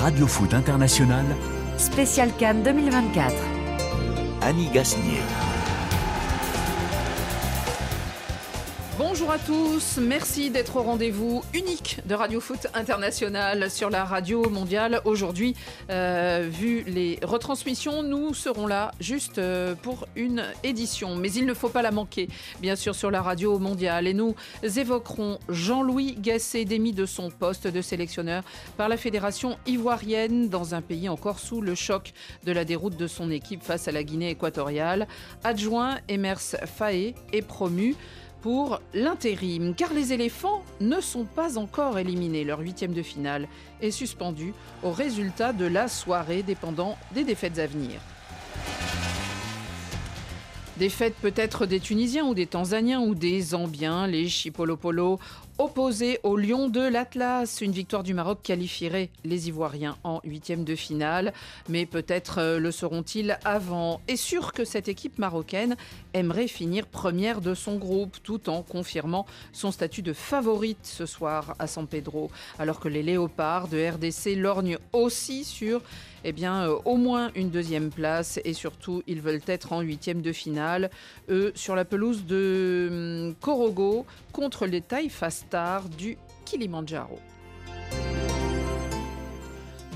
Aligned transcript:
Radio 0.00 0.26
Foot 0.28 0.54
International. 0.54 1.24
Spécial 1.76 2.30
Cannes 2.38 2.62
2024. 2.62 3.32
Annie 4.42 4.70
Gasnier. 4.72 5.47
Bonjour 9.18 9.32
à 9.32 9.38
tous, 9.40 9.98
merci 10.00 10.48
d'être 10.48 10.76
au 10.76 10.82
rendez-vous 10.82 11.42
unique 11.52 11.98
de 12.06 12.14
Radio 12.14 12.38
Foot 12.38 12.68
International 12.72 13.68
sur 13.68 13.90
la 13.90 14.04
radio 14.04 14.48
mondiale. 14.48 15.00
Aujourd'hui, 15.04 15.56
euh, 15.90 16.48
vu 16.48 16.84
les 16.86 17.18
retransmissions, 17.24 18.04
nous 18.04 18.32
serons 18.32 18.68
là 18.68 18.92
juste 19.00 19.38
euh, 19.38 19.74
pour 19.74 20.06
une 20.14 20.44
édition, 20.62 21.16
mais 21.16 21.32
il 21.32 21.46
ne 21.46 21.54
faut 21.54 21.68
pas 21.68 21.82
la 21.82 21.90
manquer, 21.90 22.28
bien 22.60 22.76
sûr, 22.76 22.94
sur 22.94 23.10
la 23.10 23.20
radio 23.20 23.58
mondiale. 23.58 24.06
Et 24.06 24.14
nous 24.14 24.36
évoquerons 24.62 25.40
Jean-Louis 25.48 26.14
Gasset, 26.20 26.64
démis 26.64 26.92
de 26.92 27.04
son 27.04 27.28
poste 27.28 27.66
de 27.66 27.82
sélectionneur 27.82 28.44
par 28.76 28.88
la 28.88 28.96
Fédération 28.96 29.58
ivoirienne 29.66 30.48
dans 30.48 30.76
un 30.76 30.80
pays 30.80 31.08
encore 31.08 31.40
sous 31.40 31.60
le 31.60 31.74
choc 31.74 32.12
de 32.44 32.52
la 32.52 32.64
déroute 32.64 32.96
de 32.96 33.08
son 33.08 33.32
équipe 33.32 33.64
face 33.64 33.88
à 33.88 33.90
la 33.90 34.04
Guinée 34.04 34.30
équatoriale. 34.30 35.08
Adjoint 35.42 35.96
Emers 36.06 36.54
Faé 36.66 37.16
est 37.32 37.42
promu 37.42 37.96
pour 38.40 38.80
l'intérim, 38.94 39.74
car 39.74 39.92
les 39.92 40.12
éléphants 40.12 40.62
ne 40.80 41.00
sont 41.00 41.24
pas 41.24 41.58
encore 41.58 41.98
éliminés. 41.98 42.44
Leur 42.44 42.60
huitième 42.60 42.92
de 42.92 43.02
finale 43.02 43.48
est 43.80 43.90
suspendu 43.90 44.52
au 44.82 44.90
résultat 44.90 45.52
de 45.52 45.66
la 45.66 45.88
soirée 45.88 46.42
dépendant 46.42 46.96
des 47.14 47.24
défaites 47.24 47.58
à 47.58 47.66
venir. 47.66 48.00
Défaites 50.78 51.16
peut-être 51.16 51.66
des 51.66 51.80
Tunisiens 51.80 52.24
ou 52.24 52.34
des 52.34 52.46
Tanzaniens 52.46 53.00
ou 53.00 53.16
des 53.16 53.40
Zambiens, 53.40 54.06
les 54.06 54.28
Chipolopolo 54.28 55.18
opposés 55.58 56.20
au 56.22 56.36
Lion 56.36 56.68
de 56.68 56.80
l'Atlas. 56.80 57.60
Une 57.60 57.72
victoire 57.72 58.04
du 58.04 58.14
Maroc 58.14 58.38
qualifierait 58.42 59.10
les 59.24 59.48
Ivoiriens 59.48 59.96
en 60.04 60.20
huitième 60.24 60.64
de 60.64 60.74
finale, 60.74 61.32
mais 61.68 61.84
peut-être 61.84 62.38
euh, 62.38 62.58
le 62.58 62.70
seront-ils 62.70 63.38
avant? 63.44 64.00
Et 64.08 64.16
sûr 64.16 64.52
que 64.52 64.64
cette 64.64 64.88
équipe 64.88 65.18
marocaine 65.18 65.76
aimerait 66.14 66.48
finir 66.48 66.86
première 66.86 67.40
de 67.40 67.54
son 67.54 67.76
groupe, 67.76 68.16
tout 68.22 68.48
en 68.48 68.62
confirmant 68.62 69.26
son 69.52 69.72
statut 69.72 70.02
de 70.02 70.12
favorite 70.12 70.78
ce 70.82 71.06
soir 71.06 71.56
à 71.58 71.66
San 71.66 71.86
Pedro, 71.86 72.30
alors 72.58 72.80
que 72.80 72.88
les 72.88 73.02
Léopards 73.02 73.68
de 73.68 73.84
RDC 73.84 74.36
lorgnent 74.36 74.78
aussi 74.92 75.44
sur 75.44 75.82
eh 76.24 76.32
bien, 76.32 76.68
euh, 76.68 76.78
au 76.84 76.96
moins 76.96 77.30
une 77.34 77.50
deuxième 77.50 77.90
place 77.90 78.40
et 78.44 78.52
surtout, 78.52 79.02
ils 79.06 79.20
veulent 79.20 79.40
être 79.46 79.72
en 79.72 79.80
huitième 79.80 80.22
de 80.22 80.32
finale. 80.32 80.90
Eux, 81.28 81.52
sur 81.54 81.74
la 81.74 81.84
pelouse 81.84 82.24
de 82.24 82.88
hum, 83.28 83.34
Korogo 83.40 84.06
contre 84.32 84.66
les 84.66 84.80
Taïfa 84.80 85.30
Stars 85.30 85.88
du 85.88 86.16
Kilimanjaro 86.44 87.18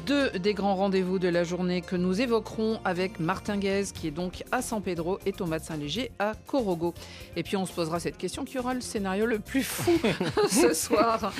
deux 0.02 0.30
des 0.30 0.54
grands 0.54 0.74
rendez-vous 0.74 1.18
de 1.18 1.28
la 1.28 1.44
journée 1.44 1.80
que 1.80 1.96
nous 1.96 2.20
évoquerons 2.20 2.80
avec 2.84 3.20
Martin 3.20 3.56
Guez, 3.56 3.84
qui 3.94 4.08
est 4.08 4.12
donc 4.12 4.44
à 4.50 4.62
San 4.62 4.82
Pedro, 4.82 5.18
et 5.26 5.32
Thomas 5.32 5.58
de 5.58 5.64
Saint-Léger 5.64 6.10
à 6.18 6.32
Corogo. 6.46 6.94
Et 7.36 7.42
puis 7.42 7.56
on 7.56 7.66
se 7.66 7.72
posera 7.72 8.00
cette 8.00 8.18
question 8.18 8.44
qui 8.44 8.58
aura 8.58 8.74
le 8.74 8.80
scénario 8.80 9.26
le 9.26 9.38
plus 9.38 9.62
fou 9.62 9.92
ce 10.50 10.74
soir. 10.74 11.32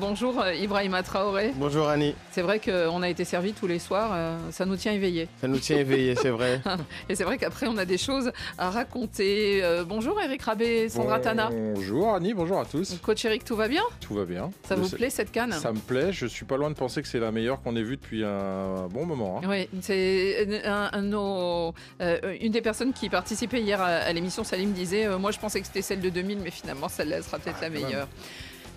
Bonjour 0.00 0.42
Ibrahima 0.46 1.02
Traoré. 1.02 1.52
Bonjour 1.56 1.88
Annie. 1.88 2.14
C'est 2.32 2.42
vrai 2.42 2.60
qu'on 2.60 3.02
a 3.02 3.08
été 3.08 3.24
servi 3.24 3.52
tous 3.52 3.66
les 3.66 3.78
soirs, 3.78 4.10
euh, 4.14 4.38
ça 4.50 4.64
nous 4.64 4.76
tient 4.76 4.92
éveillés. 4.92 5.28
Ça 5.40 5.48
nous 5.48 5.58
tient 5.58 5.76
éveillés, 5.76 6.14
c'est 6.16 6.30
vrai. 6.30 6.62
et 7.08 7.14
c'est 7.14 7.24
vrai 7.24 7.36
qu'après 7.36 7.66
on 7.66 7.76
a 7.76 7.84
des 7.84 7.98
choses 7.98 8.32
à 8.56 8.70
raconter. 8.70 9.62
Euh, 9.62 9.84
bonjour 9.84 10.20
Eric 10.20 10.42
Rabé, 10.42 10.88
Sandra 10.88 11.20
Tana. 11.20 11.50
Bonjour 11.50 12.14
Annie, 12.14 12.32
bonjour 12.32 12.58
à 12.58 12.64
tous. 12.64 12.96
Coach 13.02 13.24
Eric, 13.24 13.44
tout 13.44 13.56
va 13.56 13.68
bien? 13.68 13.82
Tout 14.00 14.14
va 14.14 14.24
bien. 14.24 14.50
Ça 14.66 14.76
vous 14.76 14.88
plaît 14.88 15.10
cette 15.10 15.30
canne? 15.30 15.52
Ça 15.52 15.72
me 15.72 15.78
plaît, 15.78 16.12
je 16.12 16.26
suis 16.26 16.46
pas 16.46 16.56
loin 16.56 16.70
de 16.70 16.74
penser 16.74 17.02
que 17.02 17.08
c'est 17.08 17.20
la 17.20 17.32
meilleure 17.32 17.60
qu'on 17.62 17.76
ait 17.76 17.82
vue 17.82 17.98
depuis 17.98 18.07
un 18.16 18.88
bon 18.88 19.06
moment. 19.06 19.40
Hein. 19.42 19.48
Oui, 19.48 19.68
c'est 19.80 20.64
un, 20.64 20.90
euh, 21.12 22.36
une 22.40 22.52
des 22.52 22.60
personnes 22.60 22.92
qui 22.92 23.08
participait 23.08 23.60
hier 23.60 23.80
à, 23.80 24.12
l'émission, 24.12 24.44
Salim 24.44 24.72
disait 24.72 25.06
euh, 25.06 25.18
Moi 25.18 25.30
je 25.30 25.38
pensais 25.38 25.60
que 25.60 25.66
c'était 25.66 25.82
celle 25.82 26.00
de 26.00 26.10
2000, 26.10 26.38
mais 26.38 26.50
finalement 26.50 26.88
celle-là 26.88 27.22
sera 27.22 27.38
peut-être 27.38 27.60
la 27.60 27.70
meilleure. 27.70 28.08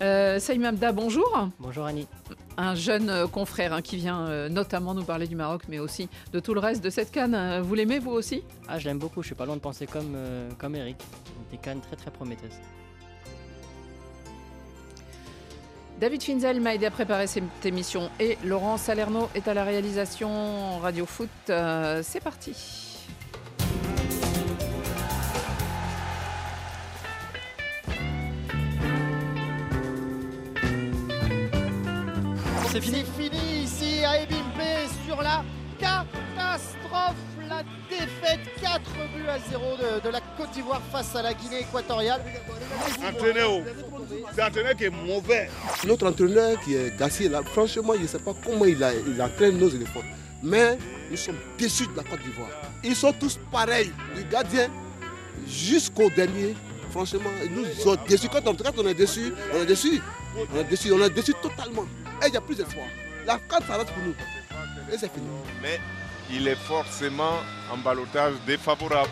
Euh, 0.00 0.38
Saïm 0.38 0.64
Abda, 0.64 0.92
bonjour. 0.92 1.48
Bonjour 1.60 1.84
Annie. 1.84 2.08
Un 2.56 2.74
jeune 2.74 3.08
euh, 3.08 3.26
confrère 3.26 3.72
hein, 3.72 3.82
qui 3.82 3.96
vient 3.96 4.48
notamment 4.48 4.94
nous 4.94 5.04
parler 5.04 5.26
du 5.26 5.36
Maroc, 5.36 5.62
mais 5.68 5.78
aussi 5.78 6.08
de 6.32 6.40
tout 6.40 6.54
le 6.54 6.60
reste 6.60 6.82
de 6.82 6.90
cette 6.90 7.10
canne. 7.10 7.60
Vous 7.60 7.74
l'aimez 7.74 7.98
vous 7.98 8.10
aussi? 8.12 8.42
Ah, 8.68 8.78
je 8.78 8.86
l'aime 8.86 8.98
beaucoup. 8.98 9.22
Je 9.22 9.26
suis 9.26 9.34
pas 9.34 9.46
loin 9.46 9.56
de 9.56 9.60
penser 9.60 9.86
comme, 9.86 10.16
comme 10.58 10.74
Eric. 10.74 10.96
Des 11.50 11.58
cannes 11.58 11.80
très 11.80 11.96
très 11.96 12.10
prometteuses. 12.10 12.58
David 16.02 16.20
Finzel 16.20 16.60
m'a 16.60 16.74
aidé 16.74 16.86
à 16.86 16.90
préparer 16.90 17.28
cette 17.28 17.64
émission 17.64 18.10
et 18.18 18.36
Laurent 18.44 18.76
Salerno 18.76 19.30
est 19.36 19.46
à 19.46 19.54
la 19.54 19.62
réalisation 19.62 20.80
Radio 20.80 21.06
Foot. 21.06 21.30
Euh, 21.48 22.00
c'est 22.02 22.18
parti. 22.18 22.56
C'est 32.72 32.80
fini. 32.80 33.04
Ici 33.62 34.04
à 34.04 34.22
Ebimpe 34.22 34.90
sur 35.06 35.22
la 35.22 35.44
catastrophe. 35.78 37.31
La 37.52 37.62
défaite 37.90 38.40
4 38.62 38.80
buts 39.14 39.28
à 39.28 39.38
0 39.38 39.76
de, 40.02 40.08
la 40.08 40.20
Côte 40.38 40.50
d'Ivoire 40.52 40.80
face 40.90 41.14
à 41.14 41.22
la 41.22 41.34
Guinée 41.34 41.60
équatoriale. 41.60 42.22
C'est 42.96 43.04
un 43.04 44.48
entraîneur 44.48 44.74
qui 44.76 44.84
est 44.84 44.90
mauvais. 44.90 45.50
Notre 45.86 46.06
entraîneur 46.08 46.58
qui 46.60 46.74
est 46.74 46.96
Gassier, 46.98 47.28
là, 47.28 47.42
franchement, 47.44 47.92
je 47.96 48.02
ne 48.02 48.06
sais 48.06 48.18
pas 48.20 48.32
comment 48.42 48.64
il, 48.64 48.82
a, 48.82 48.94
il 48.94 49.20
entraîne 49.20 49.58
nos 49.58 49.68
éléphants. 49.68 50.00
Mais 50.42 50.78
nous 51.10 51.16
sommes 51.16 51.36
déçus 51.58 51.86
de 51.88 51.96
la 51.96 52.04
Côte 52.04 52.22
d'Ivoire. 52.22 52.48
Ils 52.82 52.96
sont 52.96 53.12
tous 53.12 53.38
pareils, 53.50 53.92
du 54.16 54.24
gardien 54.24 54.68
jusqu'au 55.46 56.08
dernier. 56.08 56.54
Franchement, 56.90 57.30
nous 57.50 57.66
sommes 57.74 57.98
déçus. 58.08 58.28
Quand 58.30 58.46
on, 58.46 58.56
on 58.78 58.86
est 58.86 58.94
déçus, 58.94 59.34
on 59.54 59.62
est 59.62 59.66
déçus. 59.66 60.00
On 60.54 60.58
est 60.58 60.64
déçus, 60.64 60.90
on 60.90 61.02
est 61.02 61.10
déçus 61.10 61.34
totalement. 61.42 61.84
Et 62.22 62.28
il 62.28 62.30
n'y 62.30 62.36
a 62.38 62.40
plus 62.40 62.56
d'espoir. 62.56 62.86
La 63.26 63.38
carte 63.38 63.66
s'arrête 63.66 63.88
pour 63.88 64.02
nous. 64.04 64.14
Et 64.90 64.96
c'est 64.96 65.12
fini. 65.12 65.26
Mais 65.60 65.78
il 66.32 66.48
est 66.48 66.56
forcément 66.56 67.38
en 67.70 67.76
balotage 67.76 68.34
défavorable. 68.46 69.10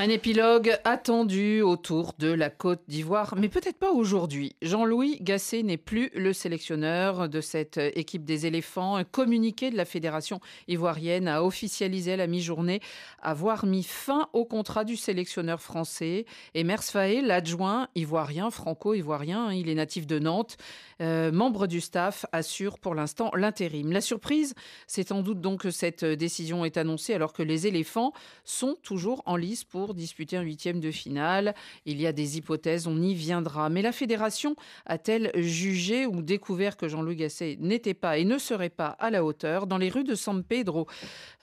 Un 0.00 0.10
épilogue 0.10 0.78
attendu 0.84 1.60
autour 1.60 2.14
de 2.20 2.28
la 2.28 2.50
Côte 2.50 2.82
d'Ivoire, 2.86 3.34
mais 3.36 3.48
peut-être 3.48 3.80
pas 3.80 3.90
aujourd'hui. 3.90 4.54
Jean-Louis 4.62 5.18
Gasset 5.20 5.64
n'est 5.64 5.76
plus 5.76 6.10
le 6.14 6.32
sélectionneur 6.32 7.28
de 7.28 7.40
cette 7.40 7.78
équipe 7.78 8.24
des 8.24 8.46
éléphants. 8.46 8.94
Un 8.94 9.02
communiqué 9.02 9.72
de 9.72 9.76
la 9.76 9.84
Fédération 9.84 10.38
ivoirienne 10.68 11.26
a 11.26 11.42
officialisé 11.42 12.12
à 12.12 12.16
la 12.16 12.28
mi-journée 12.28 12.78
avoir 13.20 13.66
mis 13.66 13.82
fin 13.82 14.28
au 14.32 14.44
contrat 14.44 14.84
du 14.84 14.94
sélectionneur 14.94 15.60
français. 15.60 16.26
Et 16.54 16.62
Mers 16.62 16.82
l'adjoint 16.94 17.88
ivoirien, 17.96 18.52
franco-ivoirien, 18.52 19.52
il 19.52 19.68
est 19.68 19.74
natif 19.74 20.06
de 20.06 20.20
Nantes, 20.20 20.58
euh, 21.00 21.30
membre 21.32 21.66
du 21.66 21.80
staff, 21.80 22.26
assure 22.32 22.78
pour 22.78 22.94
l'instant 22.94 23.30
l'intérim. 23.34 23.92
La 23.92 24.00
surprise, 24.00 24.54
c'est 24.86 25.12
en 25.12 25.22
doute 25.22 25.40
donc 25.40 25.62
que 25.62 25.70
cette 25.70 26.04
décision 26.04 26.64
est 26.64 26.76
annoncée 26.76 27.14
alors 27.14 27.32
que 27.32 27.42
les 27.42 27.66
éléphants 27.66 28.12
sont 28.44 28.76
toujours 28.82 29.22
en 29.26 29.36
lice 29.36 29.64
pour 29.64 29.94
disputer 29.94 30.36
un 30.36 30.42
huitième 30.42 30.80
de 30.80 30.90
finale. 30.90 31.54
Il 31.84 32.00
y 32.00 32.06
a 32.06 32.12
des 32.12 32.38
hypothèses, 32.38 32.86
on 32.86 33.00
y 33.00 33.14
viendra. 33.14 33.68
Mais 33.68 33.82
la 33.82 33.92
fédération 33.92 34.56
a-t-elle 34.86 35.30
jugé 35.34 36.06
ou 36.06 36.22
découvert 36.22 36.76
que 36.76 36.88
Jean-Louis 36.88 37.16
Gasset 37.16 37.56
n'était 37.60 37.94
pas 37.94 38.18
et 38.18 38.24
ne 38.24 38.38
serait 38.38 38.68
pas 38.68 38.88
à 38.98 39.10
la 39.10 39.24
hauteur? 39.24 39.66
Dans 39.66 39.78
les 39.78 39.88
rues 39.88 40.04
de 40.04 40.14
San 40.14 40.42
Pedro, 40.42 40.86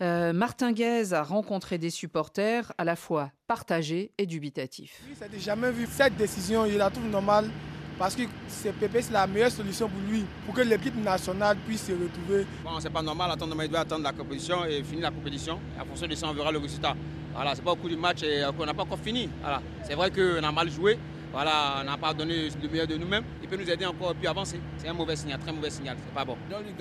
euh, 0.02 0.34
Martin 0.34 0.72
Guez 0.72 1.14
a 1.14 1.24
rencontré 1.24 1.78
des 1.78 1.90
supporters 1.90 2.74
à 2.78 2.84
la 2.84 2.96
fois 2.96 3.32
partagés 3.48 4.12
et 4.18 4.26
dubitatifs. 4.26 5.02
Oui, 5.08 5.16
n'a 5.20 5.40
jamais 5.40 5.72
vu 5.72 5.88
cette 5.90 6.18
décision, 6.18 6.66
il 6.66 6.78
la 6.78 6.90
trouve 6.90 7.10
normale 7.10 7.50
parce 7.98 8.16
que 8.16 8.24
CPP, 8.48 9.02
c'est 9.02 9.14
la 9.14 9.28
meilleure 9.28 9.52
solution 9.52 9.88
pour 9.88 10.02
lui, 10.10 10.26
pour 10.46 10.54
que 10.54 10.62
l'équipe 10.62 10.96
nationale 11.02 11.58
puisse 11.66 11.86
se 11.86 11.92
retrouver. 11.92 12.46
Bon, 12.64 12.72
c'est 12.80 12.90
pas 12.90 13.02
normal, 13.02 13.32
attendre, 13.32 13.56
il 13.64 13.70
doit 13.70 13.82
attendre 13.82 14.04
la 14.04 14.12
compétition 14.12 14.66
et 14.66 14.84
finir 14.84 15.04
la 15.04 15.12
compétition. 15.12 15.60
À 15.80 15.86
fonction 15.86 16.08
de 16.08 16.16
ça, 16.16 16.28
on 16.28 16.34
verra 16.34 16.52
le 16.52 16.60
résultat. 16.60 16.96
Voilà, 17.34 17.56
c'est 17.56 17.64
pas 17.64 17.72
au 17.72 17.76
cours 17.76 17.90
du 17.90 17.98
match 17.98 18.24
et 18.24 18.44
on 18.58 18.66
n'a 18.66 18.74
pas 18.74 18.84
encore 18.84 19.00
fini. 19.00 19.30
Voilà. 19.42 19.62
C'est 19.84 19.96
vrai 19.96 20.12
qu'on 20.12 20.44
a 20.44 20.52
mal 20.52 20.70
joué. 20.70 20.98
Voilà, 21.32 21.78
on 21.82 21.84
n'a 21.84 21.98
pas 21.98 22.14
donné 22.14 22.50
le 22.62 22.70
meilleur 22.70 22.88
de 22.88 22.96
nous-mêmes. 22.96 23.24
Il 23.42 23.50
peut 23.50 23.58
nous 23.58 23.70
aider 23.70 23.86
encore 23.86 24.16
plus 24.16 24.28
avancer. 24.28 24.60
C'est 24.78 24.88
un 24.88 24.94
mauvais 24.94 25.16
signal, 25.16 25.40
très 25.40 25.52
mauvais 25.52 25.70
signal. 25.70 25.98
C'est 26.06 26.14
pas 26.14 26.24
bon. 26.24 26.38
Jean-Luc 26.50 26.76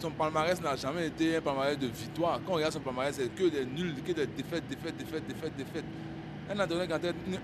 son 0.00 0.10
palmarès 0.12 0.60
n'a 0.62 0.76
jamais 0.76 1.08
été 1.08 1.36
un 1.36 1.40
palmarès 1.40 1.76
de 1.76 1.88
victoire. 1.88 2.40
Quand 2.46 2.52
on 2.52 2.56
regarde 2.56 2.72
son 2.72 2.80
palmarès, 2.80 3.16
c'est 3.16 3.34
que 3.34 3.48
des 3.48 3.64
nuls, 3.64 3.94
que 4.06 4.12
des 4.12 4.26
défaites, 4.26 4.62
défaites, 4.68 4.96
défaites, 4.96 5.26
défaites, 5.26 5.56
défaites. 5.56 5.84
Un 6.50 6.60
entraîneur 6.60 6.86
qui 6.86 6.92
a 6.92 7.10
une, 7.26 7.38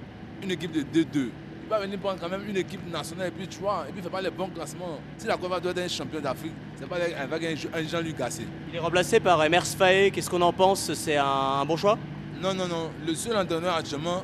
une 0.45 0.51
équipe 0.53 0.71
de 0.71 1.03
2-2 1.03 1.31
il 1.65 1.71
va 1.71 1.81
venir 1.81 1.99
prendre 1.99 2.21
quand 2.21 2.29
même 2.29 2.47
une 2.49 2.57
équipe 2.57 2.87
nationale 2.91 3.29
et 3.29 3.31
puis 3.31 3.49
tu 3.49 3.59
vois, 3.59 3.85
et 3.89 3.93
puis 3.93 3.95
il 3.97 3.99
ne 3.99 4.03
fait 4.03 4.11
pas 4.11 4.21
les 4.21 4.31
bons 4.31 4.49
classements. 4.49 4.99
Si 5.17 5.27
la 5.27 5.37
Côte 5.37 5.63
doit 5.63 5.71
être 5.71 5.79
un 5.79 5.89
champion 5.89 6.21
d'Afrique, 6.21 6.53
c'est 6.77 6.87
pas 6.87 6.97
avec 6.97 7.43
un, 7.43 7.83
Jean-Luc 7.89 8.17
Gassé. 8.19 8.47
Il 8.69 8.77
est 8.77 8.79
remplacé 8.79 9.19
par 9.19 9.43
Emers 9.43 9.67
Faé, 9.67 10.11
qu'est-ce 10.11 10.29
qu'on 10.29 10.43
en 10.43 10.53
pense? 10.53 10.93
C'est 10.93 11.17
un 11.17 11.65
bon 11.65 11.77
choix? 11.77 11.99
Non, 12.43 12.53
non, 12.53 12.69
non. 12.69 12.91
Le 13.07 13.15
seul 13.15 13.37
entraîneur 13.37 13.77
actuellement, 13.77 14.23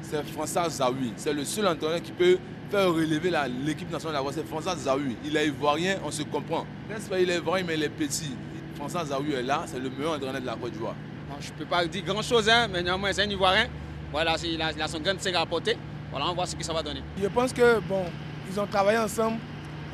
c'est 0.00 0.24
François 0.28 0.70
Zawi. 0.70 1.12
C'est 1.16 1.34
le 1.34 1.44
seul 1.44 1.66
entraîneur 1.66 2.00
qui 2.00 2.12
peut 2.12 2.38
faire 2.70 2.88
relever 2.88 3.30
l'équipe 3.64 3.90
nationale 3.90 4.22
c'est 4.32 4.46
François 4.46 4.76
Zawi. 4.76 5.16
Il 5.24 5.36
est 5.36 5.46
ivoirien, 5.46 5.96
on 6.04 6.10
se 6.10 6.22
comprend. 6.22 6.64
Pas, 7.10 7.20
il 7.20 7.30
est 7.30 7.36
ivoirien, 7.36 7.64
mais 7.66 7.74
il 7.74 7.82
est 7.82 7.88
petit. 7.90 8.32
François 8.76 9.04
Zawi 9.04 9.32
est 9.34 9.42
là, 9.42 9.64
c'est 9.66 9.78
le 9.78 9.90
meilleur 9.90 10.14
entraîneur 10.14 10.40
de 10.40 10.46
la 10.46 10.54
Côte 10.54 10.72
d'Ivoire. 10.72 10.94
je 11.40 11.48
ne 11.48 11.52
peux 11.58 11.66
pas 11.66 11.84
dire 11.84 12.04
grand-chose, 12.04 12.48
hein, 12.48 12.68
mais 12.72 12.82
néanmoins, 12.82 13.12
c'est 13.12 13.24
un 13.24 13.30
ivoirien. 13.30 13.66
Voilà, 14.10 14.36
il 14.42 14.62
a, 14.62 14.72
il 14.72 14.80
a 14.80 14.88
son 14.88 15.00
grain 15.00 15.14
de 15.14 15.36
à 15.36 15.44
porter. 15.44 15.76
Voilà, 16.10 16.26
on 16.26 16.28
va 16.28 16.34
voir 16.34 16.48
ce 16.48 16.56
que 16.56 16.64
ça 16.64 16.72
va 16.72 16.82
donner. 16.82 17.02
Je 17.20 17.28
pense 17.28 17.52
que, 17.52 17.80
bon, 17.80 18.04
ils 18.50 18.58
ont 18.58 18.66
travaillé 18.66 18.98
ensemble 18.98 19.38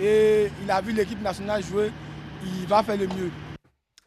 et 0.00 0.50
il 0.62 0.70
a 0.70 0.80
vu 0.80 0.92
l'équipe 0.92 1.20
nationale 1.20 1.62
jouer. 1.62 1.90
Il 2.44 2.66
va 2.66 2.82
faire 2.82 2.96
le 2.96 3.06
mieux. 3.06 3.30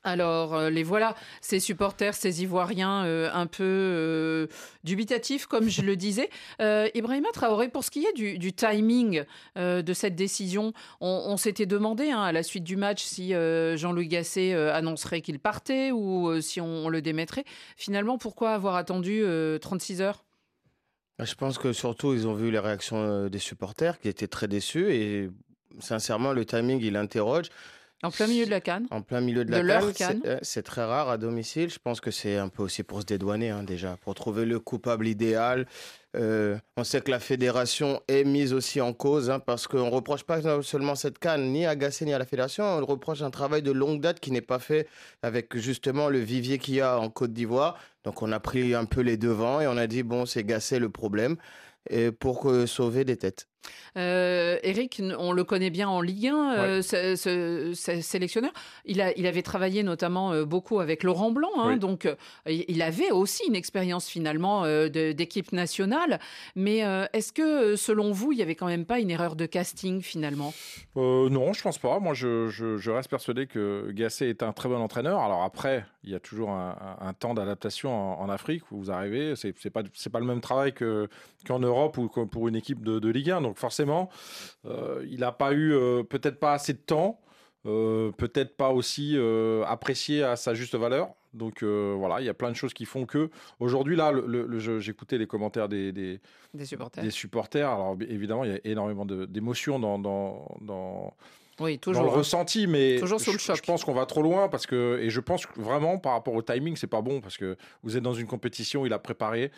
Alors, 0.07 0.55
euh, 0.55 0.69
les 0.69 0.83
voilà, 0.83 1.15
ces 1.41 1.59
supporters, 1.59 2.13
ces 2.13 2.41
Ivoiriens 2.41 3.03
euh, 3.03 3.29
un 3.33 3.45
peu 3.45 3.63
euh, 3.65 4.47
dubitatifs, 4.85 5.47
comme 5.47 5.67
je 5.67 5.81
le 5.81 5.97
disais. 5.97 6.29
Ibrahima 6.95 7.27
Traoré, 7.33 7.67
pour 7.67 7.83
ce 7.83 7.91
qui 7.91 8.05
est 8.05 8.13
du, 8.13 8.53
timing 8.53 9.23
de 9.57 9.93
cette 9.93 10.15
décision, 10.15 10.71
on, 11.01 11.35
s'était 11.35 11.65
demandé 11.65 12.09
hein, 12.09 12.21
à 12.21 12.31
la 12.31 12.41
suite 12.41 12.63
du 12.63 12.77
match 12.77 13.03
si 13.03 13.33
Jean-Louis 13.33 14.07
Gasset 14.07 14.53
annoncerait 14.53 15.21
qu'il 15.21 15.39
partait 15.39 15.91
ou 15.91 16.41
si 16.41 16.61
on, 16.61 16.89
le 16.89 17.01
démettrait. 17.01 17.43
Finalement, 17.75 18.17
pourquoi 18.17 18.51
avoir 18.51 18.75
attendu 18.75 19.23
36 19.61 20.01
heures? 20.01 20.26
Je 21.19 21.35
pense 21.35 21.57
que 21.57 21.73
surtout, 21.73 22.13
ils 22.13 22.27
ont 22.27 22.33
vu 22.33 22.51
les 22.51 22.59
réactions 22.59 23.27
des 23.27 23.39
supporters 23.39 23.99
qui 23.99 24.07
étaient 24.07 24.27
très 24.27 24.47
déçus 24.47 24.91
et 24.93 25.29
sincèrement, 25.79 26.33
le 26.33 26.45
timing, 26.45 26.79
il 26.81 26.95
interroge. 26.95 27.47
En 28.03 28.11
plein 28.11 28.27
milieu 28.27 28.45
de 28.45 28.51
la 28.51 28.61
canne. 28.61 28.85
En 28.91 29.01
plein 29.01 29.21
milieu 29.21 29.43
de 29.43 29.51
la 29.51 29.91
canne. 29.91 30.21
C'est 30.43 30.61
très 30.61 30.83
rare 30.83 31.09
à 31.09 31.17
domicile. 31.17 31.71
Je 31.71 31.79
pense 31.79 31.99
que 31.99 32.11
c'est 32.11 32.37
un 32.37 32.47
peu 32.47 32.61
aussi 32.61 32.83
pour 32.83 33.01
se 33.01 33.05
dédouaner 33.05 33.49
hein, 33.49 33.63
déjà, 33.63 33.97
pour 33.97 34.13
trouver 34.13 34.45
le 34.45 34.59
coupable 34.59 35.07
idéal. 35.07 35.65
Euh, 36.17 36.57
on 36.77 36.83
sait 36.83 37.01
que 37.01 37.11
la 37.11 37.19
fédération 37.19 38.01
est 38.07 38.23
mise 38.23 38.53
aussi 38.53 38.81
en 38.81 38.93
cause 38.93 39.29
hein, 39.29 39.39
parce 39.39 39.67
qu'on 39.67 39.85
ne 39.85 39.91
reproche 39.91 40.23
pas 40.23 40.61
seulement 40.63 40.95
cette 40.95 41.19
canne 41.19 41.51
ni 41.51 41.65
à 41.65 41.75
Gasset 41.75 42.05
ni 42.05 42.13
à 42.13 42.17
la 42.17 42.25
fédération, 42.25 42.63
on 42.63 42.85
reproche 42.85 43.21
un 43.21 43.29
travail 43.29 43.61
de 43.61 43.71
longue 43.71 44.01
date 44.01 44.19
qui 44.19 44.31
n'est 44.31 44.41
pas 44.41 44.59
fait 44.59 44.87
avec 45.21 45.55
justement 45.57 46.09
le 46.09 46.19
vivier 46.19 46.57
qu'il 46.57 46.75
y 46.75 46.81
a 46.81 46.99
en 46.99 47.09
Côte 47.09 47.33
d'Ivoire. 47.33 47.77
Donc 48.03 48.21
on 48.21 48.31
a 48.31 48.39
pris 48.39 48.73
un 48.73 48.85
peu 48.85 49.01
les 49.01 49.17
devants 49.17 49.61
et 49.61 49.67
on 49.67 49.77
a 49.77 49.85
dit 49.85 50.03
bon 50.03 50.25
c'est 50.25 50.43
Gasset 50.43 50.79
le 50.79 50.89
problème 50.89 51.35
pour 52.19 52.51
sauver 52.65 53.05
des 53.05 53.17
têtes. 53.17 53.47
Euh, 53.97 54.57
Eric, 54.63 55.01
on 55.17 55.31
le 55.31 55.43
connaît 55.43 55.69
bien 55.69 55.89
en 55.89 56.01
Ligue 56.01 56.27
1, 56.27 56.55
euh, 56.57 56.81
ce, 56.81 57.73
sélectionneur. 58.01 58.51
Il, 58.85 59.01
a, 59.01 59.17
il 59.17 59.25
avait 59.25 59.41
travaillé 59.41 59.83
notamment 59.83 60.33
euh, 60.33 60.45
beaucoup 60.45 60.79
avec 60.79 61.03
Laurent 61.03 61.31
Blanc, 61.31 61.51
hein, 61.57 61.77
donc 61.77 62.07
il 62.45 62.81
avait 62.81 63.11
aussi 63.11 63.43
une 63.47 63.55
expérience 63.55 64.07
finalement 64.07 64.65
d'équipe 64.87 65.51
nationale. 65.51 66.19
Mais 66.55 66.79
est-ce 67.13 67.33
que, 67.33 67.75
selon 67.75 68.11
vous, 68.11 68.31
il 68.31 68.39
y 68.39 68.41
avait 68.41 68.55
quand 68.55 68.67
même 68.67 68.85
pas 68.85 68.99
une 68.99 69.09
erreur 69.09 69.35
de 69.35 69.45
casting 69.45 70.01
finalement? 70.01 70.53
Non, 70.95 71.53
je 71.53 71.61
pense 71.61 71.77
pas. 71.77 71.99
Moi, 71.99 72.13
je, 72.13 72.89
reste 72.89 73.09
persuadé 73.09 73.47
que 73.47 73.91
Gasset 73.91 74.29
est 74.29 74.43
un 74.43 74.53
très 74.53 74.69
bon 74.69 74.77
entraîneur. 74.77 75.19
Alors 75.19 75.43
après, 75.43 75.85
il 76.03 76.11
y 76.11 76.15
a 76.15 76.19
toujours 76.19 76.51
un, 76.51 77.13
temps 77.19 77.33
d'adaptation 77.33 78.19
en, 78.19 78.29
Afrique 78.29 78.71
où 78.71 78.77
vous 78.77 78.91
arrivez. 78.91 79.33
C'est 79.35 79.69
pas, 79.69 79.83
pas 79.83 80.19
le 80.19 80.25
même 80.25 80.41
travail 80.41 80.73
qu'en 80.73 81.59
Europe 81.59 81.97
ou 81.97 82.07
pour 82.07 82.47
une 82.47 82.55
équipe 82.55 82.83
de, 82.83 82.99
de 82.99 83.09
Ligue 83.09 83.31
1. 83.31 83.41
Donc 83.41 83.56
forcément, 83.57 84.09
euh, 84.65 85.05
il 85.09 85.19
n'a 85.19 85.31
pas 85.31 85.53
eu 85.53 85.73
euh, 85.73 86.03
peut-être 86.03 86.39
pas 86.39 86.53
assez 86.53 86.73
de 86.73 86.79
temps, 86.79 87.19
euh, 87.65 88.11
peut-être 88.11 88.55
pas 88.55 88.69
aussi 88.69 89.17
apprécié 89.65 90.23
à 90.23 90.35
sa 90.35 90.53
juste 90.53 90.75
valeur. 90.75 91.09
Donc 91.33 91.63
voilà, 91.63 92.19
il 92.21 92.25
y 92.25 92.29
a 92.29 92.33
plein 92.33 92.49
de 92.49 92.55
choses 92.55 92.73
qui 92.73 92.85
font 92.85 93.05
que 93.05 93.29
aujourd'hui 93.59 93.95
là, 93.95 94.11
j'écoutais 94.79 95.17
les 95.17 95.27
commentaires 95.27 95.69
des, 95.69 95.91
des, 95.91 96.19
supporters. 96.63 97.03
des, 97.03 97.11
supporters. 97.11 97.69
Alors 97.69 97.95
évidemment, 98.07 98.43
il 98.43 98.51
y 98.51 98.55
a 98.55 98.59
énormément 98.63 99.05
d'émotions 99.05 99.77
dans, 99.79 99.99
dans, 99.99 100.57
dans 100.61 101.13
oui, 101.59 101.79
toujours, 101.79 102.03
le 102.03 102.09
hein. 102.09 102.13
ressenti, 102.13 102.67
mais 102.67 102.97
toujours 102.99 103.19
le 103.19 103.37
choc. 103.37 103.55
je 103.55 103.61
pense 103.63 103.83
qu'on 103.83 103.93
va 103.93 104.05
trop 104.05 104.21
loin 104.21 104.47
parce 104.47 104.67
que 104.67 104.99
et 105.01 105.09
je 105.09 105.19
pense 105.19 105.47
vraiment 105.55 105.97
par 105.97 106.13
rapport 106.13 106.35
au 106.35 106.41
timing, 106.41 106.75
c'est 106.75 106.87
pas 106.87 107.01
bon 107.01 107.19
parce 107.19 107.37
que 107.37 107.57
vous 107.81 107.97
êtes 107.97 108.03
dans 108.03 108.13
une 108.13 108.27
compétition, 108.27 108.85
il 108.85 108.93
a 108.93 108.99
préparé. 108.99 109.51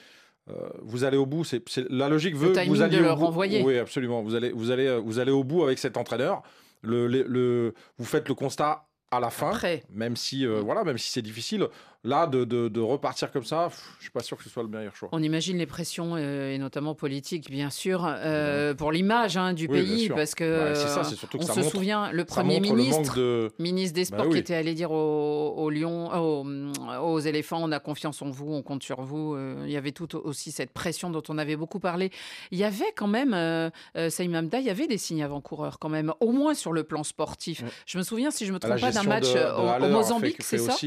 Euh, 0.49 0.69
vous 0.81 1.03
allez 1.03 1.17
au 1.17 1.25
bout. 1.25 1.43
C'est 1.43 1.61
la 1.89 2.09
logique 2.09 2.35
veut 2.35 2.53
que 2.53 2.67
vous 2.67 2.81
allez 2.81 2.99
au 2.99 3.15
bout. 3.15 3.25
renvoyer. 3.25 3.61
Oui, 3.63 3.77
absolument. 3.77 4.21
Vous 4.21 4.35
allez, 4.35 4.51
vous 4.51 4.71
allez, 4.71 4.87
euh, 4.87 4.97
vous 4.97 5.19
allez 5.19 5.31
au 5.31 5.43
bout 5.43 5.63
avec 5.63 5.77
cet 5.79 5.97
entraîneur. 5.97 6.41
Le, 6.81 7.07
le, 7.07 7.73
vous 7.97 8.05
faites 8.05 8.27
le 8.29 8.35
constat 8.35 8.85
à 9.11 9.19
la 9.19 9.29
fin, 9.29 9.51
même 9.91 10.15
si 10.15 10.45
euh, 10.45 10.61
voilà, 10.63 10.83
même 10.83 10.97
si 10.97 11.09
c'est 11.09 11.21
difficile. 11.21 11.67
Là, 12.05 12.27
de, 12.27 12.45
de, 12.45 12.79
repartir 12.79 13.29
comme 13.29 13.43
ça, 13.43 13.69
je 13.97 14.03
suis 14.03 14.11
pas 14.11 14.21
sûr 14.21 14.37
que 14.37 14.43
ce 14.43 14.49
soit 14.49 14.63
le 14.63 14.69
meilleur 14.69 14.95
choix. 14.95 15.09
On 15.11 15.21
imagine 15.21 15.57
les 15.57 15.65
pressions 15.65 16.15
euh, 16.15 16.53
et 16.53 16.57
notamment 16.57 16.95
politiques, 16.95 17.51
bien 17.51 17.69
sûr, 17.69 18.05
euh, 18.07 18.73
pour 18.73 18.93
l'image 18.93 19.35
hein, 19.35 19.51
du 19.51 19.67
pays, 19.67 20.07
parce 20.07 20.33
que 20.33 20.73
on 21.37 21.41
se 21.41 21.61
souvient 21.63 22.09
le 22.13 22.23
premier 22.23 22.61
ministre, 22.61 23.51
ministre 23.59 23.95
des 23.95 24.05
bah 24.11 24.19
Sports, 24.19 24.29
qui 24.29 24.37
était 24.37 24.55
allé 24.55 24.75
dire 24.75 24.91
aux, 24.91 25.55
aux 25.57 25.69
lions, 25.69 26.09
aux, 27.01 27.19
éléphants, 27.19 27.59
on 27.61 27.71
a 27.73 27.81
confiance 27.81 28.21
en 28.21 28.29
vous, 28.29 28.53
on 28.53 28.61
compte 28.61 28.81
sur 28.81 29.01
vous. 29.01 29.37
il 29.65 29.71
y 29.71 29.75
avait 29.75 29.91
tout 29.91 30.15
aussi 30.15 30.53
cette 30.53 30.71
pression 30.71 31.09
dont 31.09 31.23
on 31.27 31.37
avait 31.37 31.57
beaucoup 31.57 31.79
parlé. 31.79 32.11
Il 32.51 32.57
y 32.57 32.63
avait 32.63 32.93
quand 32.95 33.07
même, 33.07 33.33
euh, 33.33 33.69
Saïm 34.09 34.35
Hamda, 34.35 34.59
il 34.59 34.65
y 34.65 34.69
avait 34.69 34.87
des 34.87 34.97
signes 34.97 35.21
avant-coureurs 35.21 35.79
quand 35.79 35.89
même, 35.89 36.13
au 36.21 36.31
moins 36.31 36.53
sur 36.53 36.71
le 36.71 36.83
plan 36.83 37.03
sportif. 37.03 37.61
Je 37.85 37.97
me 37.97 38.03
souviens, 38.03 38.31
si 38.31 38.45
je 38.45 38.53
me 38.53 38.59
trompe 38.59 38.79
pas, 38.79 38.91
d'un 38.91 39.03
match 39.03 39.27
au, 39.35 39.89
Mozambique, 39.89 40.37
c'est 40.39 40.59
ça, 40.59 40.77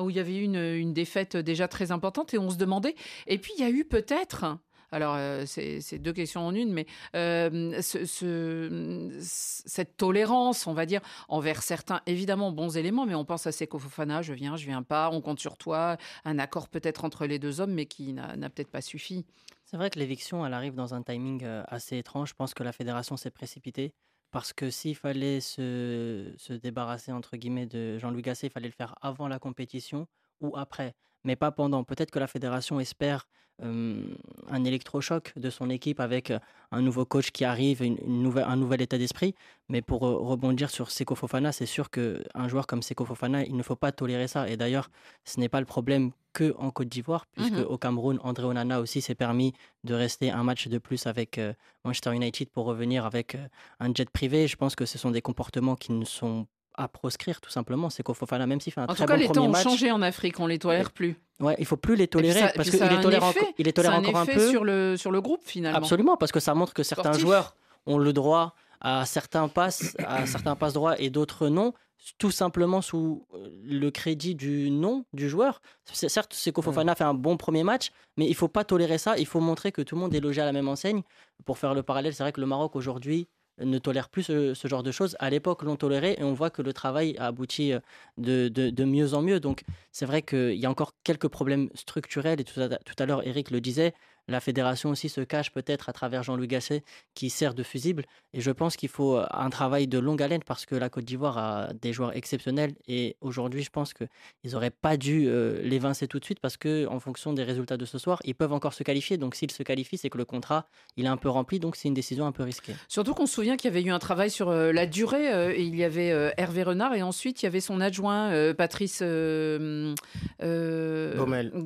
où 0.00 0.08
il 0.08 0.14
y 0.14 0.20
avait 0.20 0.36
eu 0.36 0.51
une, 0.54 0.92
défaite 0.92 1.36
déjà 1.36 1.68
très 1.68 1.90
importante 1.90 2.34
et 2.34 2.38
on 2.38 2.50
se 2.50 2.56
demandait. 2.56 2.94
Et 3.26 3.38
puis 3.38 3.52
il 3.56 3.62
y 3.62 3.64
a 3.64 3.70
eu 3.70 3.84
peut-être. 3.84 4.58
Alors, 4.92 5.14
euh, 5.16 5.44
c'est 5.46 5.98
deux 5.98 6.12
questions 6.12 6.46
en 6.46 6.54
une, 6.54 6.70
mais 6.70 6.86
euh, 7.16 7.80
cette 7.80 9.96
tolérance, 9.96 10.66
on 10.66 10.74
va 10.74 10.84
dire, 10.84 11.00
envers 11.28 11.62
certains, 11.62 12.02
évidemment, 12.06 12.52
bons 12.52 12.76
éléments, 12.76 13.06
mais 13.06 13.14
on 13.14 13.24
pense 13.24 13.46
à 13.46 13.52
Seko 13.52 13.78
Fofana, 13.78 14.20
je 14.20 14.34
viens, 14.34 14.56
je 14.56 14.66
viens 14.66 14.82
pas, 14.82 15.08
on 15.10 15.22
compte 15.22 15.40
sur 15.40 15.56
toi, 15.56 15.96
un 16.26 16.38
accord 16.38 16.68
peut-être 16.68 17.06
entre 17.06 17.24
les 17.24 17.38
deux 17.38 17.62
hommes, 17.62 17.72
mais 17.72 17.86
qui 17.86 18.12
n'a 18.12 18.50
peut-être 18.50 18.70
pas 18.70 18.82
suffi. 18.82 19.24
C'est 19.64 19.78
vrai 19.78 19.88
que 19.88 19.98
l'éviction, 19.98 20.44
elle 20.44 20.52
arrive 20.52 20.74
dans 20.74 20.92
un 20.92 21.02
timing 21.02 21.42
euh, 21.44 21.62
assez 21.68 21.96
étrange. 21.96 22.28
Je 22.28 22.34
pense 22.34 22.52
que 22.52 22.62
la 22.62 22.72
fédération 22.72 23.16
s'est 23.16 23.30
précipitée. 23.30 23.94
Parce 24.30 24.52
que 24.52 24.70
s'il 24.70 24.96
fallait 24.96 25.40
se, 25.40 26.32
se, 26.36 26.52
débarrasser, 26.52 27.12
entre 27.12 27.38
guillemets, 27.38 27.66
de 27.66 27.98
Jean-Louis 27.98 28.22
Gasset, 28.22 28.48
il 28.48 28.50
fallait 28.50 28.68
le 28.68 28.74
faire 28.74 28.94
avant 29.00 29.28
la 29.28 29.38
compétition 29.38 30.06
ou 30.42 30.56
après, 30.56 30.94
mais 31.24 31.36
pas 31.36 31.50
pendant. 31.50 31.84
Peut-être 31.84 32.10
que 32.10 32.18
la 32.18 32.26
fédération 32.26 32.80
espère 32.80 33.26
un 33.60 34.64
électrochoc 34.64 35.32
de 35.36 35.50
son 35.50 35.70
équipe 35.70 36.00
avec 36.00 36.32
un 36.70 36.82
nouveau 36.82 37.04
coach 37.04 37.30
qui 37.30 37.44
arrive, 37.44 37.82
une, 37.82 37.96
nouvelle, 38.06 38.44
un 38.44 38.56
nouvel 38.56 38.82
état 38.82 38.98
d'esprit. 38.98 39.34
Mais 39.68 39.82
pour 39.82 40.00
rebondir 40.00 40.70
sur 40.70 40.90
Seko 40.90 41.14
Fofana, 41.14 41.52
c'est 41.52 41.66
sûr 41.66 41.90
qu'un 41.90 42.48
joueur 42.48 42.66
comme 42.66 42.82
Seko 42.82 43.04
Fofana, 43.04 43.44
il 43.44 43.56
ne 43.56 43.62
faut 43.62 43.76
pas 43.76 43.92
tolérer 43.92 44.26
ça. 44.26 44.48
Et 44.48 44.56
d'ailleurs, 44.56 44.90
ce 45.24 45.38
n'est 45.38 45.48
pas 45.48 45.60
le 45.60 45.66
problème 45.66 46.10
que 46.32 46.54
en 46.58 46.70
Côte 46.70 46.88
d'Ivoire, 46.88 47.26
puisque 47.26 47.58
mmh 47.58 47.66
au 47.68 47.78
Cameroun, 47.78 48.18
André 48.22 48.44
Onana 48.44 48.80
aussi 48.80 49.00
s'est 49.00 49.14
permis 49.14 49.52
de 49.84 49.94
rester 49.94 50.30
un 50.30 50.42
match 50.42 50.68
de 50.68 50.78
plus 50.78 51.06
avec 51.06 51.38
Manchester 51.84 52.14
United 52.14 52.50
pour 52.50 52.64
revenir 52.64 53.04
avec 53.04 53.36
un 53.80 53.92
jet 53.94 54.08
privé. 54.10 54.48
Je 54.48 54.56
pense 54.56 54.74
que 54.74 54.86
ce 54.86 54.98
sont 54.98 55.10
des 55.10 55.22
comportements 55.22 55.76
qui 55.76 55.92
ne 55.92 56.04
sont 56.04 56.46
à 56.74 56.88
proscrire 56.88 57.40
tout 57.40 57.50
simplement. 57.50 57.90
C'est 57.90 58.02
qu'au 58.02 58.14
Fofana, 58.14 58.46
même 58.46 58.60
s'il 58.60 58.72
fait 58.72 58.80
un 58.80 58.84
en 58.84 58.88
très 58.88 59.04
tout 59.04 59.04
cas, 59.04 59.14
bon 59.14 59.20
les 59.20 59.28
temps 59.28 59.46
ont 59.46 59.54
changé 59.54 59.90
en 59.90 60.02
Afrique, 60.02 60.40
on 60.40 60.46
les 60.46 60.58
tolère 60.58 60.90
plus. 60.90 61.16
Ouais, 61.40 61.56
il 61.58 61.66
faut 61.66 61.76
plus 61.76 61.96
les 61.96 62.08
tolérer 62.08 62.52
parce 62.54 62.70
qu'il 62.70 62.80
les 62.80 63.00
tolère, 63.00 63.24
encore, 63.24 63.42
il 63.58 63.64
les 63.64 63.72
tolère 63.72 63.94
encore 63.94 64.16
un 64.16 64.26
peu 64.26 64.50
sur 64.50 64.64
le 64.64 64.96
sur 64.96 65.10
le 65.10 65.20
groupe 65.20 65.42
finalement. 65.44 65.78
Absolument, 65.78 66.16
parce 66.16 66.32
que 66.32 66.40
ça 66.40 66.54
montre 66.54 66.74
que 66.74 66.82
certains 66.82 67.12
joueurs 67.12 67.56
ont 67.86 67.98
le 67.98 68.12
droit 68.12 68.54
à 68.80 69.06
certains 69.06 69.48
passes, 69.48 69.96
à 70.04 70.26
certains 70.26 70.56
passes 70.56 70.72
droits 70.72 71.00
et 71.00 71.08
d'autres 71.08 71.48
non, 71.48 71.72
tout 72.18 72.30
simplement 72.30 72.80
sous 72.80 73.26
euh, 73.34 73.48
le 73.64 73.90
crédit 73.90 74.34
du 74.34 74.70
nom 74.70 75.04
du 75.12 75.28
joueur. 75.28 75.62
Certes, 75.84 76.34
Seko 76.34 76.62
Fofana 76.62 76.94
fait 76.94 77.04
un 77.04 77.14
bon 77.14 77.36
premier 77.36 77.62
match, 77.62 77.90
mais 78.16 78.26
il 78.26 78.34
faut 78.34 78.48
pas 78.48 78.64
tolérer 78.64 78.98
ça. 78.98 79.16
Il 79.18 79.26
faut 79.26 79.40
montrer 79.40 79.72
que 79.72 79.82
tout 79.82 79.94
le 79.94 80.00
monde 80.00 80.14
est 80.14 80.20
logé 80.20 80.40
à 80.40 80.44
la 80.44 80.52
même 80.52 80.68
enseigne. 80.68 81.02
Pour 81.44 81.58
faire 81.58 81.74
le 81.74 81.82
parallèle, 81.82 82.14
c'est 82.14 82.22
vrai 82.22 82.32
que 82.32 82.40
le 82.40 82.46
Maroc 82.46 82.74
aujourd'hui 82.76 83.28
ne 83.64 83.78
tolère 83.78 84.08
plus 84.08 84.22
ce, 84.24 84.54
genre 84.68 84.82
de 84.82 84.90
choses. 84.90 85.16
À 85.18 85.30
l'époque, 85.30 85.62
l'on 85.62 85.76
tolérait 85.76 86.16
et 86.18 86.22
on 86.22 86.32
voit 86.32 86.50
que 86.50 86.62
le 86.62 86.72
travail 86.72 87.16
a 87.18 87.26
abouti 87.26 87.72
euh, 87.72 87.80
de, 88.18 88.48
de, 88.48 88.84
mieux 88.84 89.14
en 89.14 89.22
mieux. 89.22 89.40
Donc, 89.40 89.64
c'est 89.90 90.06
vrai 90.06 90.22
qu'il 90.22 90.54
y 90.54 90.66
a 90.66 90.70
encore 90.70 90.94
quelques 91.04 91.28
problèmes 91.28 91.68
structurels 91.74 92.40
et 92.40 92.44
tout 92.44 92.60
à, 92.60 92.68
tout 92.68 92.94
à 92.98 93.06
l'heure, 93.06 93.26
Eric 93.26 93.50
le 93.50 93.60
disait, 93.60 93.94
la 94.28 94.40
fédération 94.40 94.90
aussi 94.90 95.08
se 95.08 95.20
cache 95.20 95.50
peut-être 95.50 95.88
à 95.88 95.92
travers 95.92 96.22
Jean-Louis 96.22 96.46
Gasset 96.46 96.84
qui 97.14 97.28
sert 97.28 97.54
de 97.54 97.62
fusible. 97.62 98.04
Et 98.34 98.40
je 98.40 98.50
pense 98.50 98.76
qu'il 98.76 98.88
faut 98.88 99.16
euh, 99.16 99.26
un 99.30 99.50
travail 99.50 99.88
de 99.88 99.98
longue 99.98 100.22
haleine 100.22 100.42
parce 100.44 100.64
que 100.64 100.76
la 100.76 100.88
Côte 100.88 101.04
d'Ivoire 101.04 101.38
a 101.38 101.72
des 101.74 101.92
joueurs 101.92 102.16
exceptionnels. 102.16 102.74
Et 102.86 103.16
aujourd'hui, 103.20 103.62
je 103.62 103.70
pense 103.70 103.92
qu'ils 103.94 104.08
n'auraient 104.52 104.70
pas 104.70 104.96
dû 104.96 105.26
euh, 105.26 105.60
l'évincer 105.62 106.06
tout 106.06 106.20
de 106.20 106.24
suite 106.24 106.38
parce 106.40 106.56
qu'en 106.56 107.00
fonction 107.00 107.32
des 107.32 107.42
résultats 107.42 107.76
de 107.76 107.84
ce 107.84 107.98
soir, 107.98 108.20
ils 108.24 108.34
peuvent 108.34 108.52
encore 108.52 108.74
se 108.74 108.84
qualifier. 108.84 109.16
Donc 109.16 109.34
s'ils 109.34 109.50
se 109.50 109.62
qualifient, 109.62 109.98
c'est 109.98 110.10
que 110.10 110.18
le 110.18 110.24
contrat, 110.24 110.66
il 110.96 111.04
est 111.06 111.08
un 111.08 111.16
peu 111.16 111.28
rempli. 111.28 111.58
Donc 111.58 111.74
c'est 111.74 111.88
une 111.88 111.94
décision 111.94 112.24
un 112.24 112.32
peu 112.32 112.44
risquée. 112.44 112.74
Surtout 112.88 113.14
qu'on 113.14 113.26
se 113.26 113.34
souvient 113.34 113.56
qu'il 113.56 113.70
y 113.70 113.72
avait 113.76 113.82
eu 113.82 113.90
un 113.90 113.98
travail 113.98 114.30
sur 114.30 114.50
euh, 114.50 114.72
la 114.72 114.86
durée. 114.86 115.56
et 115.56 115.62
il 115.62 115.74
y 115.74 115.84
avait 115.84 116.32
Hervé 116.36 116.62
Renard 116.62 116.94
et 116.94 117.02
ensuite 117.02 117.42
il 117.42 117.46
y 117.46 117.48
avait 117.48 117.60
son 117.60 117.80
adjoint 117.80 118.52
Patrice 118.54 119.02
Baumel. 119.02 119.96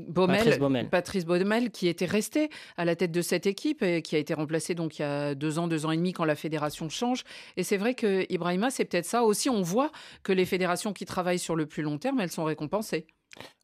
Baumel. 0.08 0.38
Patrice 0.38 0.58
Baumel. 0.58 0.88
Patrice 0.88 1.26
Baumel 1.26 1.70
qui 1.70 1.88
était 1.88 2.06
resté 2.06 2.45
À 2.76 2.84
la 2.84 2.96
tête 2.96 3.12
de 3.12 3.22
cette 3.22 3.46
équipe 3.46 3.84
qui 4.02 4.16
a 4.16 4.18
été 4.18 4.34
remplacée 4.34 4.74
donc 4.74 4.98
il 4.98 5.02
y 5.02 5.04
a 5.04 5.34
deux 5.34 5.58
ans, 5.58 5.68
deux 5.68 5.86
ans 5.86 5.90
et 5.90 5.96
demi 5.96 6.12
quand 6.12 6.24
la 6.24 6.36
fédération 6.36 6.88
change. 6.88 7.24
Et 7.56 7.62
c'est 7.62 7.76
vrai 7.76 7.94
que 7.94 8.24
Ibrahima, 8.32 8.70
c'est 8.70 8.84
peut-être 8.84 9.06
ça 9.06 9.22
aussi. 9.22 9.50
On 9.50 9.62
voit 9.62 9.90
que 10.22 10.32
les 10.32 10.44
fédérations 10.44 10.92
qui 10.92 11.04
travaillent 11.04 11.38
sur 11.38 11.56
le 11.56 11.66
plus 11.66 11.82
long 11.82 11.98
terme, 11.98 12.20
elles 12.20 12.30
sont 12.30 12.44
récompensées. 12.44 13.06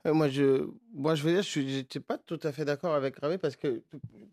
Euh, 0.06 0.12
moi, 0.12 0.28
je, 0.28 0.66
moi, 0.92 1.14
je 1.14 1.22
veux 1.22 1.32
dire, 1.32 1.42
je 1.42 1.60
n'étais 1.60 2.00
pas 2.00 2.18
tout 2.18 2.38
à 2.42 2.52
fait 2.52 2.64
d'accord 2.64 2.94
avec 2.94 3.18
Ravé 3.20 3.38
parce 3.38 3.56
que 3.56 3.82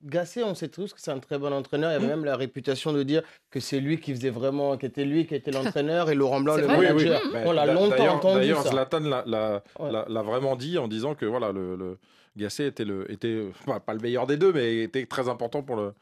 Gasset, 0.03 0.43
on 0.43 0.55
sait 0.55 0.67
tous 0.67 0.93
que 0.93 0.99
c'est 0.99 1.11
un 1.11 1.19
très 1.19 1.37
bon 1.37 1.53
entraîneur. 1.53 1.91
Il 1.91 1.93
y 1.93 1.95
avait 1.97 2.07
mmh. 2.07 2.09
même 2.09 2.25
la 2.25 2.35
réputation 2.35 2.91
de 2.91 3.03
dire 3.03 3.21
que 3.51 3.59
c'est 3.59 3.79
lui 3.79 3.99
qui 3.99 4.13
faisait 4.13 4.31
vraiment, 4.31 4.77
qui 4.77 4.87
était 4.87 5.05
lui 5.05 5.27
qui 5.27 5.35
était 5.35 5.51
l'entraîneur 5.51 6.09
et 6.09 6.15
Laurent 6.15 6.41
Blanc 6.41 6.57
le 6.57 6.67
manager. 6.67 7.21
On 7.45 7.51
l'a 7.51 7.67
longtemps 7.67 8.15
entendu. 8.15 8.39
D'ailleurs, 8.39 8.63
Zlatan 8.63 9.01
l'a 9.25 10.23
vraiment 10.23 10.55
dit 10.55 10.77
en 10.77 10.87
disant 10.87 11.13
que 11.15 11.25
voilà, 11.25 11.51
le, 11.51 11.75
le 11.75 11.97
Gasset 12.37 12.67
était, 12.67 12.85
le, 12.85 13.11
était 13.11 13.51
pas 13.85 13.93
le 13.93 13.99
meilleur 13.99 14.27
des 14.27 14.37
deux, 14.37 14.53
mais 14.53 14.83
était 14.83 15.05
très 15.05 15.29
important 15.29 15.63
pour 15.63 15.75
le, 15.75 15.93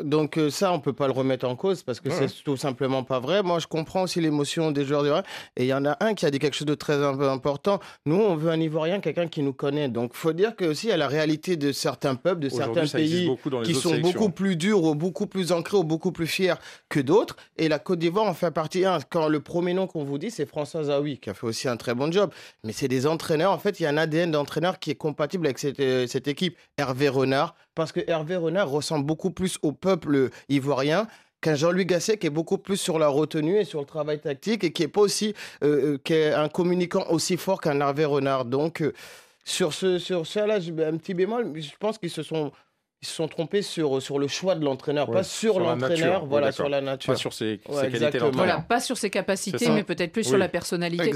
donc, 0.00 0.36
euh, 0.36 0.50
ça, 0.50 0.72
on 0.72 0.80
peut 0.80 0.92
pas 0.92 1.06
le 1.06 1.12
remettre 1.12 1.46
en 1.46 1.56
cause 1.56 1.82
parce 1.82 2.00
que 2.00 2.10
c'est 2.10 2.28
tout 2.44 2.56
simplement 2.56 3.04
pas 3.04 3.20
vrai. 3.20 3.42
Moi, 3.42 3.58
je 3.58 3.66
comprends 3.66 4.02
aussi 4.02 4.20
l'émotion 4.20 4.70
des 4.70 4.84
joueurs 4.84 5.02
d'Ivoire. 5.02 5.22
Et 5.56 5.64
il 5.64 5.68
y 5.68 5.74
en 5.74 5.86
a 5.86 5.96
un 6.00 6.14
qui 6.14 6.26
a 6.26 6.30
dit 6.30 6.38
quelque 6.38 6.54
chose 6.54 6.66
de 6.66 6.74
très 6.74 7.02
important. 7.02 7.80
Nous, 8.04 8.16
on 8.16 8.36
veut 8.36 8.50
un 8.50 8.60
Ivoirien, 8.60 9.00
quelqu'un 9.00 9.28
qui 9.28 9.42
nous 9.42 9.54
connaît. 9.54 9.88
Donc, 9.88 10.14
faut 10.14 10.34
dire 10.34 10.56
que 10.56 10.66
aussi, 10.66 10.88
il 10.88 10.90
y 10.90 10.92
a 10.92 10.98
la 10.98 11.08
réalité 11.08 11.56
de 11.56 11.72
certains 11.72 12.16
peuples, 12.16 12.40
de 12.40 12.48
certains 12.50 12.86
pays 12.86 13.30
qui 13.64 13.74
sont 13.74 13.98
beaucoup 13.98 14.30
plus 14.30 14.56
durs, 14.56 14.82
ou 14.82 14.94
beaucoup 14.94 15.26
plus 15.26 15.52
ancrés, 15.52 15.78
ou 15.78 15.84
beaucoup 15.84 16.12
plus 16.12 16.26
fiers 16.26 16.54
que 16.88 17.00
d'autres. 17.00 17.36
Et 17.56 17.68
la 17.68 17.78
Côte 17.78 17.98
d'Ivoire 17.98 18.26
en 18.26 18.34
fait 18.34 18.50
partie. 18.50 18.84
Un. 18.84 18.98
Quand 19.08 19.28
le 19.28 19.40
premier 19.40 19.72
nom 19.72 19.86
qu'on 19.86 20.04
vous 20.04 20.18
dit, 20.18 20.30
c'est 20.30 20.46
François 20.46 20.84
Zawi, 20.84 21.18
qui 21.18 21.30
a 21.30 21.34
fait 21.34 21.46
aussi 21.46 21.66
un 21.68 21.76
très 21.76 21.94
bon 21.94 22.12
job. 22.12 22.30
Mais 22.62 22.72
c'est 22.72 22.88
des 22.88 23.06
entraîneurs. 23.06 23.52
En 23.52 23.58
fait, 23.58 23.80
il 23.80 23.84
y 23.84 23.86
a 23.86 23.88
un 23.88 23.96
ADN 23.96 24.30
d'entraîneur 24.30 24.78
qui 24.78 24.90
est 24.90 24.96
compatible 24.96 25.46
avec 25.46 25.58
cette, 25.58 25.80
euh, 25.80 26.06
cette 26.06 26.28
équipe. 26.28 26.56
Hervé 26.76 27.08
Renard, 27.08 27.54
parce 27.76 27.92
que 27.92 28.00
Hervé 28.08 28.34
Renard 28.34 28.68
ressemble 28.68 29.06
beaucoup 29.06 29.30
plus 29.30 29.58
au 29.62 29.70
peuple 29.70 30.30
ivoirien 30.48 31.06
qu'un 31.40 31.54
Jean-Louis 31.54 31.86
Gasset 31.86 32.16
qui 32.16 32.26
est 32.26 32.30
beaucoup 32.30 32.58
plus 32.58 32.78
sur 32.78 32.98
la 32.98 33.06
retenue 33.06 33.58
et 33.58 33.64
sur 33.64 33.78
le 33.78 33.86
travail 33.86 34.18
tactique 34.18 34.64
et 34.64 34.72
qui 34.72 34.82
est 34.82 34.88
pas 34.88 35.02
aussi 35.02 35.34
euh, 35.62 35.94
euh, 35.94 35.98
qui 36.02 36.14
est 36.14 36.32
un 36.32 36.48
communicant 36.48 37.04
aussi 37.10 37.36
fort 37.36 37.60
qu'un 37.60 37.78
Hervé 37.80 38.06
Renard. 38.06 38.46
Donc 38.46 38.80
euh, 38.80 38.92
sur 39.44 39.72
ce 39.74 39.98
sur 39.98 40.26
ça 40.26 40.46
là, 40.46 40.56
un 40.56 40.96
petit 40.96 41.14
bémol, 41.14 41.52
je 41.54 41.70
pense 41.78 41.98
qu'ils 41.98 42.10
se 42.10 42.24
sont 42.24 42.50
ils 43.06 43.08
se 43.08 43.14
sont 43.14 43.28
trompés 43.28 43.62
sur, 43.62 44.02
sur 44.02 44.18
le 44.18 44.26
choix 44.26 44.56
de 44.56 44.64
l'entraîneur, 44.64 45.08
pas 45.10 45.22
sur, 45.22 45.60
l'entraîneur, 45.60 46.26
voilà, 46.26 46.50
sur 46.50 46.68
la 46.68 46.80
nature. 46.80 47.12
Pas 47.12 47.18
sur 47.18 47.32
ses, 47.32 47.60
qualités 47.64 48.18
Voilà, 48.32 48.58
pas 48.58 48.80
sur 48.80 48.98
ses 48.98 49.10
capacités, 49.10 49.68
mais 49.68 49.84
peut-être 49.84 50.12
plus 50.12 50.24
sur 50.24 50.38
la 50.38 50.48
personnalité. 50.48 51.12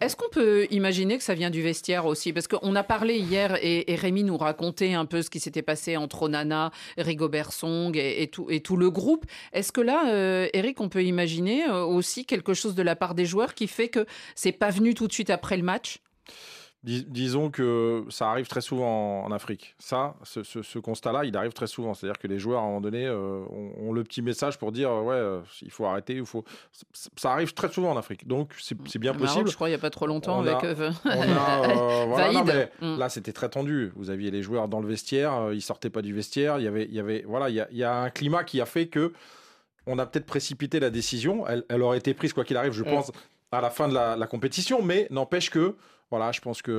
Est-ce 0.00 0.16
qu'on 0.16 0.28
peut 0.28 0.66
imaginer 0.70 1.18
que 1.18 1.24
ça 1.24 1.34
vient 1.34 1.50
du 1.50 1.62
vestiaire 1.62 2.06
aussi? 2.06 2.32
Parce 2.32 2.46
qu'on 2.46 2.76
a 2.76 2.82
parlé 2.82 3.18
hier, 3.18 3.58
et, 3.60 3.84
Rémi 3.94 4.24
nous 4.24 4.36
racontait 4.36 4.94
un 4.94 5.04
peu 5.04 5.22
ce 5.22 5.30
qui 5.30 5.40
s'était 5.40 5.62
passé 5.62 5.96
entre 5.96 6.22
Onana, 6.22 6.70
Rigobert 6.96 7.52
Song 7.52 7.96
et, 7.96 8.28
tout, 8.28 8.46
et 8.48 8.60
tout 8.60 8.76
le 8.76 8.90
groupe. 8.90 9.26
Est-ce 9.52 9.72
que 9.72 9.80
là, 9.80 10.12
euh, 10.12 10.48
Eric, 10.52 10.80
on 10.80 10.88
peut 10.88 11.04
imaginer 11.04 11.64
euh, 11.64 11.84
aussi 11.84 12.24
quelque 12.24 12.54
chose 12.54 12.74
de 12.74 12.82
la 12.82 12.96
part 12.96 13.14
des 13.14 13.26
joueurs 13.26 13.54
qui 13.54 13.66
fait 13.66 13.88
que 13.88 14.06
c'est 14.34 14.52
pas 14.52 14.70
venu 14.70 14.94
tout 14.94 15.08
de 15.08 15.12
suite 15.12 15.30
après 15.30 15.56
le 15.56 15.62
match? 15.62 15.98
Disons 16.84 17.50
que 17.50 18.04
ça 18.10 18.28
arrive 18.30 18.48
très 18.48 18.60
souvent 18.60 19.24
en, 19.24 19.30
Afrique. 19.30 19.76
Ça, 19.78 20.16
ce, 20.24 20.78
constat-là, 20.78 21.24
il 21.24 21.36
arrive 21.36 21.52
très 21.52 21.68
souvent. 21.68 21.94
C'est-à-dire 21.94 22.18
que 22.18 22.26
les 22.26 22.38
joueurs, 22.38 22.60
à 22.60 22.64
un 22.64 22.66
moment 22.66 22.80
donné, 22.80 23.06
euh, 23.06 23.44
ont, 23.78 23.92
le 23.92 24.02
petit 24.02 24.20
message 24.20 24.58
pour 24.58 24.72
dire 24.72 24.90
ouais, 24.90 25.14
euh, 25.14 25.40
il 25.62 25.70
faut 25.70 25.86
arrêter, 25.86 26.14
il 26.14 26.26
faut. 26.26 26.44
Ça 27.16 27.32
arrive 27.32 27.54
très 27.54 27.68
souvent 27.68 27.92
en 27.92 27.96
Afrique. 27.96 28.26
Donc, 28.26 28.52
c'est 28.58 28.98
bien 28.98 29.14
possible. 29.14 29.48
je 29.48 29.54
crois, 29.54 29.68
il 29.68 29.72
n'y 29.72 29.76
a 29.76 29.80
pas 29.80 29.90
trop 29.90 30.06
longtemps 30.06 30.40
avec. 30.40 30.64
Euh, 30.64 30.90
voilà, 31.04 32.42
mm. 32.80 32.98
Là, 32.98 33.08
c'était 33.08 33.32
très 33.32 33.48
tendu. 33.48 33.92
Vous 33.94 34.10
aviez 34.10 34.32
les 34.32 34.42
joueurs 34.42 34.68
dans 34.68 34.80
le 34.80 34.88
vestiaire, 34.88 35.52
ils 35.52 35.62
sortaient 35.62 35.90
pas 35.90 36.02
du 36.02 36.12
vestiaire. 36.12 36.58
Il 36.58 36.64
y 36.64 36.68
avait, 36.68 36.84
il 36.84 36.94
y 36.94 37.00
avait, 37.00 37.24
voilà, 37.26 37.48
il 37.48 37.64
y, 37.70 37.84
a, 37.84 37.94
un 37.94 38.10
climat 38.10 38.42
qui 38.42 38.60
a 38.60 38.66
fait 38.66 38.88
que 38.88 39.12
on 39.86 39.98
a 39.98 40.06
peut-être 40.06 40.26
précipité 40.26 40.80
la 40.80 40.90
décision. 40.90 41.44
Elle, 41.46 41.82
aurait 41.82 41.98
été 41.98 42.12
prise 42.12 42.32
quoi 42.32 42.44
qu'il 42.44 42.56
arrive, 42.56 42.72
je 42.72 42.82
mm. 42.82 42.86
pense, 42.86 43.12
à 43.52 43.60
la 43.60 43.70
fin 43.70 43.88
de 43.88 43.94
la, 43.94 44.16
la 44.16 44.26
compétition, 44.26 44.82
mais 44.82 45.06
n'empêche 45.10 45.48
que 45.48 45.76
voilà, 46.12 46.30
je 46.30 46.42
pense 46.42 46.60
que 46.60 46.70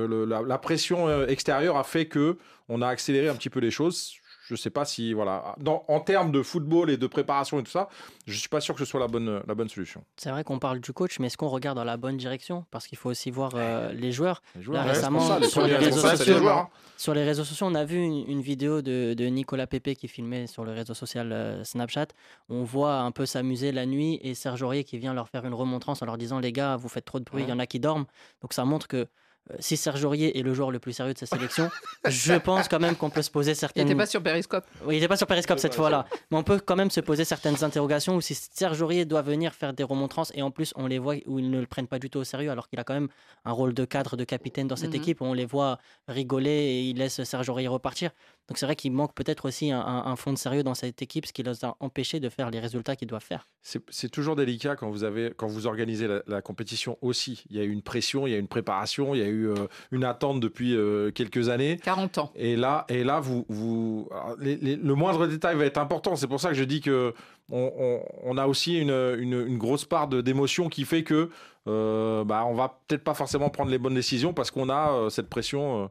la, 0.46 0.58
pression 0.58 1.08
euh, 1.08 1.26
extérieure 1.26 1.76
a 1.76 1.82
fait 1.82 2.06
que 2.06 2.38
on 2.68 2.82
a 2.82 2.86
accéléré 2.86 3.28
un 3.28 3.34
petit 3.34 3.50
peu 3.50 3.58
les 3.58 3.72
choses. 3.72 4.12
Je 4.46 4.54
ne 4.54 4.58
sais 4.58 4.70
pas 4.70 4.84
si, 4.84 5.14
voilà, 5.14 5.56
en 5.88 6.00
termes 6.00 6.30
de 6.30 6.42
football 6.42 6.90
et 6.90 6.98
de 6.98 7.06
préparation 7.06 7.58
et 7.58 7.62
tout 7.62 7.70
ça, 7.70 7.88
je 8.26 8.32
ne 8.32 8.36
suis 8.36 8.50
pas 8.50 8.60
sûr 8.60 8.74
que 8.74 8.80
ce 8.80 8.84
soit 8.84 9.00
la 9.00 9.08
bonne, 9.08 9.42
la 9.46 9.54
bonne 9.54 9.70
solution. 9.70 10.04
C'est 10.16 10.30
vrai 10.30 10.44
qu'on 10.44 10.58
parle 10.58 10.80
du 10.80 10.92
coach, 10.92 11.18
mais 11.18 11.28
est-ce 11.28 11.38
qu'on 11.38 11.48
regarde 11.48 11.76
dans 11.76 11.84
la 11.84 11.96
bonne 11.96 12.18
direction? 12.18 12.66
Parce 12.70 12.86
qu'il 12.86 12.98
faut 12.98 13.08
aussi 13.08 13.30
voir 13.30 13.52
euh, 13.54 13.92
les 13.92 14.12
joueurs. 14.12 14.42
récemment, 14.54 15.40
sur, 15.42 15.66
les 15.66 15.76
réseaux 15.76 15.98
sociaux, 15.98 16.46
hein. 16.46 16.68
sur 16.98 17.14
les 17.14 17.24
réseaux 17.24 17.44
sociaux, 17.44 17.66
on 17.66 17.74
a 17.74 17.86
vu 17.86 17.96
une, 17.96 18.42
vidéo 18.42 18.82
de, 18.82 19.24
Nicolas 19.24 19.66
Pepe 19.66 19.94
qui 19.94 20.08
filmait 20.08 20.46
sur 20.46 20.62
le 20.62 20.72
réseau 20.72 20.92
social 20.92 21.32
euh, 21.32 21.64
Snapchat. 21.64 22.08
On 22.50 22.64
voit 22.64 22.98
un 22.98 23.12
peu 23.12 23.24
s'amuser 23.24 23.72
la 23.72 23.86
nuit 23.86 24.20
et 24.22 24.34
Serge 24.34 24.62
Aurier 24.62 24.84
qui 24.84 24.98
vient 24.98 25.14
leur 25.14 25.30
faire 25.30 25.46
une 25.46 25.54
remontrance 25.54 26.02
en 26.02 26.06
leur 26.06 26.18
disant 26.18 26.38
Les 26.38 26.52
gars, 26.52 26.76
vous 26.76 26.90
faites 26.90 27.06
trop 27.06 27.18
de 27.18 27.24
bruit, 27.24 27.44
il 27.44 27.48
y 27.48 27.52
en 27.52 27.58
a 27.58 27.66
qui 27.66 27.80
dorment. 27.80 28.04
Donc 28.42 28.52
ça 28.52 28.66
montre 28.66 28.88
que 28.88 29.08
si 29.58 29.76
Serge 29.76 30.04
Aurier 30.04 30.38
est 30.38 30.42
le 30.42 30.54
joueur 30.54 30.70
le 30.70 30.78
plus 30.78 30.92
sérieux 30.92 31.12
de 31.12 31.18
sa 31.18 31.26
sélection, 31.26 31.70
je 32.08 32.34
pense 32.34 32.68
quand 32.68 32.80
même 32.80 32.96
qu'on 32.96 33.10
peut 33.10 33.22
se 33.22 33.30
poser 33.30 33.54
certaines. 33.54 33.82
Il 33.82 33.88
n'était 33.88 33.98
pas 33.98 34.06
sur 34.06 34.22
Periscope. 34.22 34.64
Oui, 34.86 34.94
il 34.94 34.98
n'était 34.98 35.08
pas 35.08 35.16
sur 35.16 35.26
Periscope 35.26 35.58
cette 35.58 35.74
fois-là. 35.74 36.06
Mais 36.30 36.38
on 36.38 36.42
peut 36.42 36.60
quand 36.64 36.76
même 36.76 36.90
se 36.90 37.00
poser 37.00 37.24
certaines 37.24 37.62
interrogations 37.62 38.16
où 38.16 38.20
si 38.20 38.34
Serge 38.34 38.80
Aurier 38.80 39.04
doit 39.04 39.22
venir 39.22 39.54
faire 39.54 39.72
des 39.72 39.84
remontrances 39.84 40.32
et 40.34 40.42
en 40.42 40.50
plus 40.50 40.72
on 40.76 40.86
les 40.86 40.98
voit 40.98 41.16
où 41.26 41.38
ils 41.38 41.50
ne 41.50 41.60
le 41.60 41.66
prennent 41.66 41.86
pas 41.86 41.98
du 41.98 42.10
tout 42.10 42.20
au 42.20 42.24
sérieux 42.24 42.50
alors 42.50 42.68
qu'il 42.68 42.78
a 42.80 42.84
quand 42.84 42.94
même 42.94 43.08
un 43.44 43.52
rôle 43.52 43.74
de 43.74 43.84
cadre, 43.84 44.16
de 44.16 44.24
capitaine 44.24 44.68
dans 44.68 44.76
cette 44.76 44.90
mhm. 44.90 44.96
équipe, 44.96 45.20
où 45.20 45.24
on 45.24 45.34
les 45.34 45.46
voit 45.46 45.78
rigoler 46.08 46.50
et 46.50 46.82
il 46.82 46.98
laisse 46.98 47.22
Serge 47.24 47.48
Aurier 47.48 47.68
repartir. 47.68 48.10
Donc 48.48 48.58
c'est 48.58 48.66
vrai 48.66 48.76
qu'il 48.76 48.92
manque 48.92 49.14
peut-être 49.14 49.46
aussi 49.46 49.70
un, 49.70 50.16
fond 50.16 50.32
de 50.32 50.38
sérieux 50.38 50.62
dans 50.62 50.74
cette 50.74 51.00
équipe, 51.00 51.24
ce 51.24 51.32
qui 51.32 51.42
les 51.42 51.64
a 51.64 51.76
empêchés 51.80 52.20
de 52.20 52.28
faire 52.28 52.50
les 52.50 52.60
résultats 52.60 52.94
qu'ils 52.94 53.08
doivent 53.08 53.24
faire. 53.24 53.48
C'est 53.62 54.10
toujours 54.10 54.36
délicat 54.36 54.76
quand 54.76 54.90
vous, 54.90 55.02
avez, 55.02 55.32
quand 55.34 55.46
vous 55.46 55.66
organisez 55.66 56.06
la, 56.26 56.42
compétition 56.42 56.98
aussi. 57.00 57.44
Il 57.48 57.56
y 57.56 57.60
a 57.60 57.64
eu 57.64 57.70
une 57.70 57.80
pression, 57.80 58.26
il 58.26 58.30
y 58.30 58.34
a 58.34 58.36
eu 58.36 58.40
une 58.40 58.48
préparation, 58.48 59.14
il 59.14 59.20
y 59.20 59.22
a 59.22 59.26
eu 59.34 59.48
euh, 59.48 59.54
une 59.92 60.04
attente 60.04 60.40
depuis 60.40 60.74
euh, 60.76 61.10
quelques 61.10 61.48
années. 61.48 61.78
40 61.82 62.18
ans. 62.18 62.32
Et 62.36 62.56
là, 62.56 62.84
et 62.88 63.04
là 63.04 63.20
vous, 63.20 63.44
vous, 63.48 64.08
le 64.40 64.94
moindre 64.94 65.26
détail 65.26 65.56
va 65.56 65.64
être 65.64 65.78
important. 65.78 66.16
C'est 66.16 66.28
pour 66.28 66.40
ça 66.40 66.48
que 66.48 66.54
je 66.54 66.64
dis 66.64 66.80
que 66.80 67.12
on, 67.50 68.38
a 68.38 68.46
aussi 68.46 68.78
une, 68.78 69.16
une, 69.18 69.58
grosse 69.58 69.84
part 69.84 70.08
d'émotion 70.08 70.68
qui 70.68 70.84
fait 70.84 71.02
que 71.02 71.28
euh, 71.66 72.24
bah, 72.24 72.44
on 72.46 72.54
va 72.54 72.80
peut-être 72.86 73.04
pas 73.04 73.14
forcément 73.14 73.48
prendre 73.48 73.70
les 73.70 73.78
bonnes 73.78 73.94
décisions 73.94 74.34
parce 74.34 74.50
qu'on 74.50 74.68
a 74.68 74.92
euh, 74.92 75.10
cette 75.10 75.28
pression. 75.28 75.84
Euh, 75.84 75.86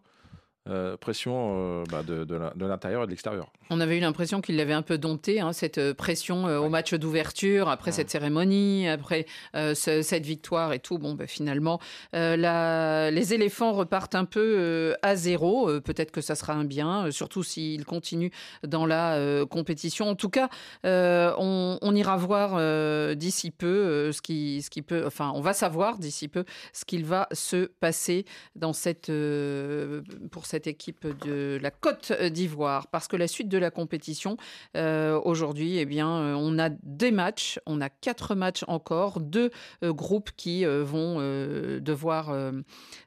pression 1.00 1.55
euh, 1.58 1.84
bah, 1.91 2.03
de, 2.03 2.24
de 2.24 2.65
l'intérieur 2.65 3.03
et 3.03 3.05
de 3.05 3.12
l'extérieur. 3.12 3.51
On 3.70 3.82
avait 3.82 3.98
eu 3.98 4.00
l'impression 4.00 4.39
qu'il 4.39 4.55
l'avait 4.55 4.74
un 4.74 4.82
peu 4.82 4.98
dompté, 4.98 5.41
hein, 5.41 5.51
cette 5.51 5.77
euh, 5.77 5.93
pression 5.93 6.46
au 6.46 6.70
match 6.70 6.93
d'ouverture, 6.93 7.67
après 7.67 7.91
cette 7.91 8.10
cérémonie, 8.10 8.88
après 8.88 9.25
cette 9.74 10.25
victoire 10.25 10.74
et 10.74 10.79
tout. 10.79 10.98
Bon, 10.98 11.13
bah, 11.13 11.27
finalement, 11.27 11.79
la... 12.13 13.12
les 13.12 13.34
éléphants 13.34 13.74
repartent 13.74 14.15
un 14.15 14.25
peu 14.25 14.96
à 15.01 15.15
zéro. 15.15 15.70
Peut-être 15.82 16.12
que 16.12 16.22
ça 16.22 16.36
sera 16.36 16.53
un 16.53 16.63
bien, 16.63 17.12
surtout 17.12 17.43
s'ils 17.43 17.86
continuent 17.86 18.32
dans 18.65 18.86
la 18.86 19.46
compétition. 19.50 20.10
En 20.10 20.15
tout 20.15 20.29
cas, 20.29 20.50
on, 20.84 21.77
on, 21.82 21.96
ira 21.96 22.17
voir 22.17 23.15
d'ici 23.15 23.51
peu 23.51 24.12
ce 24.12 24.22
qui, 24.22 24.62
ce 24.62 24.70
qui 24.70 24.82
peut. 24.82 25.03
Enfin, 25.05 25.32
on 25.36 25.41
va 25.41 25.53
savoir 25.53 25.98
d'ici 25.98 26.27
peu 26.27 26.46
ce 26.74 26.86
qu'il 26.86 27.05
va 27.05 27.27
se 27.32 27.65
passer 27.79 28.25
dans 28.55 28.74
cette 28.74 29.12
pour 30.32 30.46
cette 30.46 30.52
équipe 30.53 31.07
de 31.25 31.60
la 31.62 31.72
Côte 31.72 32.12
d'Ivoire 32.13 32.88
parce 32.88 33.07
que 33.07 33.15
la 33.15 33.27
suite 33.27 33.50
de 33.50 33.57
la 33.57 33.72
compétition 33.72 34.38
euh, 34.75 35.19
aujourd'hui, 35.24 35.77
eh 35.77 35.86
bien, 35.86 36.10
euh, 36.10 36.33
on 36.38 36.60
a 36.60 36.69
des 36.69 37.12
matchs, 37.12 37.60
on 37.65 37.81
a 37.81 37.89
quatre 37.89 38.36
matchs 38.36 38.63
encore, 38.67 39.19
deux 39.19 39.51
euh, 39.83 39.93
groupes 39.93 40.31
qui 40.36 40.65
vont 40.65 41.17
devoir 41.79 42.36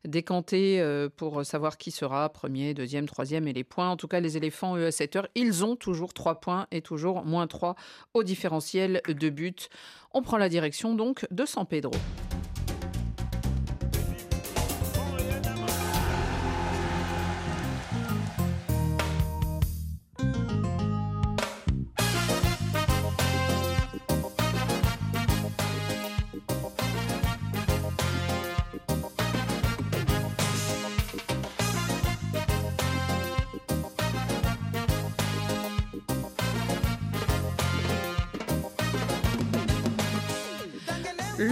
décanter 0.04 0.84
pour 1.16 1.44
savoir 1.44 1.78
qui 1.78 1.90
sera 1.90 2.28
premier, 2.28 2.74
deuxième, 2.74 3.06
troisième 3.06 3.48
et 3.48 3.52
les 3.52 3.64
points. 3.64 3.90
En 3.90 3.96
tout 3.96 4.08
cas, 4.08 4.20
les 4.20 4.36
éléphants, 4.36 4.76
eux, 4.76 4.86
à 4.86 4.92
cette 4.92 5.16
heure, 5.16 5.28
ils 5.34 5.64
ont 5.64 5.76
toujours 5.76 6.12
trois 6.12 6.40
points 6.40 6.66
et 6.70 6.80
toujours 6.80 7.24
moins 7.24 7.46
trois 7.46 7.76
au 8.14 8.22
différentiel 8.22 9.00
de 9.08 9.30
but. 9.30 9.68
On 10.12 10.22
prend 10.22 10.38
la 10.38 10.48
direction 10.48 10.94
donc 10.94 11.26
de 11.30 11.44
San 11.44 11.66
Pedro. 11.66 11.92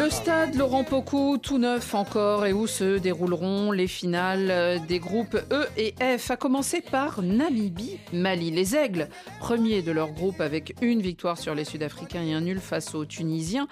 Le 0.04 0.10
stade 0.10 0.54
Laurent 0.56 0.84
Pocou, 0.84 1.38
tout 1.38 1.56
neuf 1.56 1.94
encore, 1.94 2.44
et 2.44 2.52
où 2.52 2.66
se 2.66 2.98
dérouleront 2.98 3.72
les 3.72 3.86
finales 3.86 4.82
des 4.86 4.98
groupes 4.98 5.38
E 5.50 5.64
et 5.78 5.94
F, 6.18 6.30
a 6.30 6.36
commencé 6.36 6.82
par 6.82 7.22
Namibie, 7.22 7.98
Mali. 8.12 8.50
Les 8.50 8.76
Aigles, 8.76 9.08
premiers 9.40 9.80
de 9.80 9.92
leur 9.92 10.12
groupe 10.12 10.42
avec 10.42 10.74
une 10.82 11.00
victoire 11.00 11.38
sur 11.38 11.54
les 11.54 11.64
Sud-Africains 11.64 12.22
et 12.22 12.34
un 12.34 12.42
nul 12.42 12.60
face 12.60 12.94
aux 12.94 13.06
Tunisiens. 13.06 13.66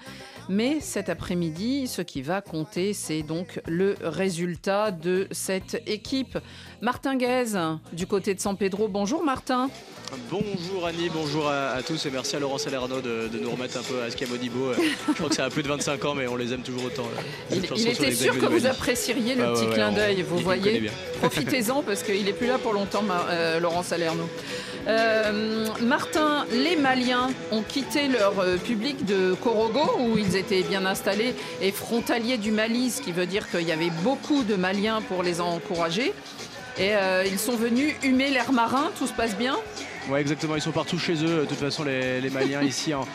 Mais 0.49 0.79
cet 0.79 1.07
après-midi, 1.07 1.87
ce 1.87 2.01
qui 2.01 2.23
va 2.23 2.41
compter, 2.41 2.93
c'est 2.93 3.21
donc 3.21 3.61
le 3.67 3.95
résultat 4.01 4.89
de 4.89 5.27
cette 5.29 5.83
équipe. 5.85 6.39
Martin 6.83 7.15
Guez, 7.15 7.45
du 7.93 8.05
côté 8.05 8.33
de 8.33 8.41
San 8.41 8.57
Pedro. 8.57 8.89
Bonjour 8.89 9.23
Martin. 9.23 9.69
Bonjour 10.29 10.85
Annie, 10.85 11.09
bonjour 11.09 11.47
à, 11.47 11.81
tous 11.81 12.05
et 12.05 12.11
merci 12.11 12.35
à 12.35 12.39
Laurent 12.39 12.57
Salerno 12.57 12.99
de, 12.99 13.29
nous 13.41 13.49
remettre 13.49 13.77
un 13.77 13.83
peu 13.83 14.01
à 14.01 14.11
Scamodibo. 14.11 14.73
Je 15.07 15.13
crois 15.13 15.29
que 15.29 15.35
ça 15.35 15.45
a 15.45 15.49
plus 15.49 15.63
de 15.63 15.69
25 15.69 16.03
ans 16.03 16.13
mais 16.13 16.27
on 16.27 16.35
les 16.35 16.51
aime 16.51 16.61
toujours 16.61 16.83
autant. 16.83 17.05
Il, 17.51 17.63
était 17.87 18.11
sûr 18.11 18.37
que 18.37 18.47
vous 18.47 18.65
apprécieriez 18.65 19.33
le 19.33 19.45
ah 19.45 19.53
petit 19.53 19.67
clin 19.67 19.93
d'œil, 19.93 20.23
vous 20.23 20.39
voyez. 20.39 20.91
Profitez-en 21.19 21.83
parce 21.83 22.03
qu'il 22.03 22.25
n'est 22.25 22.33
plus 22.33 22.47
là 22.47 22.57
pour 22.57 22.73
longtemps, 22.73 23.05
euh, 23.29 23.61
Laurent 23.61 23.83
Salerno. 23.83 24.27
Euh, 24.85 25.67
Martin, 25.81 26.45
les 26.51 26.75
Maliens 26.75 27.29
ont 27.53 27.61
quitté 27.61 28.09
leur 28.09 28.37
euh, 28.39 28.57
public 28.57 29.05
de 29.05 29.33
Korogo 29.35 29.89
où 30.01 30.17
ils 30.17 30.35
étaient 30.35 30.63
bien 30.63 30.85
installés 30.85 31.33
et 31.61 31.71
frontaliers 31.71 32.37
du 32.37 32.51
Mali, 32.51 32.89
ce 32.89 33.01
qui 33.01 33.13
veut 33.13 33.25
dire 33.25 33.49
qu'il 33.49 33.65
y 33.65 33.71
avait 33.71 33.91
beaucoup 34.03 34.43
de 34.43 34.55
Maliens 34.55 35.01
pour 35.01 35.23
les 35.23 35.39
encourager. 35.39 36.11
Et 36.77 36.93
ils 37.25 37.39
sont 37.39 37.55
venus 37.55 37.93
humer 38.03 38.29
l'air 38.29 38.51
marin, 38.51 38.91
tout 38.97 39.07
se 39.07 39.13
passe 39.13 39.35
bien 39.35 39.55
Ouais, 40.09 40.19
exactement. 40.19 40.55
Ils 40.55 40.61
sont 40.61 40.71
partout 40.71 40.99
chez 40.99 41.13
eux. 41.23 41.41
De 41.41 41.45
toute 41.45 41.59
façon, 41.59 41.83
les, 41.83 42.29
Maliens 42.29 42.61
ici 42.61 42.93
en, 42.93 43.05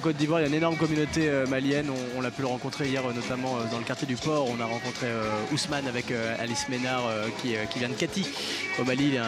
Côte 0.00 0.16
d'Ivoire, 0.16 0.40
il 0.40 0.44
y 0.44 0.46
a 0.46 0.48
une 0.48 0.54
énorme 0.54 0.76
communauté 0.76 1.28
euh, 1.28 1.46
malienne. 1.46 1.90
On, 2.16 2.20
l'a 2.20 2.30
pu 2.30 2.42
le 2.42 2.46
rencontrer 2.46 2.86
hier, 2.86 3.02
euh, 3.04 3.12
notamment 3.12 3.56
euh, 3.56 3.64
dans 3.72 3.78
le 3.78 3.84
quartier 3.84 4.06
du 4.06 4.14
port. 4.14 4.48
On 4.48 4.60
a 4.60 4.64
rencontré 4.64 5.08
Ousmane 5.52 5.88
avec 5.88 6.12
Alice 6.38 6.68
Ménard 6.68 7.02
qui, 7.42 7.56
vient 7.78 7.88
de 7.88 7.94
Kati 7.94 8.26
au 8.78 8.84
Mali. 8.84 9.08
Il 9.08 9.14
est 9.14 9.18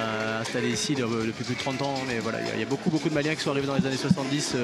installé 0.40 0.70
ici 0.70 0.94
depuis 0.94 1.44
plus 1.44 1.54
de 1.54 1.58
30 1.58 1.82
ans. 1.82 1.94
Mais 2.06 2.18
voilà, 2.20 2.38
il 2.54 2.60
y, 2.60 2.62
a, 2.62 2.66
beaucoup, 2.66 2.90
beaucoup 2.90 3.08
de 3.08 3.14
Maliens 3.14 3.34
qui 3.34 3.40
sont 3.40 3.50
arrivés 3.50 3.66
dans 3.66 3.74
les 3.74 3.86
années 3.86 3.96
70, 3.96 4.56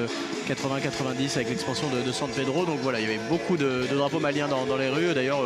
80, 0.47 0.79
90 0.81 1.35
avec 1.35 1.49
l'expansion 1.49 1.87
de, 1.89 2.11
San 2.11 2.29
Pedro. 2.29 2.65
Donc 2.65 2.79
voilà, 2.81 2.99
il 2.99 3.03
y 3.05 3.09
avait 3.09 3.19
beaucoup 3.29 3.57
de, 3.57 3.85
drapeaux 3.93 4.19
maliens 4.19 4.47
dans, 4.47 4.77
les 4.77 4.89
rues. 4.89 5.13
D'ailleurs, 5.13 5.41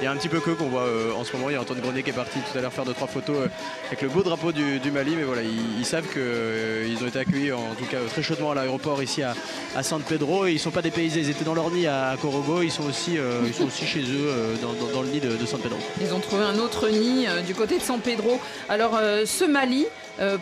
il 0.00 0.04
y 0.04 0.06
a 0.06 0.12
un 0.12 0.16
petit 0.16 0.28
peu 0.28 0.40
que 0.40 0.50
qu'on 0.50 0.68
voit 0.68 0.86
en 1.16 1.24
ce 1.24 1.36
moment. 1.36 1.50
Il 1.50 1.52
y 1.52 1.56
a 1.56 1.60
Antoine 1.60 1.80
Grenier 1.80 2.02
qui 2.02 2.10
est 2.10 2.14
parti 2.14 2.38
tout 2.40 2.58
à 2.58 2.60
l'heure 2.60 2.72
faire 2.72 2.84
deux 2.84 2.94
trois 2.94 3.08
photos 3.08 3.48
avec 3.86 4.02
le 4.02 4.08
beau 4.08 4.22
drapeau 4.22 4.52
du, 4.52 4.90
Mali. 4.90 5.14
Mais 5.16 5.24
voilà, 5.24 5.42
ils 5.42 5.84
savent 5.84 6.06
que 6.06 6.47
ils 6.88 7.02
ont 7.02 7.06
été 7.06 7.18
accueillis 7.18 7.52
en 7.52 7.74
tout 7.78 7.84
cas 7.84 7.98
très 8.10 8.22
chaudement 8.22 8.50
à 8.52 8.54
l'aéroport 8.54 9.02
ici 9.02 9.22
à, 9.22 9.34
San 9.82 10.02
Pedro. 10.02 10.46
Ils 10.46 10.54
ne 10.54 10.58
sont 10.58 10.70
pas 10.70 10.82
dépaysés, 10.82 11.20
ils 11.20 11.30
étaient 11.30 11.44
dans 11.44 11.54
leur 11.54 11.70
nid 11.70 11.86
à, 11.86 12.16
Corogo, 12.20 12.62
ils 12.62 12.70
sont 12.70 12.84
aussi, 12.84 13.18
euh, 13.18 13.42
chez 13.70 14.00
eux 14.00 14.28
euh, 14.28 14.54
dans, 14.92 15.02
le 15.02 15.08
nid 15.08 15.20
de, 15.20 15.46
San 15.46 15.60
Pedro. 15.60 15.78
Ils 16.00 16.12
ont 16.12 16.20
trouvé 16.20 16.44
un 16.44 16.58
autre 16.58 16.88
nid 16.88 17.26
du 17.46 17.54
côté 17.54 17.78
de 17.78 17.82
San 17.82 18.00
Pedro. 18.00 18.40
Alors 18.68 18.98
ce 19.24 19.44
Mali, 19.44 19.86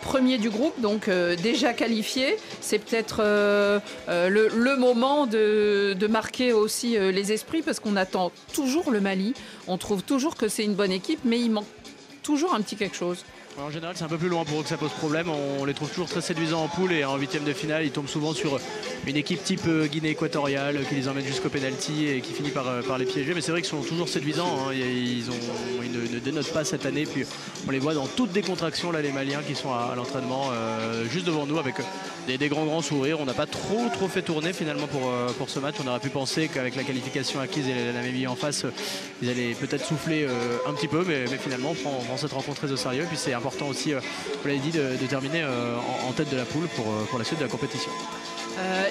premier 0.01 0.37
du 0.37 0.49
groupe, 0.49 0.79
donc 0.81 1.09
déjà 1.41 1.73
qualifié. 1.73 2.37
C'est 2.61 2.79
peut-être 2.79 3.21
le, 4.07 4.75
moment 4.77 5.27
de, 5.27 6.07
marquer 6.07 6.53
aussi 6.53 6.97
les 6.97 7.31
esprits 7.31 7.61
parce 7.61 7.79
qu'on 7.79 7.95
attend 7.95 8.31
toujours 8.53 8.91
le 8.91 9.01
Mali. 9.01 9.33
On 9.67 9.77
trouve 9.77 10.03
toujours 10.03 10.35
que 10.35 10.47
c'est 10.47 10.63
une 10.63 10.75
bonne 10.75 10.91
équipe, 10.91 11.19
mais 11.23 11.39
il 11.39 11.51
manque 11.51 11.65
toujours 12.23 12.53
un 12.53 12.61
petit 12.61 12.75
quelque 12.75 12.95
chose. 12.95 13.23
En 13.59 13.71
général, 13.71 13.95
c'est 13.97 14.03
un 14.03 14.07
peu 14.07 14.19
plus 14.19 14.29
loin 14.29 14.45
pour 14.45 14.59
eux 14.59 14.63
que 14.63 14.69
ça 14.69 14.77
pose 14.77 14.91
problème. 14.91 15.29
On 15.29 15.65
les 15.65 15.73
trouve 15.73 15.89
toujours 15.89 16.07
très 16.07 16.21
séduisants 16.21 16.63
en 16.63 16.67
poule 16.67 16.91
et 16.93 17.03
en 17.03 17.17
huitième 17.17 17.43
de 17.43 17.53
finale, 17.53 17.85
ils 17.85 17.91
tombent 17.91 18.07
souvent 18.07 18.33
sur 18.33 18.59
une 19.07 19.15
équipe 19.15 19.43
type 19.43 19.61
euh, 19.67 19.87
Guinée 19.87 20.11
équatoriale 20.11 20.85
qui 20.87 20.93
les 20.93 21.07
emmène 21.07 21.25
jusqu'au 21.25 21.49
penalty 21.49 22.07
et 22.07 22.21
qui 22.21 22.33
finit 22.33 22.51
par, 22.51 22.67
euh, 22.67 22.83
par 22.83 22.99
les 22.99 23.05
piéger. 23.05 23.33
Mais 23.33 23.41
c'est 23.41 23.51
vrai 23.51 23.63
qu'ils 23.63 23.71
sont 23.71 23.81
toujours 23.81 24.09
séduisants. 24.09 24.69
Hein. 24.69 24.73
Ils, 24.73 25.25
ne, 25.25 26.19
dénotent 26.19 26.53
pas 26.53 26.65
cette 26.65 26.85
année. 26.85 27.05
Puis 27.05 27.25
on 27.67 27.71
les 27.71 27.79
voit 27.79 27.95
dans 27.95 28.05
toutes 28.05 28.31
des 28.31 28.43
contractions, 28.43 28.91
là, 28.91 29.01
les 29.01 29.11
Maliens 29.11 29.41
qui 29.41 29.55
sont 29.55 29.73
à, 29.73 29.93
l'entraînement 29.95 30.49
euh, 30.51 31.05
juste 31.09 31.25
devant 31.25 31.47
nous 31.47 31.57
avec 31.57 31.75
des, 32.27 32.49
grands 32.49 32.65
grands 32.65 32.81
sourires. 32.81 33.19
On 33.19 33.25
n'a 33.25 33.33
pas 33.33 33.45
trop 33.45 33.87
trop 33.93 34.07
fait 34.07 34.21
tourner 34.21 34.53
finalement 34.53 34.87
pour, 34.87 35.11
pour 35.37 35.49
ce 35.49 35.59
match. 35.59 35.75
On 35.83 35.87
aurait 35.87 35.99
pu 35.99 36.09
penser 36.09 36.47
qu'avec 36.47 36.75
la 36.75 36.83
qualification 36.83 37.39
acquise 37.39 37.67
et 37.67 37.73
la 37.73 37.93
Namibie 37.93 38.27
en 38.27 38.35
face, 38.35 38.65
ils 39.21 39.29
allaient 39.29 39.53
peut-être 39.53 39.85
souffler 39.85 40.27
un 40.67 40.73
petit 40.73 40.87
peu. 40.87 41.03
Mais, 41.07 41.25
finalement, 41.37 41.71
on 41.71 42.03
prend, 42.03 42.17
cette 42.17 42.33
rencontre 42.33 42.57
très 42.57 42.71
au 42.71 42.77
sérieux. 42.77 43.05
Puis 43.07 43.17
c'est 43.17 43.33
important 43.33 43.67
aussi, 43.67 43.93
euh, 43.93 43.99
vous 44.41 44.47
l'avez 44.47 44.59
dit, 44.59 44.71
de, 44.71 44.95
terminer 45.07 45.43
euh, 45.43 45.75
en, 46.07 46.11
tête 46.11 46.29
de 46.29 46.37
la 46.37 46.45
poule 46.45 46.65
euh, 46.65 47.05
pour 47.09 47.19
la 47.19 47.25
suite 47.25 47.39
de 47.39 47.43
la 47.43 47.49
compétition. 47.49 47.91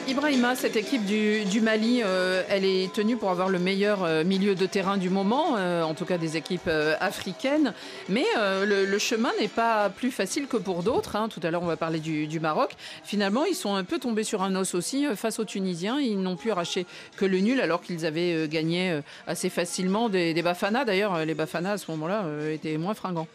Ibrahima, 0.09 0.55
cette 0.55 0.77
équipe 0.77 1.05
du, 1.05 1.61
Mali, 1.61 2.01
elle 2.49 2.65
est 2.65 2.93
tenue 2.93 3.17
pour 3.17 3.31
avoir 3.31 3.49
le 3.49 3.59
meilleur 3.59 4.25
milieu 4.25 4.55
de 4.55 4.67
terrain 4.67 4.97
du 4.97 5.11
moment, 5.11 5.55
en 5.55 5.95
tout 5.95 6.05
cas 6.05 6.19
des 6.19 6.37
équipes 6.37 6.71
africaines. 7.01 7.73
Mais 8.09 8.25
le, 8.37 8.99
chemin 8.99 9.31
n'est 9.41 9.49
pas 9.49 9.91
plus 9.91 10.11
facile 10.11 10.47
que 10.47 10.57
pour 10.57 10.83
d'autres. 10.83 11.17
Hein. 11.17 11.29
Tout 11.29 11.41
à 11.43 11.51
l'heure, 11.51 11.63
on 11.63 11.67
va 11.67 11.77
parler 11.77 11.99
du, 11.99 12.41
Maroc. 12.41 12.77
Finalement, 13.05 13.45
ils 13.45 13.55
sont 13.55 13.75
un 13.75 13.85
peu 13.85 13.99
tombés 13.99 14.25
sur 14.25 14.43
un 14.43 14.55
os 14.55 14.75
aussi 14.75 15.07
face 15.17 15.39
aux 15.39 15.45
Tunisiens. 15.45 15.99
Ils 15.99 16.21
n'ont 16.21 16.37
pu 16.37 16.51
arracher 16.51 16.87
que 17.17 17.25
le 17.25 17.39
nul 17.39 17.61
alors 17.61 17.81
qu'ils 17.81 18.07
avaient 18.07 18.49
gagné 18.49 19.01
assez 19.27 19.51
facilement 19.51 20.09
des, 20.09 20.35
des 20.35 20.43
Bafana. 20.43 20.85
D'ailleurs, 20.85 21.25
les 21.25 21.35
Bafana 21.35 21.73
à 21.73 21.79
ce 21.79 21.91
moment-là 21.91 22.25
étaient 22.53 22.77
moins 22.77 22.95
fringants. 22.95 23.29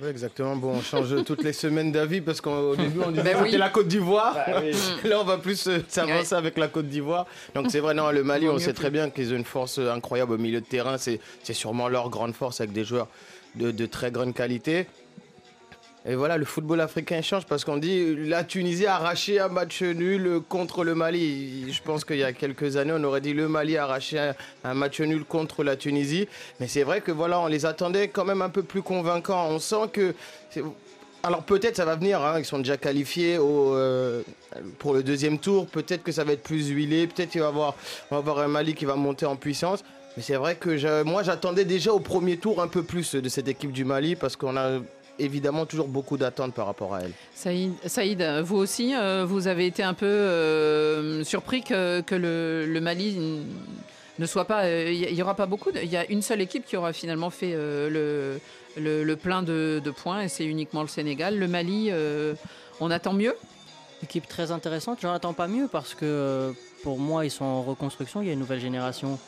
Oui, 0.00 0.08
exactement. 0.08 0.56
Bon, 0.56 0.72
on 0.72 0.82
change 0.82 1.24
toutes 1.24 1.42
les 1.42 1.54
semaines 1.54 1.90
d'avis 1.90 2.20
parce 2.20 2.40
qu'au 2.40 2.76
début, 2.76 3.00
on 3.06 3.10
disait 3.10 3.22
ben 3.22 3.44
c'était 3.44 3.58
la 3.58 3.70
Côte 3.70 3.88
d'Ivoire. 3.88 4.34
Bah 4.34 4.60
Là, 5.04 5.20
on 5.20 5.24
va 5.24 5.38
plus 5.38 5.66
euh, 5.68 5.78
s'avancer 5.88 6.34
avec 6.34 6.58
la 6.58 6.68
Côte 6.68 6.88
d'Ivoire. 6.88 7.26
Donc, 7.54 7.66
c'est 7.70 7.80
vrai, 7.80 7.94
non, 7.94 8.10
le 8.10 8.22
Mali, 8.22 8.48
on 8.48 8.58
sait 8.58 8.74
très 8.74 8.90
bien 8.90 9.08
qu'ils 9.08 9.32
ont 9.32 9.36
une 9.36 9.44
force 9.44 9.78
incroyable 9.78 10.32
au 10.32 10.38
milieu 10.38 10.60
de 10.60 10.66
terrain. 10.66 10.98
C'est 10.98 11.20
sûrement 11.52 11.88
leur 11.88 12.10
grande 12.10 12.34
force 12.34 12.60
avec 12.60 12.72
des 12.72 12.84
joueurs 12.84 13.08
de, 13.54 13.70
de 13.70 13.86
très 13.86 14.10
grande 14.10 14.34
qualité. 14.34 14.86
Et 16.08 16.14
voilà, 16.14 16.38
le 16.38 16.44
football 16.44 16.80
africain 16.80 17.20
change 17.20 17.46
parce 17.46 17.64
qu'on 17.64 17.78
dit 17.78 18.14
la 18.14 18.44
Tunisie 18.44 18.86
a 18.86 18.94
arraché 18.94 19.40
un 19.40 19.48
match 19.48 19.82
nul 19.82 20.40
contre 20.48 20.84
le 20.84 20.94
Mali. 20.94 21.72
Je 21.72 21.82
pense 21.82 22.04
qu'il 22.04 22.18
y 22.18 22.22
a 22.22 22.32
quelques 22.32 22.76
années, 22.76 22.92
on 22.94 23.02
aurait 23.02 23.20
dit 23.20 23.34
le 23.34 23.48
Mali 23.48 23.76
a 23.76 23.84
arraché 23.84 24.32
un, 24.62 24.74
match 24.74 25.00
nul 25.00 25.24
contre 25.24 25.64
la 25.64 25.74
Tunisie. 25.74 26.28
Mais 26.60 26.68
c'est 26.68 26.84
vrai 26.84 27.00
que 27.00 27.10
voilà, 27.10 27.40
on 27.40 27.48
les 27.48 27.66
attendait 27.66 28.06
quand 28.06 28.24
même 28.24 28.40
un 28.40 28.50
peu 28.50 28.62
plus 28.62 28.82
convaincants. 28.82 29.48
On 29.50 29.58
sent 29.58 29.88
que. 29.92 30.14
Alors 31.24 31.42
peut-être 31.42 31.74
ça 31.74 31.84
va 31.84 31.96
venir, 31.96 32.24
hein. 32.24 32.38
ils 32.38 32.44
sont 32.44 32.58
déjà 32.58 32.76
qualifiés 32.76 33.36
euh, 33.40 34.22
pour 34.78 34.94
le 34.94 35.02
deuxième 35.02 35.40
tour. 35.40 35.66
Peut-être 35.66 36.04
que 36.04 36.12
ça 36.12 36.22
va 36.22 36.34
être 36.34 36.44
plus 36.44 36.68
huilé. 36.68 37.08
Peut-être 37.08 37.30
qu'il 37.30 37.40
va 37.40 37.48
avoir, 37.48 37.74
avoir 38.12 38.38
un 38.38 38.48
Mali 38.48 38.74
qui 38.74 38.84
va 38.84 38.94
monter 38.94 39.26
en 39.26 39.34
puissance. 39.34 39.82
Mais 40.16 40.22
c'est 40.22 40.36
vrai 40.36 40.54
que 40.54 41.02
moi 41.02 41.24
j'attendais 41.24 41.64
déjà 41.64 41.92
au 41.92 41.98
premier 41.98 42.36
tour 42.36 42.62
un 42.62 42.68
peu 42.68 42.84
plus 42.84 43.16
de 43.16 43.28
cette 43.28 43.48
équipe 43.48 43.72
du 43.72 43.84
Mali 43.84 44.14
parce 44.14 44.36
qu'on 44.36 44.56
a 44.56 44.78
évidemment 45.18 45.66
toujours 45.66 45.88
beaucoup 45.88 46.16
d'attentes 46.16 46.54
par 46.54 46.66
rapport 46.66 46.94
à 46.94 47.02
elle. 47.02 47.12
Saïd, 47.86 48.22
vous 48.44 48.56
aussi, 48.56 48.94
euh, 48.94 49.24
vous 49.26 49.48
avez 49.48 49.66
été 49.66 49.82
un 49.82 49.94
peu 49.94 50.06
euh, 50.06 51.24
surpris 51.24 51.62
que, 51.62 52.02
le, 52.10 52.80
Mali 52.80 53.16
ne 54.18 54.26
soit 54.26 54.44
pas. 54.44 54.68
Il 54.68 55.04
euh, 55.04 55.12
n'y 55.12 55.22
aura 55.22 55.34
pas 55.34 55.46
beaucoup. 55.46 55.70
Il 55.74 55.90
y 55.90 55.96
a 55.96 56.10
une 56.10 56.22
seule 56.22 56.40
équipe 56.40 56.64
qui 56.64 56.76
aura 56.76 56.92
finalement 56.92 57.30
fait 57.30 57.52
le, 57.52 58.40
le, 58.76 59.14
plein 59.16 59.42
de, 59.42 59.80
points 59.96 60.22
et 60.22 60.28
c'est 60.28 60.44
uniquement 60.44 60.82
le 60.82 60.88
Sénégal. 60.88 61.38
Le 61.38 61.48
Mali, 61.48 61.90
on 62.80 62.90
attend 62.90 63.12
mieux? 63.12 63.36
Équipe 64.02 64.28
très 64.28 64.50
intéressante. 64.50 64.98
J'en 65.00 65.12
attends 65.12 65.32
pas 65.32 65.48
mieux 65.48 65.68
parce 65.70 65.94
que 65.94 66.52
pour 66.82 66.98
moi, 66.98 67.24
ils 67.24 67.30
sont 67.30 67.44
en 67.44 67.62
reconstruction. 67.62 68.20
Il 68.22 68.28
y 68.28 68.30
a 68.30 68.34
une 68.34 68.38
nouvelle 68.38 68.60
génération 68.60 69.18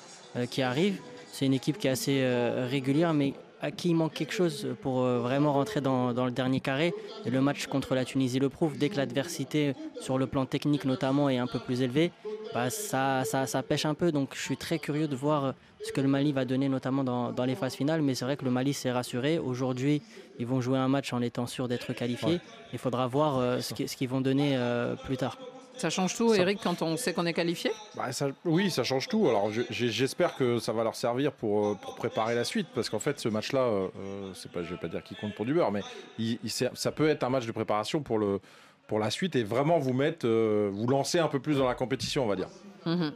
qui 0.51 0.63
arrive. 0.63 1.01
C'est 1.33 1.47
une 1.47 1.55
équipe 1.55 1.79
qui 1.79 1.87
est 1.87 1.91
assez 1.91 2.23
régulière, 2.69 3.15
mais 3.15 3.33
à 3.61 3.71
qui 3.71 3.91
il 3.91 3.95
manque 3.95 4.15
quelque 4.15 4.33
chose 4.33 4.69
pour 4.83 5.03
euh, 5.03 5.19
vraiment 5.19 5.53
rentrer 5.53 5.81
dans, 5.81 6.13
le 6.13 6.31
dernier 6.31 6.61
carré. 6.61 6.95
Et 7.25 7.31
le 7.31 7.41
match 7.41 7.67
contre 7.67 7.95
la 7.95 8.05
Tunisie 8.05 8.39
le 8.39 8.49
prouve. 8.49 8.79
Dès 8.79 8.89
que 8.89 8.97
l'adversité, 8.97 9.75
sur 10.01 10.19
le 10.19 10.27
plan 10.27 10.47
technique 10.47 10.85
notamment, 10.85 11.29
est 11.29 11.39
un 11.39 11.47
peu 11.47 11.59
plus 11.59 11.83
élevée, 11.83 12.13
bah 12.55 12.71
ça, 12.71 13.25
ça, 13.25 13.63
pêche 13.63 13.87
un 13.87 13.95
peu. 13.95 14.13
Donc 14.13 14.31
je 14.35 14.41
suis 14.41 14.57
très 14.57 14.79
curieux 14.79 15.09
de 15.09 15.17
voir 15.17 15.45
euh, 15.45 15.53
ce 15.85 15.93
que 15.93 16.01
le 16.01 16.09
Mali 16.09 16.33
va 16.33 16.45
donner, 16.45 16.69
notamment 16.69 17.05
dans, 17.05 17.45
les 17.45 17.55
phases 17.55 17.75
finales. 17.75 18.03
Mais 18.03 18.15
c'est 18.15 18.25
vrai 18.25 18.37
que 18.37 18.45
le 18.45 18.51
Mali 18.51 18.73
s'est 18.73 18.93
rassuré. 18.93 19.39
Aujourd'hui, 19.39 20.03
ils 20.39 20.47
vont 20.47 20.61
jouer 20.61 20.79
un 20.79 20.89
match 20.89 21.13
en 21.13 21.21
étant 21.21 21.47
sûrs 21.47 21.69
d'être 21.69 21.93
qualifiés. 21.93 22.41
Il 22.73 22.79
faudra 22.79 23.07
voir 23.07 23.39
euh, 23.39 23.61
ce 23.61 23.75
qu'ils 23.75 24.09
vont 24.09 24.21
donner 24.21 24.59
plus 25.05 25.17
tard. 25.17 25.37
Ça 25.79 25.91
change 25.91 26.17
tout, 26.17 26.35
Eric, 26.35 26.59
quand 26.63 26.83
on 26.83 26.97
sait 26.97 27.13
qu'on 27.13 27.25
est 27.25 27.33
qualifié? 27.33 27.71
Bah, 27.97 28.09
Oui, 28.45 28.71
ça 28.71 28.83
change 28.83 29.07
tout. 29.07 29.29
Alors 29.29 29.51
j'espère 29.71 30.35
que 30.35 30.59
ça 30.59 30.73
va 30.73 30.83
leur 30.83 30.97
servir 30.97 31.33
pour, 31.33 31.67
euh, 31.69 31.75
pour 31.81 31.95
préparer 31.95 32.35
la 32.35 32.45
suite, 32.45 32.67
parce 32.75 32.91
qu'en 32.91 32.99
fait, 32.99 33.21
ce 33.21 33.29
match-là, 33.29 33.61
euh, 33.61 33.89
euh, 33.99 34.31
c'est 34.35 34.51
pas, 34.51 34.63
je 34.65 34.71
vais 34.71 34.77
pas 34.77 34.89
dire 34.89 35.05
qu'il 35.05 35.17
compte 35.17 35.35
pour 35.35 35.45
du 35.45 35.55
beurre, 35.55 35.71
mais 35.71 35.83
il, 36.19 36.39
ça 36.51 36.91
peut 36.91 37.09
être 37.09 37.23
un 37.23 37.31
match 37.31 37.47
de 37.47 37.53
préparation 37.53 38.01
pour, 38.01 38.19
le, 38.19 38.41
pour 38.89 38.99
la 38.99 39.11
suite 39.11 39.37
et 39.37 39.45
vraiment 39.45 39.79
vous 39.79 39.93
mettre, 39.93 40.27
vous 40.27 40.87
lancer 40.89 41.21
un 41.21 41.29
peu 41.29 41.39
plus 41.39 41.59
dans 41.59 41.69
la 41.69 41.75
compétition, 41.75 42.25
on 42.25 42.29
va 42.29 42.37
dire. 42.37 42.49
Mhm. 42.89 43.13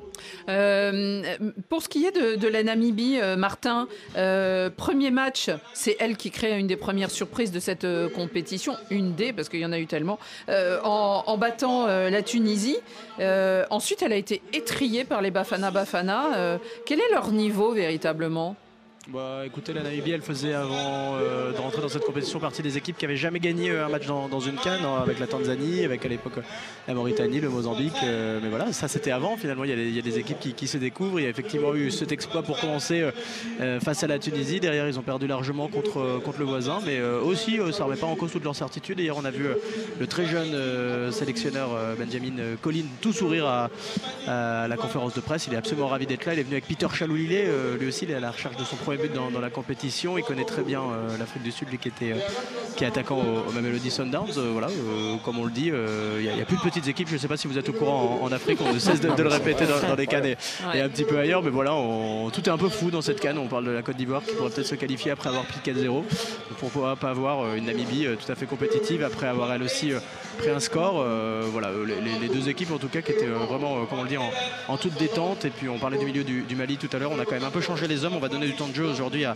Euh, 0.48 1.36
pour 1.68 1.82
ce 1.82 1.88
qui 1.88 2.04
est 2.04 2.12
de, 2.12 2.48
la 2.48 2.62
Namibie, 2.62 3.18
euh, 3.20 3.36
Martin, 3.36 3.88
euh, 4.16 4.68
premier 4.70 5.10
match, 5.10 5.50
c'est 5.72 5.96
elle 5.98 6.16
qui 6.16 6.30
crée 6.30 6.58
une 6.58 6.66
des 6.66 6.76
premières 6.76 7.10
surprises 7.10 7.52
de 7.52 7.60
cette 7.60 7.86
compétition, 8.14 8.76
une 8.90 9.14
des, 9.14 9.32
parce 9.32 9.48
qu'il 9.48 9.60
y 9.60 9.66
en 9.66 9.72
a 9.72 9.78
eu 9.78 9.86
tellement, 9.86 10.18
en, 10.48 11.36
battant 11.38 11.86
la 11.86 12.22
Tunisie. 12.22 12.78
ensuite, 13.70 14.02
elle 14.02 14.12
a 14.12 14.16
été 14.16 14.42
étriée 14.52 15.04
par 15.04 15.22
les 15.22 15.30
Bafana 15.30 15.70
Bafana. 15.70 16.58
quel 16.86 17.00
est 17.00 17.10
leur 17.10 17.30
niveau 17.32 17.72
véritablement? 17.72 18.56
Bah 19.08 19.42
écoutez, 19.44 19.72
la 19.72 19.82
Namibie, 19.82 20.12
elle 20.12 20.22
faisait 20.22 20.54
avant 20.54 21.16
euh, 21.16 21.50
de 21.50 21.58
rentrer 21.58 21.82
dans 21.82 21.88
cette 21.88 22.04
compétition 22.04 22.38
partie 22.38 22.62
des 22.62 22.76
équipes 22.76 22.96
qui 22.96 23.04
avaient 23.04 23.16
jamais 23.16 23.40
gagné 23.40 23.68
euh, 23.68 23.84
un 23.84 23.88
match 23.88 24.06
dans, 24.06 24.38
une 24.38 24.54
canne, 24.54 24.84
hein, 24.84 25.02
avec 25.02 25.18
la 25.18 25.26
Tanzanie, 25.26 25.84
avec 25.84 26.06
à 26.06 26.08
l'époque 26.08 26.34
la 26.86 26.94
Mauritanie, 26.94 27.40
le 27.40 27.48
Mozambique. 27.48 27.96
Euh, 28.04 28.38
mais 28.40 28.48
voilà, 28.48 28.72
ça 28.72 28.86
c'était 28.86 29.10
avant. 29.10 29.36
Finalement, 29.36 29.64
il 29.64 29.70
y, 29.70 29.98
a 29.98 30.02
des, 30.02 30.18
équipes 30.20 30.38
qui, 30.38 30.68
se 30.68 30.78
découvrent. 30.78 31.18
Il 31.18 31.24
y 31.24 31.26
a 31.26 31.30
effectivement 31.30 31.74
eu 31.74 31.90
cet 31.90 32.12
exploit 32.12 32.42
pour 32.42 32.60
commencer 32.60 33.04
face 33.80 34.04
à 34.04 34.06
la 34.06 34.20
Tunisie. 34.20 34.60
Derrière, 34.60 34.86
ils 34.86 34.98
ont 34.98 35.02
perdu 35.02 35.26
largement 35.26 35.66
contre, 35.66 36.38
le 36.38 36.44
voisin. 36.44 36.78
Mais 36.86 37.02
aussi, 37.02 37.56
ça 37.72 37.80
ne 37.80 37.88
remet 37.88 37.96
pas 37.96 38.06
en 38.06 38.14
cause 38.14 38.30
toute 38.30 38.44
leur 38.44 38.54
certitude. 38.54 39.00
Hier, 39.00 39.16
on 39.16 39.24
a 39.24 39.30
vu 39.30 39.46
le 39.98 40.06
très 40.06 40.26
jeune 40.26 41.10
sélectionneur 41.10 41.70
Benjamin 41.98 42.56
Collin 42.60 42.84
tout 43.00 43.12
sourire 43.12 43.46
à, 43.46 44.68
la 44.68 44.76
conférence 44.76 45.14
de 45.14 45.20
presse. 45.20 45.46
Il 45.48 45.54
est 45.54 45.58
absolument 45.58 45.88
ravi 45.88 46.06
d'être 46.06 46.24
là. 46.24 46.34
Il 46.34 46.38
est 46.38 46.44
venu 46.44 46.54
avec 46.54 46.68
Peter 46.68 46.88
Chaloulilé. 46.92 47.48
lui 47.80 47.88
aussi, 47.88 48.04
il 48.04 48.12
est 48.12 48.14
à 48.14 48.20
la 48.20 48.30
recherche 48.30 48.56
de 48.56 48.64
son 48.64 48.76
but 48.96 49.12
dans, 49.12 49.40
la 49.40 49.50
compétition. 49.50 50.18
Il 50.18 50.24
connaît 50.24 50.44
très 50.44 50.62
bien 50.62 50.80
euh, 50.80 51.16
l'Afrique 51.18 51.42
du 51.42 51.52
Sud, 51.52 51.68
lui 51.70 51.78
qui 51.78 51.88
était 51.88 52.12
euh, 52.12 52.18
qui 52.76 52.84
est 52.84 52.86
attaquant 52.86 53.18
au, 53.18 53.48
au 53.48 53.52
Mamelody 53.52 53.90
Sundowns. 53.90 54.38
Euh, 54.38 54.50
voilà, 54.52 54.68
comme 55.24 55.38
on 55.38 55.44
le 55.44 55.50
dit, 55.50 55.66
il 55.66 56.34
n'y 56.34 56.40
a, 56.40 56.44
plus 56.44 56.56
de 56.56 56.62
petites 56.62 56.88
équipes. 56.88 57.08
Je 57.08 57.14
ne 57.14 57.18
sais 57.18 57.28
pas 57.28 57.36
si 57.36 57.48
vous 57.48 57.58
êtes 57.58 57.68
au 57.68 57.72
courant 57.72 58.20
en, 58.22 58.32
Afrique. 58.32 58.58
On 58.64 58.72
ne 58.72 58.78
cesse 58.78 59.00
de, 59.00 59.08
le 59.22 59.28
répéter 59.28 59.64
dans, 59.66 59.94
les 59.94 60.06
cannes 60.06 60.26
et, 60.26 60.36
un 60.80 60.88
petit 60.88 61.04
peu 61.04 61.18
ailleurs. 61.18 61.42
Mais 61.42 61.50
voilà, 61.50 61.72
tout 62.32 62.42
est 62.42 62.48
un 62.48 62.58
peu 62.58 62.68
fou 62.68 62.90
dans 62.90 63.02
cette 63.02 63.20
canne. 63.20 63.38
On 63.38 63.48
parle 63.48 63.66
de 63.66 63.70
la 63.70 63.82
Côte 63.82 63.96
d'Ivoire 63.96 64.22
qui 64.24 64.34
pourrait 64.34 64.50
peut-être 64.50 64.66
se 64.66 64.74
qualifier 64.74 65.10
après 65.10 65.28
avoir 65.28 65.44
pris 65.44 65.60
4-0. 65.64 66.04
Pourquoi 66.58 66.96
pas 66.96 67.10
avoir 67.10 67.54
une 67.54 67.66
Namibie 67.66 68.06
tout 68.24 68.30
à 68.30 68.34
fait 68.34 68.46
compétitive 68.46 69.02
après 69.02 69.26
avoir 69.26 69.52
elle 69.52 69.62
aussi 69.62 69.92
pris 70.38 70.50
un 70.50 70.60
score. 70.60 71.04
voilà, 71.50 71.70
les, 72.20 72.28
deux 72.28 72.48
équipes 72.48 72.72
en 72.72 72.78
tout 72.78 72.88
cas 72.88 73.02
qui 73.02 73.12
étaient 73.12 73.26
vraiment, 73.26 73.84
comment 73.86 74.02
le 74.02 74.08
dire, 74.08 74.22
en, 74.68 74.76
toute 74.76 74.94
détente. 74.94 75.44
Et 75.44 75.50
puis 75.50 75.68
on 75.68 75.78
parlait 75.78 75.98
du 75.98 76.04
milieu 76.04 76.24
du, 76.24 76.42
du 76.42 76.56
Mali 76.56 76.76
tout 76.76 76.88
à 76.92 76.98
l'heure. 76.98 77.12
On 77.12 77.18
a 77.18 77.24
quand 77.24 77.32
même 77.32 77.44
un 77.44 77.50
peu 77.50 77.60
changé 77.60 77.86
les 77.88 78.04
hommes. 78.04 78.14
On 78.16 78.20
va 78.20 78.28
donner 78.28 78.46
du 78.46 78.54
temps 78.54 78.68
de 78.68 78.74
jeu 78.74 78.84
aujourd'hui 78.84 79.24
à, 79.24 79.34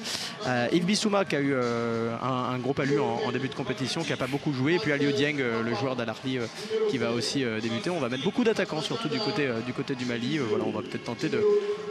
Yves 0.73 0.85
Bissouma 0.85 1.25
qui 1.25 1.37
a 1.37 1.41
eu 1.41 1.53
euh, 1.55 2.17
un, 2.23 2.59
gros 2.59 2.73
palu 2.73 2.99
en, 3.01 3.31
début 3.33 3.49
de 3.49 3.55
compétition, 3.55 4.03
qui 4.03 4.11
n'a 4.11 4.17
pas 4.17 4.27
beaucoup 4.27 4.53
joué. 4.53 4.75
Et 4.75 4.79
puis 4.79 4.93
Alio 4.93 5.11
Dieng, 5.13 5.39
euh, 5.41 5.63
le 5.63 5.75
joueur 5.75 5.97
d'Alarli, 5.97 6.39
euh, 6.39 6.47
qui 6.91 6.99
va 6.99 7.13
aussi 7.13 7.45
débuter. 7.63 7.91
On 7.91 8.01
va 8.01 8.09
mettre 8.09 8.25
beaucoup 8.25 8.45
d'attaquants, 8.45 8.81
surtout 8.81 9.09
du 9.09 9.19
côté, 9.19 9.49
du 9.67 9.73
côté 9.73 9.95
du 9.95 10.05
Mali. 10.05 10.39
voilà, 10.39 10.65
on 10.65 10.71
va 10.71 10.83
peut-être 10.83 11.05
tenter 11.05 11.29
de, 11.29 11.41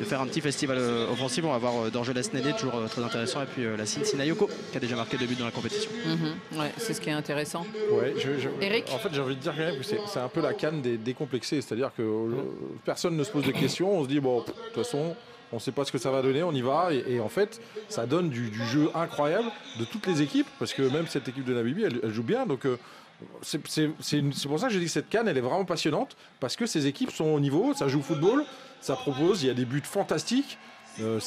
faire 0.03 0.21
un 0.21 0.27
petit 0.27 0.41
festival 0.41 0.77
offensif. 1.11 1.43
On 1.45 1.49
va 1.49 1.55
avoir 1.55 1.91
Dorgelas 1.91 2.29
Nédé, 2.33 2.53
toujours 2.53 2.73
très 2.89 3.03
intéressant. 3.03 3.41
Et 3.41 3.45
puis 3.45 3.63
la 3.77 3.85
Sinayoko, 3.85 4.49
qui 4.71 4.77
a 4.77 4.79
déjà 4.79 4.95
marqué 4.95 5.17
deux 5.17 5.25
buts 5.25 5.35
dans 5.35 5.45
la 5.45 5.51
compétition. 5.51 5.91
Mhm. 6.05 6.59
ouais, 6.59 6.71
c'est 6.77 6.93
ce 6.93 7.01
qui 7.01 7.09
est 7.09 7.13
intéressant. 7.13 7.65
Eric 8.61 8.85
En 8.93 8.99
fait, 8.99 9.04
j'ai 9.13 9.21
envie 9.21 9.35
de 9.35 9.41
dire 9.41 9.55
que 9.55 9.83
c'est 9.83 10.19
un 10.19 10.27
peu 10.27 10.41
la 10.41 10.53
canne 10.53 10.81
des 10.81 10.97
décomplexés. 10.97 11.61
C'est-à-dire 11.61 11.91
que 11.95 12.29
personne 12.83 13.15
ne 13.15 13.23
se 13.23 13.31
pose 13.31 13.45
de 13.45 13.51
questions. 13.51 13.99
On 13.99 14.03
se 14.03 14.07
dit, 14.07 14.19
bon, 14.19 14.41
de 14.41 14.45
toute 14.45 14.73
façon 14.73 15.15
on 15.51 15.57
ne 15.57 15.61
sait 15.61 15.71
pas 15.71 15.85
ce 15.85 15.91
que 15.91 15.97
ça 15.97 16.11
va 16.11 16.21
donner, 16.21 16.43
on 16.43 16.51
y 16.51 16.61
va. 16.61 16.89
Et, 16.93 17.19
en 17.19 17.29
fait, 17.29 17.61
ça 17.87 18.05
donne 18.05 18.29
du, 18.29 18.51
jeu 18.65 18.89
incroyable 18.93 19.49
de 19.79 19.85
toutes 19.85 20.07
les 20.07 20.21
équipes, 20.21 20.47
parce 20.59 20.73
que 20.73 20.81
même 20.81 21.07
cette 21.07 21.27
équipe 21.27 21.45
de 21.45 21.53
Namibie, 21.53 21.83
elle, 21.83 22.11
joue 22.11 22.23
bien. 22.23 22.45
Donc 22.45 22.65
euh, 22.65 22.77
c'est 23.41 23.59
pour 23.59 24.59
ça 24.59 24.67
que 24.67 24.73
j'ai 24.73 24.79
dit 24.79 24.85
que 24.85 24.91
cette 24.91 25.09
canne, 25.09 25.27
elle 25.27 25.37
est 25.37 25.41
vraiment 25.41 25.65
passionnante, 25.65 26.17
parce 26.39 26.55
que 26.55 26.65
ces 26.65 26.87
équipes 26.87 27.11
sont 27.11 27.25
au 27.25 27.39
niveau, 27.39 27.73
ça 27.73 27.87
joue 27.87 27.99
au 27.99 28.03
football, 28.03 28.43
ça 28.81 28.95
propose, 28.95 29.43
il 29.43 29.47
y 29.47 29.49
a 29.49 29.53
des 29.53 29.65
buts 29.65 29.81
fantastiques. 29.83 30.57
Euh, 31.01 31.19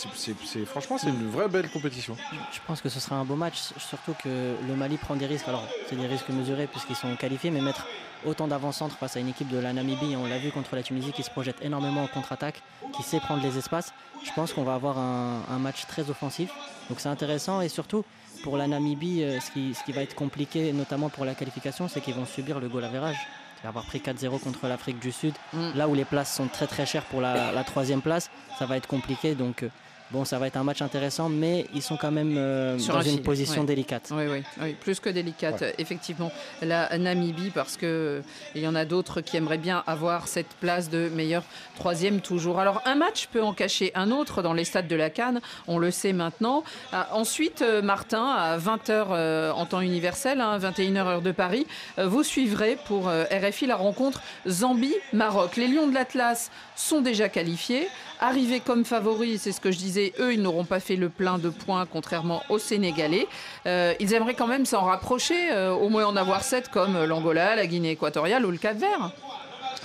franchement, 0.66 0.98
c'est 0.98 1.08
une 1.08 1.28
vraie 1.30 1.48
belle 1.48 1.70
compétition. 1.70 2.16
Je 2.52 2.58
pense 2.66 2.80
que 2.80 2.88
ce 2.88 3.00
sera 3.00 3.16
un 3.16 3.24
beau 3.24 3.36
match, 3.36 3.56
surtout 3.78 4.14
que 4.22 4.54
le 4.66 4.74
Mali 4.74 4.96
prend 4.96 5.16
des 5.16 5.26
risques. 5.26 5.48
Alors, 5.48 5.66
c'est 5.88 5.96
des 5.96 6.06
risques 6.06 6.28
mesurés 6.30 6.66
puisqu'ils 6.66 6.96
sont 6.96 7.14
qualifiés, 7.16 7.50
mais 7.50 7.60
mettre 7.60 7.86
autant 8.26 8.48
d'avant-centre 8.48 8.96
face 8.96 9.16
à 9.16 9.20
une 9.20 9.28
équipe 9.28 9.48
de 9.48 9.58
la 9.58 9.72
Namibie, 9.72 10.16
on 10.16 10.26
l'a 10.26 10.38
vu 10.38 10.50
contre 10.50 10.74
la 10.74 10.82
Tunisie 10.82 11.12
qui 11.12 11.22
se 11.22 11.30
projette 11.30 11.56
énormément 11.62 12.02
en 12.02 12.08
contre-attaque, 12.08 12.62
qui 12.96 13.02
sait 13.02 13.20
prendre 13.20 13.42
les 13.42 13.58
espaces, 13.58 13.92
je 14.24 14.32
pense 14.32 14.52
qu'on 14.52 14.64
va 14.64 14.74
avoir 14.74 14.98
un, 14.98 15.58
match 15.58 15.86
très 15.86 16.08
offensif. 16.10 16.50
Donc 16.88 17.00
c'est 17.00 17.08
intéressant 17.08 17.60
et 17.60 17.68
surtout 17.68 18.04
pour 18.42 18.56
la 18.56 18.66
Namibie, 18.66 19.22
euh, 19.24 19.40
ce 19.40 19.50
qui, 19.50 19.92
va 19.92 20.02
être 20.02 20.14
compliqué, 20.14 20.72
notamment 20.72 21.08
pour 21.08 21.24
la 21.24 21.34
qualification, 21.34 21.88
c'est 21.88 22.00
qu'ils 22.00 22.14
vont 22.14 22.26
subir 22.26 22.60
le 22.60 22.68
goal 22.68 22.84
average. 22.84 23.18
Avoir 23.64 23.84
pris 23.84 23.98
4-0 23.98 24.40
contre 24.40 24.68
l'Afrique 24.68 24.98
du 25.00 25.12
Sud, 25.12 25.34
mm. 25.52 25.70
là 25.74 25.88
où 25.88 25.94
les 25.94 26.04
places 26.04 26.34
sont 26.34 26.46
très 26.46 26.66
très 26.66 26.86
chères 26.86 27.04
pour 27.04 27.20
la, 27.20 27.52
la 27.52 27.64
troisième 27.64 28.02
place, 28.02 28.30
ça 28.58 28.66
va 28.66 28.76
être 28.76 28.86
compliqué. 28.86 29.34
Donc 29.34 29.62
euh, 29.62 29.68
Bon, 30.10 30.24
ça 30.24 30.38
va 30.38 30.46
être 30.46 30.56
un 30.56 30.64
match 30.64 30.80
intéressant, 30.80 31.28
mais 31.28 31.66
ils 31.74 31.82
sont 31.82 31.98
quand 31.98 32.10
même 32.10 32.34
euh, 32.38 32.78
dans 32.88 33.02
une 33.02 33.20
position 33.20 33.64
délicate. 33.64 34.10
Oui, 34.10 34.24
oui, 34.26 34.42
oui, 34.62 34.72
plus 34.72 35.00
que 35.00 35.10
délicate, 35.10 35.62
effectivement. 35.76 36.32
La 36.62 36.96
Namibie, 36.96 37.50
parce 37.50 37.76
qu'il 37.76 38.22
y 38.54 38.66
en 38.66 38.74
a 38.74 38.86
d'autres 38.86 39.20
qui 39.20 39.36
aimeraient 39.36 39.58
bien 39.58 39.84
avoir 39.86 40.26
cette 40.26 40.48
place 40.60 40.88
de 40.88 41.10
meilleur 41.10 41.42
troisième 41.76 42.22
toujours. 42.22 42.58
Alors, 42.58 42.80
un 42.86 42.94
match 42.94 43.26
peut 43.26 43.42
en 43.42 43.52
cacher 43.52 43.92
un 43.94 44.10
autre 44.10 44.40
dans 44.40 44.54
les 44.54 44.64
stades 44.64 44.88
de 44.88 44.96
la 44.96 45.10
Cannes, 45.10 45.42
on 45.66 45.78
le 45.78 45.90
sait 45.90 46.14
maintenant. 46.14 46.64
Ah, 46.92 47.10
ensuite, 47.12 47.60
euh, 47.60 47.82
Martin, 47.82 48.24
à 48.24 48.56
20h 48.56 49.08
euh, 49.10 49.50
en 49.50 49.66
temps 49.66 49.82
universel, 49.82 50.38
21h 50.38 50.96
hein, 50.96 51.06
heure 51.06 51.22
de 51.22 51.32
Paris, 51.32 51.66
vous 51.98 52.22
suivrez 52.22 52.78
pour 52.86 53.08
RFI 53.08 53.66
la 53.66 53.76
rencontre 53.76 54.22
Zambie-Maroc. 54.46 55.56
Les 55.56 55.68
Lions 55.68 55.86
de 55.86 55.94
l'Atlas 55.94 56.50
sont 56.76 57.02
déjà 57.02 57.28
qualifiés. 57.28 57.88
Arrivés 58.20 58.58
comme 58.58 58.84
favoris, 58.84 59.42
c'est 59.42 59.52
ce 59.52 59.60
que 59.60 59.70
je 59.70 59.78
disais, 59.78 60.12
eux, 60.18 60.34
ils 60.34 60.42
n'auront 60.42 60.64
pas 60.64 60.80
fait 60.80 60.96
le 60.96 61.08
plein 61.08 61.38
de 61.38 61.50
points, 61.50 61.86
contrairement 61.86 62.42
aux 62.48 62.58
Sénégalais. 62.58 63.28
Euh, 63.66 63.94
ils 64.00 64.12
aimeraient 64.12 64.34
quand 64.34 64.48
même 64.48 64.66
s'en 64.66 64.82
rapprocher, 64.82 65.52
euh, 65.52 65.72
au 65.72 65.88
moins 65.88 66.04
en 66.04 66.16
avoir 66.16 66.42
sept 66.42 66.68
comme 66.68 67.04
l'Angola, 67.04 67.54
la 67.54 67.66
Guinée 67.66 67.92
équatoriale 67.92 68.44
ou 68.44 68.50
le 68.50 68.58
Cap-Vert. 68.58 69.12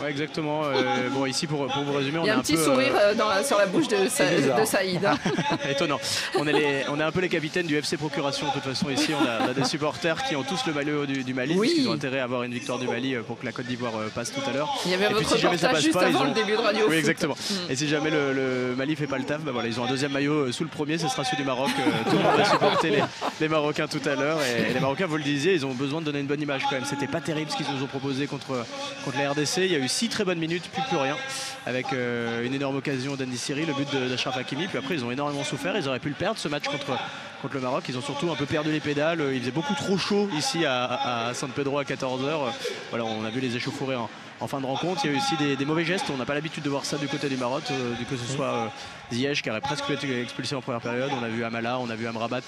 Ouais, 0.01 0.09
exactement. 0.09 0.63
Euh, 0.65 1.09
bon, 1.11 1.25
ici, 1.25 1.47
pour, 1.47 1.67
pour, 1.67 1.83
vous 1.83 1.93
résumer, 1.93 2.19
on 2.19 2.23
Il 2.23 2.27
y 2.27 2.29
a 2.29 2.37
un, 2.37 2.41
petit 2.41 2.57
sourire 2.57 2.93
euh, 2.99 3.13
dans 3.13 3.43
sur 3.43 3.57
la 3.57 3.67
bouche 3.67 3.87
de, 3.87 4.03
de 4.03 4.65
Saïd. 4.65 5.05
Hein. 5.05 5.17
Étonnant. 5.69 5.99
On 6.37 6.47
est, 6.47 6.53
les, 6.53 6.83
on 6.89 6.99
est 6.99 7.03
un 7.03 7.11
peu 7.11 7.21
les 7.21 7.29
capitaines 7.29 7.67
du 7.67 7.77
FC 7.77 7.97
Procuration. 7.97 8.47
De 8.47 8.53
toute 8.53 8.63
façon, 8.63 8.89
ici, 8.89 9.11
on 9.13 9.25
a, 9.25 9.53
des 9.53 9.65
supporters 9.65 10.23
qui 10.23 10.35
ont 10.35 10.43
tous 10.43 10.65
le 10.65 10.73
maillot 10.73 11.05
du, 11.05 11.33
Mali, 11.33 11.55
oui. 11.55 11.67
puisqu'ils 11.67 11.89
ont 11.89 11.93
intérêt 11.93 12.19
à 12.19 12.23
avoir 12.23 12.43
une 12.43 12.53
victoire 12.53 12.79
du 12.79 12.87
Mali 12.87 13.15
euh, 13.15 13.21
pour 13.21 13.39
que 13.39 13.45
la 13.45 13.51
Côte 13.51 13.65
d'Ivoire 13.65 13.93
passe 14.15 14.31
tout 14.31 14.41
à 14.49 14.53
l'heure. 14.53 14.69
Il 14.85 14.91
y 14.91 14.93
avait 14.95 15.09
votre 15.09 15.27
si 15.27 15.45
reportage 15.45 15.81
juste 15.81 15.93
pas, 15.93 16.05
avant 16.05 16.23
le 16.23 16.31
début 16.31 16.53
de 16.53 16.57
Radio 16.57 16.85
Oui, 16.89 16.95
exactement. 16.95 17.35
Mm. 17.35 17.71
Et 17.71 17.75
si 17.75 17.87
jamais 17.87 18.09
le, 18.09 18.33
le, 18.33 18.75
Mali 18.75 18.95
fait 18.95 19.07
pas 19.07 19.17
le 19.17 19.25
taf, 19.25 19.41
bah 19.41 19.51
voilà, 19.51 19.67
ils 19.67 19.79
ont 19.79 19.85
un 19.85 19.89
deuxième 19.89 20.11
maillot 20.11 20.51
sous 20.51 20.63
le 20.63 20.69
premier, 20.69 20.97
ce 20.97 21.07
sera 21.07 21.23
celui 21.23 21.37
du 21.37 21.43
Maroc. 21.43 21.69
tout 22.09 22.17
le 22.17 22.23
monde 22.23 22.37
va 22.37 22.45
supporter 22.45 22.89
les, 22.89 23.03
les, 23.41 23.47
Marocains 23.47 23.87
tout 23.87 24.01
à 24.05 24.15
l'heure. 24.15 24.39
Et, 24.43 24.73
les 24.73 24.79
Marocains, 24.79 25.05
vous 25.05 25.17
le 25.17 25.23
disiez, 25.23 25.53
ils 25.53 25.65
ont 25.65 25.73
besoin 25.73 26.01
de 26.01 26.05
donner 26.05 26.19
une 26.19 26.27
bonne 26.27 26.41
image 26.41 26.63
quand 26.63 26.75
même. 26.75 26.85
C'était 26.85 27.07
pas 27.07 27.21
terrible 27.21 27.51
ce 27.51 27.57
qu'ils 27.57 27.73
nous 27.73 27.83
ont 27.83 27.87
proposé 27.87 28.27
contre, 28.27 28.65
contre 29.05 29.17
la 29.17 29.31
RDC. 29.31 29.57
Il 29.57 29.71
y 29.71 29.75
a 29.75 29.79
eu 29.79 29.82
six 29.87 30.09
très 30.09 30.23
bonnes 30.23 30.39
minutes 30.39 30.69
plus 30.71 30.81
plus 30.83 30.97
rien 30.97 31.17
avec 31.65 31.93
euh, 31.93 32.45
une 32.45 32.53
énorme 32.53 32.77
occasion 32.77 33.15
d'Andy 33.15 33.37
Siri, 33.37 33.65
le 33.65 33.73
but 33.73 33.87
d'Ashraf 34.09 34.37
Hakimi. 34.37 34.67
Puis 34.67 34.77
après, 34.77 34.95
ils 34.95 35.05
ont 35.05 35.11
énormément 35.11 35.43
souffert. 35.43 35.75
Ils 35.77 35.87
auraient 35.87 35.99
pu 35.99 36.09
le 36.09 36.15
perdre 36.15 36.37
ce 36.37 36.47
match 36.47 36.65
contre, 36.65 36.97
contre 37.41 37.53
le 37.53 37.61
Maroc. 37.61 37.85
Ils 37.87 37.97
ont 37.97 38.01
surtout 38.01 38.31
un 38.31 38.35
peu 38.35 38.45
perdu 38.45 38.71
les 38.71 38.79
pédales. 38.79 39.23
Il 39.33 39.39
faisait 39.39 39.51
beaucoup 39.51 39.73
trop 39.75 39.97
chaud 39.97 40.29
ici 40.37 40.65
à, 40.65 41.31
San 41.33 41.49
Pedro 41.51 41.79
à 41.79 41.83
14h. 41.83 42.51
Voilà, 42.89 43.05
on 43.05 43.23
a 43.23 43.29
vu 43.29 43.39
les 43.39 43.55
échauffourées 43.55 43.95
en, 43.95 44.09
en 44.39 44.47
fin 44.47 44.59
de 44.59 44.65
rencontre. 44.65 45.01
Il 45.03 45.11
y 45.11 45.13
a 45.13 45.17
eu 45.17 45.19
aussi 45.19 45.55
des, 45.55 45.65
mauvais 45.65 45.85
gestes. 45.85 46.05
On 46.13 46.17
n'a 46.17 46.25
pas 46.25 46.33
l'habitude 46.33 46.63
de 46.63 46.69
voir 46.69 46.85
ça 46.85 46.97
du 46.97 47.07
côté 47.07 47.29
du 47.29 47.37
Maroc, 47.37 47.63
euh, 47.71 47.93
que 48.09 48.17
ce 48.17 48.25
soit 48.25 48.45
euh, 48.45 48.67
Qui 49.13 49.49
aurait 49.51 49.61
presque 49.61 49.87
été 49.91 50.21
expulsé 50.21 50.55
en 50.55 50.61
première 50.61 50.81
période. 50.81 51.11
On 51.13 51.23
a 51.23 51.27
vu 51.27 51.43
Amala, 51.43 51.77
on 51.77 51.87
a 51.91 51.95
vu 51.95 52.07
Amrabat 52.07 52.41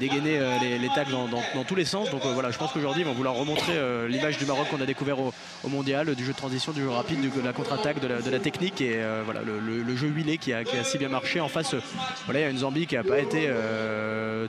dégainer 0.00 0.38
euh, 0.38 0.58
les, 0.60 0.76
les 0.76 0.88
tags 0.88 1.04
dans, 1.04 1.64
tous 1.64 1.76
les 1.76 1.84
sens. 1.84 2.10
Donc 2.10 2.22
voilà, 2.24 2.50
je 2.50 2.58
pense 2.58 2.72
qu'aujourd'hui 2.72 3.02
ils 3.02 3.06
vont 3.06 3.12
vouloir 3.12 3.34
remontrer 3.34 3.74
l'image 4.08 4.36
du 4.36 4.44
Maroc 4.44 4.66
qu'on 4.70 4.80
a 4.80 4.86
découvert 4.86 5.20
au, 5.20 5.32
mondial, 5.68 6.16
du 6.16 6.24
jeu 6.24 6.32
de 6.32 6.36
transition, 6.36 6.72
du 6.72 6.80
jeu 6.80 6.88
rapide, 6.88 7.20
de 7.20 7.40
la 7.40 7.52
contre-attaque, 7.52 8.00
de, 8.00 8.08
la, 8.08 8.40
technique 8.40 8.80
et 8.80 9.00
voilà 9.24 9.40
le, 9.42 9.96
jeu 9.96 10.08
huilé 10.08 10.38
qui 10.38 10.52
a, 10.52 10.64
si 10.82 10.98
bien 10.98 11.08
marché. 11.08 11.40
En 11.40 11.48
face, 11.48 11.76
voilà, 12.24 12.40
il 12.40 12.42
y 12.42 12.46
a 12.46 12.50
une 12.50 12.58
Zambie 12.58 12.86
qui 12.86 12.96
n'a 12.96 13.04
pas 13.04 13.20
été 13.20 13.48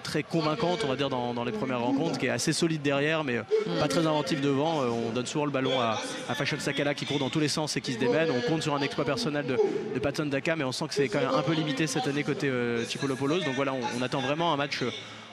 très 0.03 0.23
convaincante, 0.23 0.81
on 0.83 0.87
va 0.87 0.95
dire, 0.95 1.09
dans, 1.09 1.43
les 1.43 1.51
premières 1.51 1.81
rencontres, 1.81 2.17
qui 2.17 2.25
est 2.25 2.29
assez 2.29 2.53
solide 2.53 2.81
derrière, 2.81 3.23
mais 3.23 3.39
pas 3.79 3.87
très 3.87 4.07
inventif 4.07 4.41
devant. 4.41 4.81
on 4.81 5.11
donne 5.11 5.27
souvent 5.27 5.45
le 5.45 5.51
ballon 5.51 5.79
à, 5.79 5.99
à 6.27 6.33
Fashion 6.33 6.57
Sakala 6.59 6.95
qui 6.95 7.05
court 7.05 7.19
dans 7.19 7.29
tous 7.29 7.39
les 7.39 7.49
sens 7.49 7.77
et 7.77 7.81
qui 7.81 7.93
se 7.93 7.99
démène. 7.99 8.29
On 8.31 8.41
compte 8.49 8.63
sur 8.63 8.75
un 8.75 8.81
exploit 8.81 9.05
personnel 9.05 9.45
de, 9.45 9.57
de 9.93 9.99
Patton 9.99 10.25
Daka, 10.25 10.55
mais 10.55 10.63
on 10.63 10.71
sent 10.71 10.85
que 10.87 10.93
c'est 10.93 11.07
quand 11.07 11.19
même 11.19 11.29
un 11.35 11.41
peu 11.41 11.50
limité 11.53 11.87
cette 11.87 12.07
année 12.07 12.23
côté 12.23 12.49
euh, 12.49 12.83
Donc 12.83 13.55
voilà, 13.55 13.73
on, 13.73 14.01
attend 14.01 14.21
vraiment 14.21 14.53
un 14.53 14.57
match. 14.57 14.81
Euh, 14.81 14.91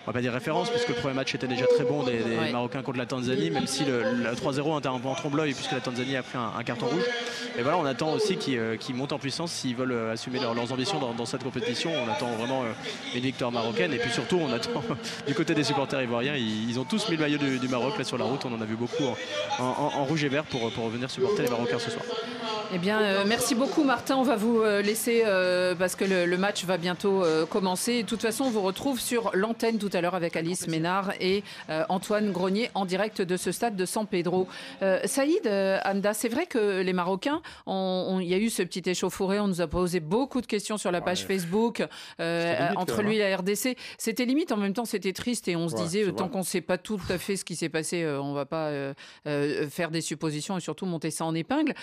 on 0.09 0.11
va 0.11 0.15
pas 0.15 0.23
dire 0.23 0.33
référence 0.33 0.71
puisque 0.71 0.89
le 0.89 0.95
premier 0.95 1.15
match 1.15 1.35
était 1.35 1.47
déjà 1.47 1.67
très 1.67 1.85
bon 1.85 2.03
des, 2.03 2.21
Marocains 2.51 2.81
contre 2.81 2.97
la 2.97 3.05
Tanzanie 3.05 3.51
même 3.51 3.67
si 3.67 3.85
le, 3.85 4.03
3-0 4.33 4.79
était 4.79 4.89
un 4.89 4.99
peu 4.99 5.09
en 5.09 5.15
trombleuil 5.15 5.53
puisque 5.53 5.73
la 5.73 5.81
Tanzanie 5.81 6.17
a 6.17 6.23
pris 6.23 6.39
un, 6.39 6.63
carton 6.63 6.87
rouge. 6.87 7.03
Et 7.59 7.63
voilà 7.63 7.77
on 7.77 7.85
attend 7.85 8.15
aussi 8.15 8.39
qu'ils 8.39 8.59
euh, 8.59 8.77
montent 8.95 9.13
en 9.13 9.19
puissance 9.19 9.53
s'ils 9.53 9.77
veulent 9.77 9.93
euh, 9.93 10.15
assumer 10.15 10.39
leurs 10.41 10.73
ambitions 10.73 10.99
dans, 10.99 11.27
cette 11.27 11.43
compétition. 11.43 11.93
On 11.93 12.11
attend 12.11 12.31
vraiment 12.37 12.63
une 13.15 13.21
victoire 13.21 13.53
marocaine. 13.53 13.93
Et 13.93 13.99
puis 13.99 14.11
surtout 14.11 14.39
on 14.41 14.51
attend 14.51 14.83
du 15.27 15.35
côté 15.35 15.55
des 15.55 15.65
supporters 15.65 16.01
ivoiriens 16.01 16.37
ils, 16.37 16.79
ont 16.81 16.85
tous 16.85 17.11
mis 17.11 17.17
le 17.17 17.23
maillot 17.23 17.39
du, 17.39 17.69
Maroc 17.69 17.99
là 17.99 18.05
sur 18.05 18.17
la 18.17 18.25
route. 18.25 18.47
On 18.47 18.55
en 18.55 18.63
a 18.63 18.65
vu 18.65 18.77
beaucoup 18.77 19.05
en, 19.59 20.05
rouge 20.07 20.25
et 20.25 20.29
vert 20.31 20.45
pour, 20.45 20.71
pour 20.73 20.89
venir 20.89 21.11
supporter 21.11 21.43
les 21.43 21.51
Marocains 21.51 21.79
ce 21.79 21.91
soir 21.91 22.05
Eh 22.71 22.77
bien, 22.77 23.01
euh, 23.01 23.25
merci 23.27 23.55
beaucoup 23.55 23.83
Martin. 23.83 24.17
On 24.17 24.23
va 24.23 24.37
vous 24.37 24.61
euh, 24.61 24.83
laisser 24.83 25.23
euh, 25.25 25.75
parce 25.75 25.97
que 25.97 26.05
le, 26.05 26.37
match 26.37 26.67
va 26.67 26.77
bientôt 26.77 27.25
commencer. 27.51 28.03
De 28.03 28.09
toute 28.09 28.21
façon, 28.21 28.45
on 28.45 28.51
vous 28.51 28.61
retrouve 28.61 29.01
sur 29.01 29.31
l'antenne 29.35 29.79
tout 29.79 29.89
à 29.93 30.01
l'heure 30.01 30.15
avec 30.15 30.37
Alice 30.37 30.69
Ménard 30.69 31.13
et 31.21 31.43
Antoine 31.89 32.31
Grenier 32.31 32.71
en 32.75 32.85
direct 32.85 33.23
de 33.23 33.37
ce 33.37 33.51
stade 33.51 33.75
de 33.75 33.85
San 33.87 34.07
Pedro. 34.07 34.47
Saïd, 35.05 35.51
Anda, 35.85 36.15
c'est 36.15 36.29
vrai 36.29 36.47
que 36.47 36.81
les 36.81 36.93
Marocains, 36.93 37.43
il 37.67 38.25
y 38.25 38.35
a 38.35 38.39
eu 38.39 38.51
ce 38.51 38.63
petit 38.63 38.89
échauffouré. 38.89 39.41
On 39.41 39.49
nous 39.49 39.61
a 39.61 39.67
posé 39.67 39.99
beaucoup 39.99 40.41
de 40.41 40.47
questions 40.47 40.77
sur 40.77 40.93
la 40.93 41.01
page 41.01 41.27
Facebook 41.27 41.85
entre 42.77 43.03
lui 43.03 43.17
et 43.17 43.19
la 43.19 43.37
RDC. 43.37 43.77
C'était 43.97 44.27
limite. 44.27 44.53
En 44.53 44.59
même 44.59 44.75
temps, 44.75 44.85
c'était 44.85 45.13
triste 45.13 45.49
et 45.49 45.57
on 45.57 45.69
se 45.69 45.75
disait 45.75 46.13
tant 46.13 46.29
qu'on 46.29 46.39
ne 46.39 46.45
sait 46.45 46.61
pas 46.61 46.79
tout 46.79 47.01
à 47.09 47.19
fait 47.19 47.35
ce 47.35 47.45
qui 47.45 47.57
s'est 47.57 47.69
passé, 47.69 48.07
on 48.07 48.31
ne 48.31 48.35
va 48.35 48.47
pas 48.47 48.71
faire 49.25 49.91
des 49.91 50.03
suppositions 50.03 50.57
et 50.57 50.61
surtout 50.61 50.87
monter 50.87 51.11
ça 51.11 51.25
en 51.25 51.35
épingle. 51.35 51.75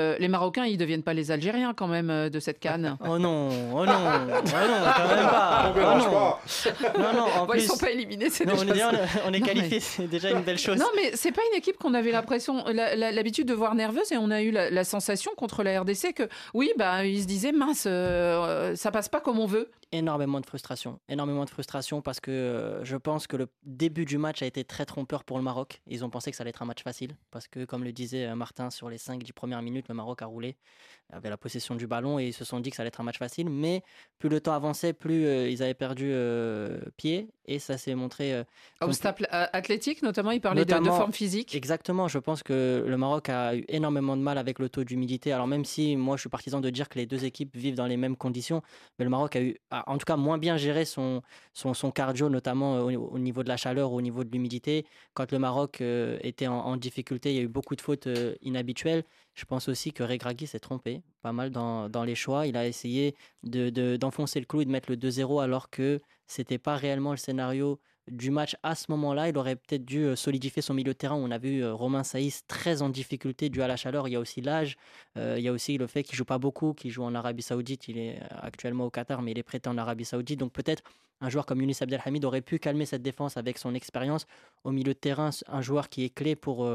les 0.19 0.27
Marocains, 0.27 0.65
ils 0.65 0.73
ne 0.73 0.77
deviennent 0.77 1.03
pas 1.03 1.13
les 1.13 1.31
Algériens 1.31 1.73
quand 1.73 1.87
même 1.87 2.09
euh, 2.09 2.29
de 2.29 2.39
cette 2.39 2.59
canne. 2.59 2.97
Oh 3.07 3.17
non, 3.17 3.49
oh 3.73 3.85
non, 3.85 3.93
oh 3.93 4.29
non, 4.29 4.41
quand 4.45 5.07
même 5.15 5.27
pas. 5.27 5.73
Oh 5.75 5.79
non. 5.79 7.03
non, 7.03 7.13
non, 7.13 7.41
en 7.41 7.47
plus... 7.47 7.63
Ils 7.63 7.67
sont 7.67 7.77
pas 7.77 7.91
éliminés, 7.91 8.29
c'est 8.29 8.45
déjà 8.45 8.91
on, 9.25 9.29
on 9.29 9.33
est 9.33 9.41
qualifié, 9.41 9.79
c'est 9.79 10.07
déjà 10.07 10.29
une 10.29 10.41
belle 10.41 10.57
chose. 10.57 10.77
Non, 10.77 10.87
mais 10.95 11.11
c'est 11.15 11.31
pas 11.31 11.41
une 11.51 11.57
équipe 11.57 11.77
qu'on 11.77 11.93
avait 11.93 12.11
l'impression, 12.11 12.63
l'habitude 12.67 13.47
de 13.47 13.53
voir 13.53 13.75
nerveuse 13.75 14.11
et 14.11 14.17
on 14.17 14.31
a 14.31 14.41
eu 14.41 14.51
la, 14.51 14.83
sensation 14.83 15.31
contre 15.35 15.63
la 15.63 15.81
RDC 15.81 16.13
que 16.13 16.29
oui, 16.53 16.71
bah, 16.77 17.05
ils 17.05 17.21
se 17.21 17.27
disaient 17.27 17.51
mince, 17.51 17.83
euh, 17.87 18.75
ça 18.75 18.91
passe 18.91 19.09
pas 19.09 19.19
comme 19.19 19.39
on 19.39 19.45
veut 19.45 19.69
énormément 19.91 20.39
de 20.39 20.45
frustration. 20.45 20.99
Énormément 21.09 21.45
de 21.45 21.49
frustration 21.49 22.01
parce 22.01 22.19
que 22.19 22.31
euh, 22.31 22.83
je 22.83 22.95
pense 22.95 23.27
que 23.27 23.35
le 23.35 23.47
début 23.63 24.05
du 24.05 24.17
match 24.17 24.41
a 24.41 24.45
été 24.45 24.63
très 24.63 24.85
trompeur 24.85 25.23
pour 25.23 25.37
le 25.37 25.43
Maroc. 25.43 25.81
Ils 25.87 26.05
ont 26.05 26.09
pensé 26.09 26.31
que 26.31 26.37
ça 26.37 26.43
allait 26.43 26.49
être 26.49 26.61
un 26.61 26.65
match 26.65 26.83
facile 26.83 27.15
parce 27.29 27.47
que, 27.47 27.65
comme 27.65 27.83
le 27.83 27.91
disait 27.91 28.25
euh, 28.25 28.35
Martin, 28.35 28.69
sur 28.69 28.89
les 28.89 28.97
5-10 28.97 29.33
premières 29.33 29.61
minutes, 29.61 29.87
le 29.89 29.95
Maroc 29.95 30.21
a 30.21 30.25
roulé, 30.25 30.57
avait 31.11 31.29
la 31.29 31.37
possession 31.37 31.75
du 31.75 31.87
ballon 31.87 32.19
et 32.19 32.27
ils 32.27 32.33
se 32.33 32.45
sont 32.45 32.59
dit 32.59 32.69
que 32.69 32.75
ça 32.75 32.83
allait 32.83 32.87
être 32.87 33.01
un 33.01 33.03
match 33.03 33.17
facile. 33.17 33.49
Mais 33.49 33.83
plus 34.19 34.29
le 34.29 34.39
temps 34.39 34.53
avançait, 34.53 34.93
plus 34.93 35.25
euh, 35.25 35.49
ils 35.49 35.61
avaient 35.61 35.73
perdu 35.73 36.13
pied 36.97 37.29
et 37.45 37.59
ça 37.59 37.77
s'est 37.77 37.95
montré. 37.95 38.43
Obstacle 38.79 39.27
athlétique, 39.31 40.01
notamment, 40.03 40.31
il 40.31 40.41
parlait 40.41 40.65
de, 40.65 40.73
de, 40.73 40.85
forme 40.85 41.13
physique. 41.13 41.53
Exactement. 41.55 42.07
Je 42.07 42.17
pense 42.17 42.43
que 42.43 42.85
le 42.87 42.97
Maroc 42.97 43.29
a 43.29 43.55
eu 43.55 43.65
énormément 43.67 44.15
de 44.15 44.21
mal 44.21 44.37
avec 44.37 44.59
le 44.59 44.69
taux 44.69 44.83
d'humidité. 44.83 45.31
Alors, 45.31 45.47
même 45.47 45.65
si 45.65 45.95
moi 45.95 46.15
je 46.15 46.21
suis 46.21 46.29
partisan 46.29 46.61
de 46.61 46.69
dire 46.69 46.87
que 46.89 46.97
les 46.97 47.05
deux 47.05 47.25
équipes 47.25 47.55
vivent 47.55 47.75
dans 47.75 47.87
les 47.87 47.97
mêmes 47.97 48.15
conditions, 48.15 48.61
mais 48.97 49.05
le 49.05 49.11
Maroc 49.11 49.35
a 49.35 49.41
eu 49.41 49.57
en 49.87 49.97
tout 49.97 50.05
cas 50.05 50.17
moins 50.17 50.37
bien 50.37 50.57
géré 50.57 50.85
son, 50.85 51.21
son, 51.53 51.91
cardio, 51.91 52.29
notamment 52.29 52.77
euh, 52.77 52.97
au, 52.97 53.19
niveau 53.19 53.43
de 53.43 53.49
la 53.49 53.57
chaleur, 53.57 53.91
au 53.91 54.01
niveau 54.01 54.23
de 54.23 54.31
l'humidité. 54.31 54.85
Quand 55.13 55.31
le 55.31 55.39
Maroc 55.39 55.81
euh, 55.81 56.17
était 56.21 56.47
en, 56.47 56.77
difficulté, 56.77 57.31
il 57.31 57.35
y 57.35 57.39
a 57.39 57.43
eu 57.43 57.47
beaucoup 57.47 57.75
de 57.75 57.81
fautes 57.81 58.07
euh, 58.07 58.35
inhabituelles. 58.41 59.03
Je 59.33 59.45
pense 59.45 59.69
aussi 59.69 59.93
que 59.93 60.03
Regragui 60.03 60.47
s'est 60.47 60.59
trompé 60.59 61.01
pas 61.21 61.31
mal 61.31 61.51
dans, 61.51 62.03
les 62.03 62.15
choix. 62.15 62.47
Il 62.47 62.57
a 62.57 62.67
essayé 62.67 63.15
d'enfoncer 63.43 64.39
de, 64.39 64.43
le 64.43 64.47
clou 64.47 64.61
et 64.61 64.65
de 64.65 64.71
mettre 64.71 64.89
le 64.89 64.97
2-0 64.97 65.41
alors 65.41 65.69
que 65.69 65.99
c'était 66.27 66.57
pas 66.57 66.75
réellement 66.75 67.11
le 67.11 67.17
scénario 67.17 67.79
du 68.11 68.29
match 68.29 68.55
à 68.61 68.75
ce 68.75 68.85
moment-là. 68.91 69.29
Il 69.29 69.37
aurait 69.37 69.55
peut-être 69.55 69.85
dû 69.85 70.03
euh, 70.03 70.15
solidifier 70.15 70.61
son 70.61 70.73
milieu 70.73 70.93
de 70.93 70.97
terrain. 70.97 71.15
On 71.15 71.31
a 71.31 71.37
vu 71.37 71.63
euh, 71.63 71.73
Romain 71.73 72.03
Saïs 72.03 72.45
très 72.45 72.81
en 72.81 72.89
difficulté 72.89 73.49
dû 73.49 73.61
à 73.61 73.67
la 73.67 73.77
chaleur. 73.77 74.07
Il 74.07 74.11
y 74.11 74.15
a 74.15 74.19
aussi 74.19 74.41
l'âge. 74.41 74.77
Euh, 75.17 75.35
il 75.37 75.43
y 75.43 75.47
a 75.47 75.51
aussi 75.51 75.77
le 75.77 75.87
fait 75.87 76.03
qu'il 76.03 76.15
joue 76.15 76.25
pas 76.25 76.37
beaucoup, 76.37 76.73
qu'il 76.73 76.91
joue 76.91 77.03
en 77.03 77.15
Arabie 77.15 77.41
Saoudite. 77.41 77.87
Il 77.87 77.97
est 77.97 78.19
actuellement 78.29 78.85
au 78.85 78.89
Qatar, 78.89 79.21
mais 79.21 79.31
il 79.31 79.39
est 79.39 79.43
prêté 79.43 79.69
en 79.69 79.77
Arabie 79.77 80.05
Saoudite. 80.05 80.39
Donc 80.39 80.51
peut-être 80.51 80.83
un 81.21 81.29
joueur 81.29 81.45
comme 81.45 81.61
Younis 81.61 81.77
Abdelhamid 81.79 82.25
aurait 82.25 82.41
pu 82.41 82.59
calmer 82.59 82.85
cette 82.85 83.01
défense 83.01 83.37
avec 83.37 83.57
son 83.57 83.73
expérience. 83.73 84.25
Au 84.63 84.71
milieu 84.71 84.93
de 84.93 84.99
terrain, 84.99 85.29
un 85.47 85.61
joueur 85.61 85.89
qui 85.89 86.03
est 86.03 86.09
clé 86.09 86.35
pour 86.35 86.67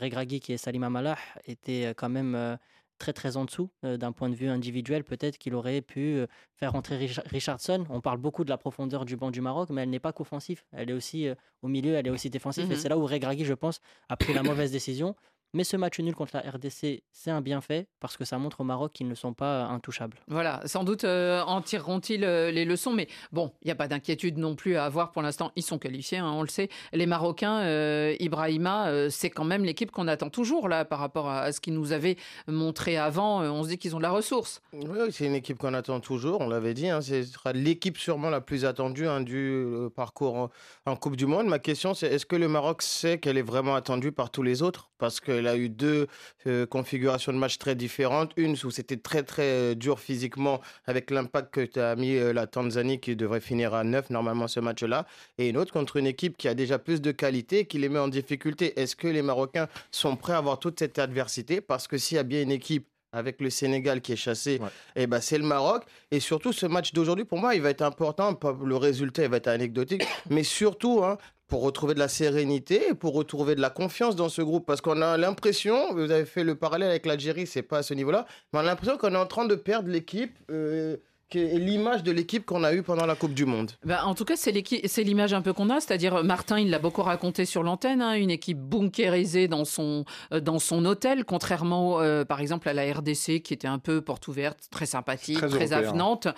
Regragui, 0.00 0.40
qui 0.40 0.54
est 0.54 0.56
Salim 0.56 0.82
Amalah, 0.84 1.18
était 1.46 1.92
quand 1.96 2.08
même 2.08 2.58
très 3.00 3.12
très 3.12 3.36
en 3.36 3.44
dessous 3.44 3.70
euh, 3.84 3.96
d'un 3.96 4.12
point 4.12 4.28
de 4.28 4.36
vue 4.36 4.48
individuel. 4.48 5.02
Peut-être 5.02 5.38
qu'il 5.38 5.54
aurait 5.56 5.80
pu 5.80 6.18
euh, 6.18 6.26
faire 6.54 6.72
rentrer 6.72 7.10
Richardson. 7.26 7.84
On 7.88 8.00
parle 8.00 8.18
beaucoup 8.18 8.44
de 8.44 8.50
la 8.50 8.58
profondeur 8.58 9.04
du 9.04 9.16
banc 9.16 9.32
du 9.32 9.40
Maroc, 9.40 9.70
mais 9.70 9.82
elle 9.82 9.90
n'est 9.90 9.98
pas 9.98 10.12
qu'offensive. 10.12 10.62
Elle 10.72 10.90
est 10.90 10.92
aussi 10.92 11.26
euh, 11.26 11.34
au 11.62 11.68
milieu, 11.68 11.94
elle 11.94 12.06
est 12.06 12.10
aussi 12.10 12.30
défensive. 12.30 12.70
Et 12.70 12.74
mmh 12.74 12.78
c'est 12.78 12.88
là 12.88 12.98
où 12.98 13.04
Regragui, 13.04 13.44
je 13.44 13.54
pense, 13.54 13.80
a 14.08 14.16
pris 14.16 14.32
la 14.32 14.42
mauvaise 14.44 14.70
décision. 14.70 15.16
Mais 15.52 15.64
ce 15.64 15.76
match 15.76 15.98
nul 15.98 16.14
contre 16.14 16.36
la 16.36 16.48
RDC, 16.48 17.02
c'est 17.10 17.30
un 17.30 17.40
bienfait 17.40 17.88
parce 17.98 18.16
que 18.16 18.24
ça 18.24 18.38
montre 18.38 18.60
au 18.60 18.64
Maroc 18.64 18.92
qu'ils 18.92 19.08
ne 19.08 19.16
sont 19.16 19.34
pas 19.34 19.64
intouchables. 19.64 20.16
Voilà, 20.28 20.60
sans 20.64 20.84
doute 20.84 21.02
euh, 21.02 21.42
en 21.42 21.60
tireront-ils 21.60 22.22
euh, 22.22 22.52
les 22.52 22.64
leçons, 22.64 22.92
mais 22.92 23.08
bon, 23.32 23.52
il 23.62 23.66
n'y 23.66 23.72
a 23.72 23.74
pas 23.74 23.88
d'inquiétude 23.88 24.38
non 24.38 24.54
plus 24.54 24.76
à 24.76 24.84
avoir 24.84 25.10
pour 25.10 25.22
l'instant. 25.22 25.50
Ils 25.56 25.64
sont 25.64 25.78
qualifiés, 25.78 26.18
hein, 26.18 26.30
on 26.30 26.42
le 26.42 26.48
sait. 26.48 26.68
Les 26.92 27.06
Marocains, 27.06 27.62
euh, 27.62 28.14
Ibrahima, 28.20 29.10
c'est 29.10 29.30
quand 29.30 29.44
même 29.44 29.64
l'équipe 29.64 29.90
qu'on 29.90 30.06
attend 30.06 30.30
toujours 30.30 30.68
là 30.68 30.84
par 30.84 31.00
rapport 31.00 31.28
à, 31.28 31.50
ce 31.50 31.60
qu'ils 31.60 31.74
nous 31.74 31.92
avaient 31.92 32.16
montré 32.46 32.96
avant. 32.96 33.40
on 33.40 33.64
se 33.64 33.70
dit 33.70 33.78
qu'ils 33.78 33.96
ont 33.96 33.98
de 33.98 34.04
la 34.04 34.10
ressource. 34.10 34.62
Oui, 34.72 34.98
c'est 35.10 35.26
une 35.26 35.34
équipe 35.34 35.58
qu'on 35.58 35.74
attend 35.74 35.98
toujours, 35.98 36.42
on 36.42 36.48
l'avait 36.48 36.74
dit. 36.74 36.88
Hein, 36.88 37.00
c'est 37.00 37.24
l'équipe 37.54 37.98
sûrement 37.98 38.30
la 38.30 38.40
plus 38.40 38.64
attendue 38.64 39.08
hein, 39.08 39.20
du 39.20 39.66
parcours 39.96 40.50
en, 40.86 40.96
Coupe 40.96 41.16
du 41.16 41.26
Monde. 41.26 41.46
Ma 41.46 41.58
question, 41.58 41.94
c'est 41.94 42.08
est-ce 42.08 42.26
que 42.26 42.36
le 42.36 42.46
Maroc 42.46 42.82
sait 42.82 43.18
qu'elle 43.18 43.38
est 43.38 43.42
vraiment 43.42 43.74
attendue 43.74 44.12
par 44.12 44.30
tous 44.30 44.42
les 44.42 44.62
autres? 44.62 44.90
Parce 44.98 45.18
que 45.18 45.39
il 45.40 45.48
a 45.48 45.56
eu 45.56 45.68
deux 45.68 46.06
euh, 46.46 46.66
configurations 46.66 47.32
de 47.32 47.38
match 47.38 47.58
très 47.58 47.74
différentes. 47.74 48.32
Une 48.36 48.56
où 48.64 48.70
c'était 48.70 48.96
très 48.96 49.22
très 49.22 49.42
euh, 49.42 49.74
dur 49.74 49.98
physiquement 49.98 50.60
avec 50.86 51.10
l'impact 51.10 51.52
que 51.52 51.60
tu 51.62 51.80
as 51.80 51.96
mis 51.96 52.16
euh, 52.16 52.32
la 52.32 52.46
Tanzanie 52.46 53.00
qui 53.00 53.16
devrait 53.16 53.40
finir 53.40 53.74
à 53.74 53.84
9 53.84 54.10
normalement 54.10 54.48
ce 54.48 54.60
match-là. 54.60 55.06
Et 55.38 55.48
une 55.48 55.56
autre 55.56 55.72
contre 55.72 55.96
une 55.96 56.06
équipe 56.06 56.36
qui 56.36 56.48
a 56.48 56.54
déjà 56.54 56.78
plus 56.78 57.00
de 57.00 57.12
qualité 57.12 57.66
qui 57.66 57.78
les 57.78 57.88
met 57.88 57.98
en 57.98 58.08
difficulté. 58.08 58.78
Est-ce 58.80 58.96
que 58.96 59.08
les 59.08 59.22
Marocains 59.22 59.68
sont 59.90 60.16
prêts 60.16 60.34
à 60.34 60.38
avoir 60.38 60.58
toute 60.58 60.78
cette 60.78 60.98
adversité? 60.98 61.60
Parce 61.60 61.88
que 61.88 61.98
s'il 61.98 62.16
y 62.16 62.20
a 62.20 62.24
bien 62.24 62.42
une 62.42 62.52
équipe 62.52 62.86
avec 63.12 63.40
le 63.40 63.50
Sénégal 63.50 64.00
qui 64.00 64.12
est 64.12 64.16
chassé, 64.16 64.60
et 64.94 65.02
eh 65.02 65.06
ben 65.06 65.20
c'est 65.20 65.38
le 65.38 65.44
Maroc. 65.44 65.84
Et 66.10 66.20
surtout, 66.20 66.52
ce 66.52 66.66
match 66.66 66.92
d'aujourd'hui, 66.92 67.24
pour 67.24 67.38
moi, 67.38 67.54
il 67.54 67.62
va 67.62 67.70
être 67.70 67.82
important. 67.82 68.38
Le 68.64 68.76
résultat, 68.76 69.24
il 69.24 69.30
va 69.30 69.38
être 69.38 69.48
anecdotique, 69.48 70.04
mais 70.28 70.44
surtout, 70.44 71.02
hein, 71.02 71.18
pour 71.50 71.62
retrouver 71.62 71.92
de 71.92 71.98
la 71.98 72.08
sérénité 72.08 72.90
et 72.90 72.94
pour 72.94 73.12
retrouver 73.12 73.54
de 73.54 73.60
la 73.60 73.68
confiance 73.68 74.16
dans 74.16 74.30
ce 74.30 74.40
groupe. 74.40 74.64
Parce 74.64 74.80
qu'on 74.80 75.02
a 75.02 75.18
l'impression, 75.18 75.92
vous 75.92 76.10
avez 76.10 76.24
fait 76.24 76.44
le 76.44 76.54
parallèle 76.54 76.88
avec 76.88 77.04
l'Algérie, 77.04 77.46
c'est 77.46 77.62
pas 77.62 77.78
à 77.78 77.82
ce 77.82 77.92
niveau-là, 77.92 78.24
mais 78.52 78.60
on 78.60 78.62
a 78.62 78.66
l'impression 78.66 78.96
qu'on 78.96 79.12
est 79.12 79.18
en 79.18 79.26
train 79.26 79.44
de 79.44 79.56
perdre 79.56 79.90
l'équipe. 79.90 80.32
Euh, 80.50 80.96
l'image 81.34 82.02
de 82.02 82.12
l'équipe 82.12 82.44
qu'on 82.44 82.64
a 82.64 82.72
eue 82.72 82.82
pendant 82.82 83.06
la 83.06 83.14
Coupe 83.14 83.34
du 83.34 83.44
Monde. 83.44 83.72
Bah, 83.84 84.04
en 84.04 84.14
tout 84.14 84.24
cas, 84.24 84.34
c'est 84.36 85.02
l'image 85.02 85.32
un 85.32 85.42
peu 85.42 85.52
qu'on 85.52 85.70
a, 85.70 85.80
c'est-à-dire 85.80 86.22
Martin, 86.24 86.58
il 86.58 86.70
l'a 86.70 86.78
beaucoup 86.78 87.02
raconté 87.02 87.44
sur 87.44 87.62
l'antenne, 87.62 88.02
hein, 88.02 88.14
une 88.14 88.30
équipe 88.30 88.58
bunkérisée 88.58 89.48
dans 89.48 89.64
son, 89.64 90.04
euh, 90.32 90.40
dans 90.40 90.58
son 90.58 90.84
hôtel, 90.84 91.24
contrairement 91.24 92.00
euh, 92.00 92.24
par 92.24 92.40
exemple 92.40 92.68
à 92.68 92.72
la 92.72 92.92
RDC 92.92 93.42
qui 93.42 93.52
était 93.52 93.68
un 93.68 93.78
peu 93.78 94.00
porte 94.00 94.28
ouverte, 94.28 94.68
très 94.70 94.86
sympathique, 94.86 95.38
très, 95.38 95.72
avenante. 95.72 96.28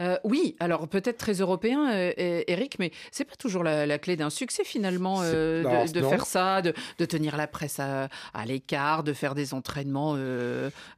Euh, 0.00 0.16
oui, 0.24 0.56
alors 0.60 0.88
peut-être 0.88 1.18
très 1.18 1.34
européen, 1.34 1.88
Eric, 2.16 2.78
mais 2.78 2.92
c'est 3.10 3.24
pas 3.24 3.36
toujours 3.36 3.62
la, 3.62 3.98
clé 3.98 4.16
d'un 4.16 4.30
succès 4.30 4.64
finalement 4.64 5.22
de, 5.22 5.62
faire 6.08 6.26
ça, 6.26 6.62
de, 6.62 6.72
de, 6.98 7.04
tenir 7.04 7.36
la 7.36 7.46
presse 7.46 7.78
à, 7.78 8.08
à 8.34 8.44
l'écart, 8.44 9.02
de 9.02 9.12
faire 9.12 9.34
des 9.34 9.54
entraînements 9.54 10.16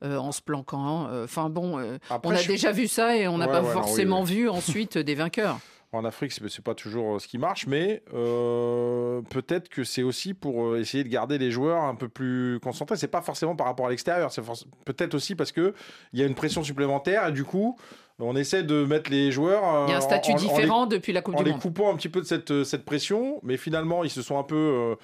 en 0.02 0.32
se 0.32 0.42
planquant. 0.42 1.08
Enfin 1.24 1.48
bon, 1.48 1.78
on 2.22 2.30
a 2.30 2.42
déjà 2.42 2.72
vu 2.72 2.88
ça 2.88 3.16
et 3.16 3.28
on 3.28 3.40
a 3.40 3.43
n'a 3.46 3.52
pas 3.52 3.62
forcément 3.62 4.22
vu 4.22 4.48
ensuite 4.48 4.98
des 4.98 5.14
vainqueurs. 5.14 5.58
En 5.94 6.04
Afrique, 6.04 6.32
ce 6.32 6.42
n'est 6.42 6.48
pas 6.64 6.74
toujours 6.74 7.14
euh, 7.14 7.18
ce 7.20 7.28
qui 7.28 7.38
marche, 7.38 7.66
mais 7.68 8.02
euh, 8.14 9.22
peut-être 9.30 9.68
que 9.68 9.84
c'est 9.84 10.02
aussi 10.02 10.34
pour 10.34 10.66
euh, 10.66 10.80
essayer 10.80 11.04
de 11.04 11.08
garder 11.08 11.38
les 11.38 11.52
joueurs 11.52 11.84
un 11.84 11.94
peu 11.94 12.08
plus 12.08 12.58
concentrés. 12.60 12.96
C'est 12.96 13.06
pas 13.06 13.22
forcément 13.22 13.54
par 13.54 13.68
rapport 13.68 13.86
à 13.86 13.90
l'extérieur, 13.90 14.32
c'est 14.32 14.42
peut-être 14.84 15.14
aussi 15.14 15.36
parce 15.36 15.52
que 15.52 15.72
il 16.12 16.18
y 16.18 16.22
a 16.22 16.26
une 16.26 16.34
pression 16.34 16.64
supplémentaire 16.64 17.28
et 17.28 17.32
du 17.32 17.44
coup, 17.44 17.78
on 18.18 18.34
essaie 18.34 18.64
de 18.64 18.84
mettre 18.84 19.10
les 19.10 19.30
joueurs. 19.30 19.86
Il 19.86 19.92
y 19.92 19.94
a 19.94 19.98
un 19.98 20.00
statut 20.00 20.34
différent 20.34 20.86
depuis 20.86 21.12
la 21.12 21.22
Coupe 21.22 21.36
du 21.36 21.42
Monde. 21.42 21.52
En 21.52 21.54
les 21.54 21.60
coupant 21.60 21.92
un 21.92 21.96
petit 21.96 22.08
peu 22.08 22.20
de 22.20 22.26
cette, 22.26 22.64
cette 22.64 22.84
pression, 22.84 23.38
mais 23.44 23.56
finalement, 23.56 24.02
ils 24.02 24.10
se 24.10 24.22
sont 24.22 24.38
un 24.38 24.44
peu, 24.44 24.96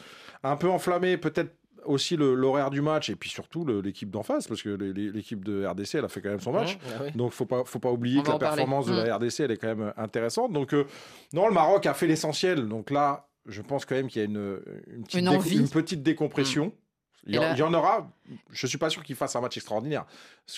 un 0.43 0.57
peu 0.57 0.69
enflammés, 0.69 1.17
peut-être 1.17 1.55
aussi 1.85 2.17
l'horaire 2.17 2.71
du 2.71 2.81
match 2.81 3.11
et 3.11 3.17
puis 3.17 3.31
surtout 3.31 3.65
l'équipe 3.83 4.11
d'en 4.11 4.23
face 4.23 4.47
parce 4.47 4.63
que 4.63 4.71
l'équipe 4.71 5.45
de 5.45 5.67
RDC 5.67 5.97
elle 5.97 6.05
a 6.05 6.09
fait 6.09 6.21
quand 6.21 6.31
même 6.31 6.41
son 6.41 6.53
match. 6.53 6.79
ah 6.87 7.11
donc 7.15 7.33
faut 7.33 7.47
pas 7.47 7.63
faut 7.65 7.79
pas 7.79 7.91
oublier 7.91 8.23
que 8.23 8.31
la 8.31 8.39
performance 8.39 8.87
de 8.87 8.95
la 8.95 9.19
mm. 9.19 9.23
RDC 9.23 9.41
elle 9.41 9.51
est 9.51 9.57
quand 9.57 9.75
même 9.75 9.93
intéressante. 9.97 10.53
Donc 10.53 10.75
euh, 10.75 10.85
non 11.33 11.49
le 11.49 11.55
Maroc 11.55 11.87
a 11.87 11.95
fait 11.95 12.07
l'essentiel. 12.07 12.69
Donc 12.69 12.91
là 12.91 13.27
je 13.47 13.63
pense 13.63 13.85
quand 13.85 13.95
même 13.95 14.09
qu'il 14.09 14.21
y 14.21 14.25
a 14.25 14.29
une, 14.29 14.61
une, 15.15 15.69
petite, 15.69 16.03
décompression. 16.03 16.67
Mm. 16.67 16.73
Il 17.27 17.35
y, 17.35 17.63
en 17.63 17.75
aura. 17.75 18.11
Je 18.51 18.67
suis 18.67 18.79
pas 18.79 18.89
sûr 18.89 19.03
qu'ils 19.03 19.17
fassent 19.17 19.37
un 19.37 19.41
match 19.41 19.57
extraordinaire. 19.57 20.07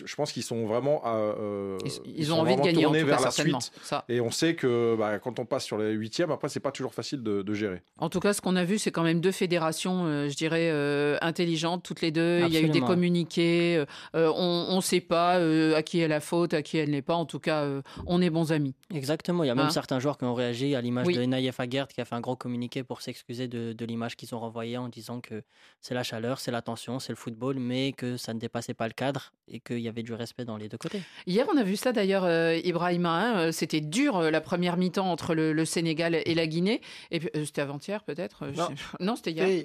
Je 0.04 0.14
pense 0.14 0.32
qu'ils 0.32 0.42
sont 0.42 0.66
vraiment. 0.66 1.02
Euh, 1.06 1.76
ils, 2.06 2.32
ont 2.32 2.40
envie 2.40 2.56
de 2.56 2.60
gagner 2.60 2.86
en 2.86 2.92
vers 2.92 3.20
la 3.20 3.30
suite. 3.30 3.72
Et 4.08 4.20
on 4.20 4.30
sait 4.30 4.54
que 4.54 4.94
bah, 4.96 5.18
quand 5.18 5.38
on 5.38 5.44
passe 5.44 5.64
sur 5.64 5.76
les 5.78 5.92
huitièmes, 5.92 6.30
après 6.30 6.48
c'est 6.48 6.60
pas 6.60 6.70
toujours 6.70 6.94
facile 6.94 7.22
de, 7.22 7.54
gérer. 7.54 7.82
En 7.98 8.08
tout 8.08 8.20
cas, 8.20 8.32
ce 8.32 8.40
qu'on 8.40 8.56
a 8.56 8.64
vu, 8.64 8.78
c'est 8.78 8.90
quand 8.90 9.02
même 9.02 9.20
deux 9.20 9.32
fédérations, 9.32 10.04
euh, 10.06 10.28
je 10.28 10.36
dirais 10.36 10.70
euh, 10.70 11.18
intelligentes 11.20 11.82
toutes 11.82 12.00
les 12.00 12.10
deux. 12.10 12.40
Il 12.46 12.52
y 12.52 12.56
a 12.56 12.60
eu 12.60 12.70
des 12.70 12.80
communiqués. 12.80 13.84
on 14.14 14.76
ne 14.76 14.80
sait 14.80 15.00
pas 15.00 15.34
à 15.34 15.82
qui 15.82 16.00
est 16.00 16.08
la 16.08 16.20
faute, 16.20 16.54
à 16.54 16.62
qui 16.62 16.78
elle 16.78 16.90
n'est 16.90 17.02
pas. 17.02 17.14
En 17.14 17.26
tout 17.26 17.40
cas, 17.40 17.66
on 18.06 18.22
est 18.22 18.30
bons 18.30 18.52
amis. 18.52 18.74
Exactement. 18.94 19.42
Il 19.42 19.48
y 19.48 19.50
a 19.50 19.54
même 19.54 19.66
hein 19.66 19.70
certains 19.70 19.98
joueurs 19.98 20.16
qui 20.16 20.24
ont 20.24 20.34
réagi 20.34 20.74
à 20.74 20.80
l'image 20.80 21.08
de 21.08 21.24
Naïef 21.24 21.58
Aguerd 21.58 21.88
qui 21.88 22.00
a 22.00 22.04
fait 22.04 22.14
un 22.14 22.20
gros 22.20 22.36
communiqué 22.36 22.84
pour 22.84 23.02
s'excuser 23.02 23.48
de, 23.48 23.72
de 23.72 23.84
l'image 23.84 24.16
qu'ils 24.16 24.34
ont 24.34 24.38
renvoyée 24.38 24.78
en 24.78 24.88
disant 24.88 25.20
que 25.20 25.42
c'est 25.80 25.94
la 25.94 26.02
chaleur, 26.02 26.38
c'est 26.38 26.51
c'est 26.52 26.56
l'attention, 26.56 26.98
c'est 26.98 27.12
le 27.12 27.16
football, 27.16 27.58
mais 27.58 27.92
que 27.92 28.18
ça 28.18 28.34
ne 28.34 28.38
dépassait 28.38 28.74
pas 28.74 28.86
le 28.86 28.92
cadre 28.92 29.32
et 29.48 29.58
qu'il 29.58 29.78
y 29.78 29.88
avait 29.88 30.02
du 30.02 30.12
respect 30.12 30.44
dans 30.44 30.58
les 30.58 30.68
deux 30.68 30.76
côtés. 30.76 31.00
Hier, 31.26 31.46
on 31.52 31.56
a 31.56 31.62
vu 31.62 31.76
ça 31.76 31.92
d'ailleurs, 31.92 32.24
euh, 32.24 32.58
Ibrahima. 32.62 33.10
Hein, 33.10 33.38
euh, 33.38 33.52
c'était 33.52 33.80
dur 33.80 34.18
euh, 34.18 34.30
la 34.30 34.42
première 34.42 34.76
mi-temps 34.76 35.10
entre 35.10 35.34
le, 35.34 35.64
Sénégal 35.64 36.14
et 36.14 36.34
la 36.34 36.46
Guinée. 36.46 36.82
Et 37.10 37.20
c'était 37.44 37.62
avant-hier 37.62 38.02
peut-être 38.04 38.46
Non, 38.48 38.68
non 39.00 39.16
c'était 39.16 39.32
hier. 39.32 39.64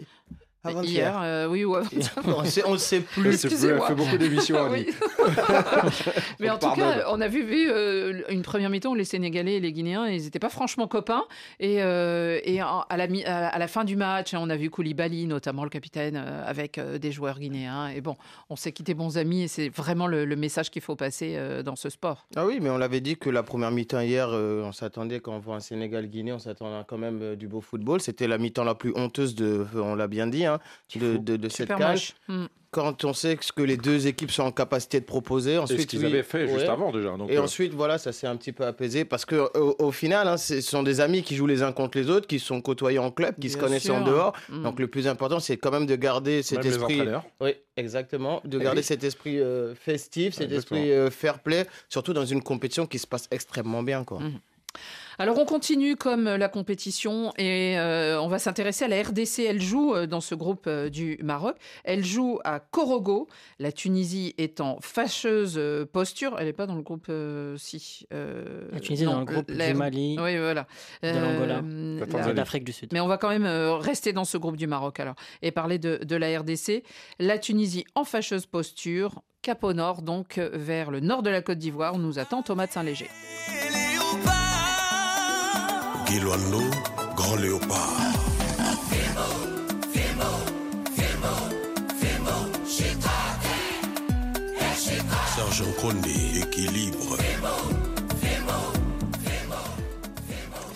Hier, 0.83 1.19
euh, 1.21 1.47
oui, 1.47 1.65
ou 1.65 1.75
on 1.75 2.73
ne 2.73 2.77
sait 2.77 3.01
plus. 3.01 3.33
Excusez-moi. 3.33 3.87
Elle 3.89 3.95
fait 3.95 4.03
beaucoup 4.03 4.17
d'émissions, 4.17 4.69
Mais 6.39 6.49
en 6.49 6.57
tout 6.57 6.71
cas, 6.71 7.05
on 7.09 7.21
a 7.21 7.27
vu, 7.27 7.43
vu 7.43 7.69
euh, 7.69 8.21
une 8.29 8.41
première 8.41 8.69
mi-temps 8.69 8.91
où 8.91 8.95
les 8.95 9.05
Sénégalais 9.05 9.55
et 9.55 9.59
les 9.59 9.71
Guinéens, 9.71 10.07
ils 10.07 10.23
n'étaient 10.23 10.39
pas 10.39 10.49
franchement 10.49 10.87
copains. 10.87 11.23
Et, 11.59 11.81
euh, 11.81 12.39
et 12.43 12.59
à, 12.61 12.85
la, 12.89 13.07
à, 13.25 13.59
la, 13.59 13.67
fin 13.67 13.83
du 13.83 13.95
match, 13.95 14.33
on 14.33 14.49
a 14.49 14.55
vu 14.55 14.69
Koulibaly, 14.69 15.25
notamment 15.25 15.63
le 15.63 15.69
capitaine, 15.69 16.15
avec 16.15 16.79
des 16.79 17.11
joueurs 17.11 17.39
guinéens. 17.39 17.89
Et 17.89 18.01
bon, 18.01 18.15
on 18.49 18.55
s'est 18.55 18.71
quitté 18.71 18.93
bons 18.93 19.17
amis 19.17 19.43
et 19.43 19.47
c'est 19.47 19.69
vraiment 19.69 20.07
le, 20.07 20.37
message 20.37 20.69
qu'il 20.69 20.83
faut 20.83 20.95
passer 20.95 21.35
dans 21.65 21.75
ce 21.75 21.89
sport. 21.89 22.27
Ah 22.35 22.45
oui, 22.45 22.59
mais 22.61 22.69
on 22.69 22.77
l'avait 22.77 23.01
dit 23.01 23.17
que 23.17 23.31
la 23.31 23.41
première 23.41 23.71
mi-temps 23.71 24.01
hier, 24.01 24.29
on 24.29 24.71
s'attendait, 24.71 25.19
quand 25.19 25.33
on 25.33 25.39
voit 25.39 25.55
un 25.55 25.59
Sénégal-Guinée, 25.59 26.31
on 26.31 26.39
s'attendait 26.39 26.85
quand 26.87 26.99
même 26.99 27.35
du 27.35 27.47
beau 27.47 27.61
football. 27.61 28.01
C'était 28.01 28.27
la 28.27 28.37
mi-temps 28.37 28.63
la 28.63 28.75
plus 28.75 28.93
honteuse 28.95 29.33
de, 29.35 29.65
on 29.75 29.95
l'a 29.95 30.07
bien 30.07 30.27
dit, 30.27 30.45
hein, 30.45 30.56
de, 30.95 31.17
de, 31.17 31.49
cette 31.49 31.69
cage. 31.69 32.15
Hmm. 32.27 32.45
Quand 32.71 33.05
on 33.05 33.13
sait 33.13 33.37
ce 33.39 33.53
que 33.53 33.61
les 33.61 33.77
deux 33.77 34.07
équipes 34.07 34.29
sont 34.29 34.43
en 34.43 34.51
capacité 34.51 34.99
de 34.99 35.05
proposer, 35.05 35.57
ensuite 35.57 35.81
ce 35.81 35.87
qu'ils 35.87 36.05
avaient 36.05 36.21
fait 36.21 36.47
juste 36.47 36.67
avant 36.67 36.91
déjà. 36.91 37.15
et 37.29 37.37
euh. 37.37 37.41
ensuite 37.41 37.73
voilà, 37.73 37.97
ça 37.97 38.11
s'est 38.11 38.27
un 38.27 38.35
petit 38.35 38.51
peu 38.51 38.65
apaisé 38.65 39.05
parce 39.05 39.23
que 39.23 39.49
au, 39.81 39.91
final, 39.91 40.27
hein, 40.27 40.35
ce 40.35 40.59
sont 40.59 40.83
des 40.83 40.99
amis 40.99 41.23
qui 41.23 41.35
jouent 41.35 41.47
les 41.47 41.63
uns 41.63 41.71
contre 41.71 41.97
les 41.97 42.09
autres, 42.09 42.27
qui 42.27 42.39
sont 42.39 42.59
côtoyés 42.61 42.99
en 42.99 43.09
club, 43.09 43.35
qui 43.39 43.49
se 43.49 43.57
connaissent 43.57 43.89
en 43.89 44.01
dehors. 44.01 44.33
Hmm. 44.49 44.63
Donc 44.63 44.79
le 44.79 44.87
plus 44.87 45.07
important, 45.07 45.39
c'est 45.39 45.57
quand 45.57 45.71
même 45.71 45.85
de 45.85 45.95
garder 45.95 46.43
cet 46.43 46.65
esprit. 46.65 47.01
Oui, 47.39 47.55
exactement, 47.77 48.41
de 48.43 48.59
garder 48.59 48.81
cet 48.81 49.03
esprit 49.03 49.39
euh, 49.39 49.73
festif, 49.73 50.33
cet 50.33 50.51
esprit 50.51 50.91
euh, 50.91 51.09
fair 51.09 51.39
play, 51.39 51.65
surtout 51.87 52.13
dans 52.13 52.25
une 52.25 52.43
compétition 52.43 52.85
qui 52.85 52.99
se 52.99 53.07
passe 53.07 53.27
extrêmement 53.31 53.81
bien, 53.81 54.03
quoi. 54.03 54.19
Hmm. 54.19 54.39
Alors 55.19 55.39
on 55.39 55.45
continue 55.45 55.95
comme 55.95 56.25
la 56.25 56.47
compétition 56.47 57.33
et 57.39 57.79
euh, 57.79 58.21
on 58.21 58.27
va 58.27 58.37
s'intéresser 58.37 58.85
à 58.85 58.87
la 58.87 59.01
RDC. 59.01 59.39
Elle 59.39 59.61
joue 59.61 59.95
euh, 59.95 60.05
dans 60.05 60.21
ce 60.21 60.35
groupe 60.35 60.65
euh, 60.67 60.89
du 60.89 61.17
Maroc. 61.23 61.57
Elle 61.83 62.05
joue 62.05 62.39
à 62.43 62.59
Korogo. 62.59 63.27
La 63.57 63.71
Tunisie 63.71 64.35
est 64.37 64.61
en 64.61 64.77
fâcheuse 64.79 65.59
posture. 65.91 66.35
Elle 66.37 66.45
n'est 66.45 66.53
pas 66.53 66.67
dans 66.67 66.75
le 66.75 66.83
groupe 66.83 67.11
si. 67.57 68.05
la 68.11 68.79
Tunisie 68.79 69.03
est 69.03 69.05
dans 69.07 69.19
le 69.19 69.25
groupe 69.25 69.51
du 69.51 69.73
Mali. 69.73 70.17
Oui, 70.21 70.37
voilà. 70.37 70.67
De 71.01 71.09
l'Angola. 71.09 72.33
L'Afrique 72.33 72.63
du 72.63 72.71
Sud. 72.71 72.89
Mais 72.93 72.99
on 72.99 73.07
va 73.07 73.17
quand 73.17 73.29
même 73.29 73.47
rester 73.47 74.13
dans 74.13 74.25
ce 74.25 74.37
groupe 74.37 74.57
du 74.57 74.67
Maroc 74.67 74.99
alors 74.99 75.15
et 75.41 75.51
parler 75.51 75.79
de, 75.79 75.99
de 76.03 76.15
la 76.15 76.39
RDC. 76.39 76.83
La 77.19 77.39
Tunisie 77.39 77.85
en 77.95 78.03
fâcheuse 78.03 78.45
posture. 78.45 79.23
Cap 79.41 79.63
au 79.63 79.73
nord, 79.73 80.01
donc 80.01 80.39
vers 80.53 80.91
le 80.91 80.99
nord 80.99 81.23
de 81.23 81.29
la 81.29 81.41
Côte 81.41 81.57
d'Ivoire, 81.57 81.97
nous 81.97 82.19
attend 82.19 82.41
Thomas 82.41 82.67
Saint-Léger. 82.67 83.07
Kilo 86.07 86.33
allu, 86.33 86.63
gole 87.17 87.49
upa. 87.57 87.81
Fimbo, 88.89 89.27
fimbo, 89.93 90.29
fimbo, 90.95 91.33
fimbo, 91.99 92.35
shiitake, 92.73 93.55
é 94.59 94.69
shiitake. 94.83 95.29
Sérgio 95.35 95.67
Conde. 95.81 96.16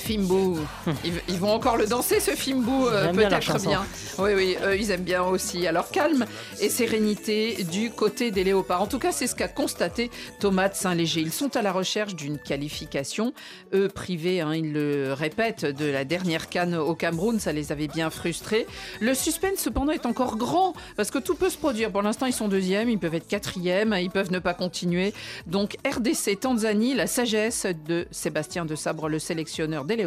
Fimbo. 0.01 0.57
Ils, 1.05 1.39
vont 1.39 1.53
encore 1.53 1.77
le 1.77 1.85
danser, 1.85 2.19
ce 2.19 2.31
Fimbo, 2.31 2.89
euh, 2.89 3.13
peut-être 3.13 3.59
bien. 3.59 3.85
Oui, 4.17 4.31
oui, 4.35 4.57
ils 4.77 4.91
aiment 4.91 5.03
bien 5.03 5.23
aussi. 5.23 5.67
Alors, 5.67 5.89
calme 5.91 6.25
et 6.59 6.69
sérénité 6.69 7.63
du 7.71 7.91
côté 7.91 8.31
des 8.31 8.43
léopards. 8.43 8.81
En 8.81 8.87
tout 8.87 8.99
cas, 8.99 9.11
c'est 9.11 9.27
ce 9.27 9.35
qu'a 9.35 9.47
constaté 9.47 10.09
Thomas 10.39 10.71
Saint-Léger. 10.73 11.21
Ils 11.21 11.31
sont 11.31 11.55
à 11.55 11.61
la 11.61 11.71
recherche 11.71 12.15
d'une 12.15 12.37
qualification. 12.37 13.33
Eux, 13.73 13.87
privés, 13.87 14.41
hein, 14.41 14.55
ils 14.55 14.73
le 14.73 15.13
répètent, 15.13 15.65
de 15.65 15.85
la 15.85 16.03
dernière 16.03 16.49
canne 16.49 16.75
au 16.75 16.95
Cameroun, 16.95 17.39
ça 17.39 17.53
les 17.53 17.71
avait 17.71 17.87
bien 17.87 18.09
frustrés. 18.09 18.65
Le 18.99 19.13
suspense, 19.13 19.59
cependant, 19.59 19.91
est 19.91 20.05
encore 20.05 20.37
grand 20.37 20.73
parce 20.97 21.11
que 21.11 21.19
tout 21.19 21.35
peut 21.35 21.49
se 21.49 21.57
produire. 21.57 21.91
Pour 21.91 22.01
l'instant, 22.01 22.25
ils 22.25 22.33
sont 22.33 22.47
deuxièmes, 22.47 22.89
ils 22.89 22.99
peuvent 22.99 23.15
être 23.15 23.27
quatrièmes, 23.27 23.95
ils 23.99 24.09
peuvent 24.09 24.31
ne 24.31 24.39
pas 24.39 24.53
continuer. 24.53 25.13
Donc, 25.45 25.77
RDC 25.85 26.39
Tanzanie, 26.39 26.95
la 26.95 27.07
sagesse 27.07 27.67
de 27.87 28.07
Sébastien 28.11 28.65
de 28.65 28.75
Sabre, 28.75 29.09
le 29.09 29.19
sélectionneur 29.19 29.85
des 29.97 30.05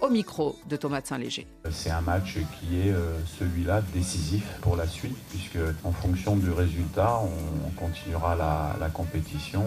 au 0.00 0.10
micro 0.10 0.56
de 0.68 0.76
Thomas 0.76 1.00
Saint-Léger. 1.04 1.46
C'est 1.70 1.90
un 1.90 2.00
match 2.00 2.34
qui 2.34 2.80
est 2.80 2.92
euh, 2.92 3.18
celui-là 3.38 3.82
décisif 3.94 4.44
pour 4.60 4.76
la 4.76 4.86
suite, 4.86 5.16
puisque 5.30 5.58
en 5.84 5.92
fonction 5.92 6.36
du 6.36 6.50
résultat, 6.50 7.20
on, 7.22 7.70
continuera 7.78 8.34
la, 8.34 8.88
compétition 8.88 9.64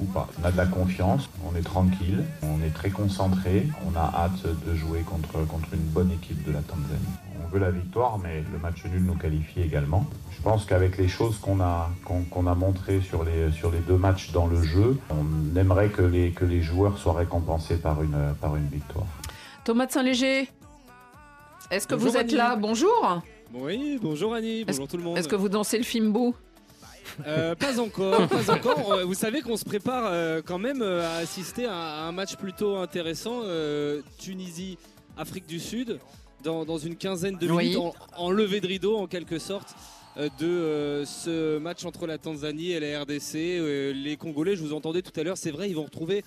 ou, 0.00 0.04
pas. 0.06 0.28
On 0.40 0.46
a 0.46 0.52
de 0.52 0.56
la 0.56 0.66
confiance, 0.66 1.28
on 1.44 1.56
est 1.56 1.62
tranquille, 1.62 2.24
on 2.42 2.62
est 2.62 2.72
très 2.72 2.90
concentré, 2.90 3.68
on 3.86 3.98
a 3.98 4.04
hâte 4.14 4.46
de 4.66 4.74
jouer 4.74 5.00
contre, 5.00 5.46
contre 5.46 5.74
une 5.74 5.80
bonne 5.80 6.10
équipe 6.10 6.42
de 6.44 6.52
la 6.52 6.60
Tanzanie. 6.60 7.31
La 7.54 7.70
victoire, 7.70 8.18
mais 8.18 8.42
le 8.50 8.58
match 8.58 8.84
nul 8.86 9.04
nous 9.04 9.14
qualifie 9.14 9.60
également. 9.60 10.06
Je 10.30 10.40
pense 10.40 10.64
qu'avec 10.64 10.96
les 10.96 11.06
choses 11.06 11.38
qu'on 11.38 11.60
a, 11.60 11.90
qu'on, 12.04 12.46
a 12.46 12.54
montrées 12.54 13.00
sur 13.00 13.24
les, 13.24 13.52
sur 13.52 13.70
les 13.70 13.80
deux 13.80 13.96
matchs 13.96 14.32
dans 14.32 14.46
le 14.46 14.62
jeu, 14.62 14.98
on 15.10 15.56
aimerait 15.56 15.90
que 15.90 16.02
les, 16.02 16.30
que 16.30 16.46
les 16.46 16.62
joueurs 16.62 16.96
soient 16.96 17.12
récompensés 17.12 17.76
par 17.76 18.02
une, 18.02 18.34
par 18.40 18.56
une 18.56 18.68
victoire. 18.68 19.06
Thomas 19.64 19.86
de 19.86 19.92
Saint-Léger, 19.92 20.48
est-ce 21.70 21.86
que 21.86 21.94
vous 21.94 22.16
êtes 22.16 22.32
là? 22.32 22.56
Bonjour. 22.56 23.22
Oui, 23.54 23.98
bonjour 24.00 24.34
Annie, 24.34 24.64
bonjour 24.64 24.88
tout 24.88 24.96
le 24.96 25.02
monde. 25.02 25.18
Est-ce 25.18 25.28
que 25.28 25.36
vous 25.36 25.48
dansez 25.48 25.76
le 25.78 25.84
Fimbo? 25.84 26.34
Euh, 27.26 27.54
pas 27.54 27.78
encore, 27.78 28.28
pas 28.28 28.50
encore. 28.50 28.92
Euh, 28.92 29.04
vous 29.04 29.14
savez 29.14 29.42
qu'on 29.42 29.56
se 29.56 29.64
prépare 29.64 30.04
euh, 30.06 30.40
quand 30.44 30.58
même 30.58 30.82
à 30.82 31.16
assister 31.16 31.66
à, 31.66 32.06
un 32.06 32.12
match 32.12 32.36
plutôt 32.36 32.76
intéressant, 32.76 33.42
Tunisie, 34.18 34.78
Afrique 35.16 35.46
du 35.46 35.60
Sud, 35.60 35.98
dans, 36.42 36.78
une 36.78 36.96
quinzaine 36.96 37.36
de 37.36 37.46
minutes, 37.46 37.78
en, 38.16 38.30
levée 38.30 38.60
de 38.60 38.66
rideau 38.66 38.96
en 38.96 39.06
quelque 39.06 39.38
sorte 39.38 39.74
de 40.16 41.02
ce 41.06 41.58
match 41.58 41.84
entre 41.84 42.06
la 42.06 42.18
Tanzanie 42.18 42.72
et 42.72 42.80
la 42.80 43.02
RDC. 43.02 43.34
les 43.34 44.16
Congolais, 44.18 44.56
je 44.56 44.62
vous 44.62 44.74
entendais 44.74 45.02
tout 45.02 45.18
à 45.18 45.22
l'heure, 45.22 45.38
c'est 45.38 45.50
vrai, 45.50 45.70
ils 45.70 45.76
vont 45.76 45.84
retrouver 45.84 46.22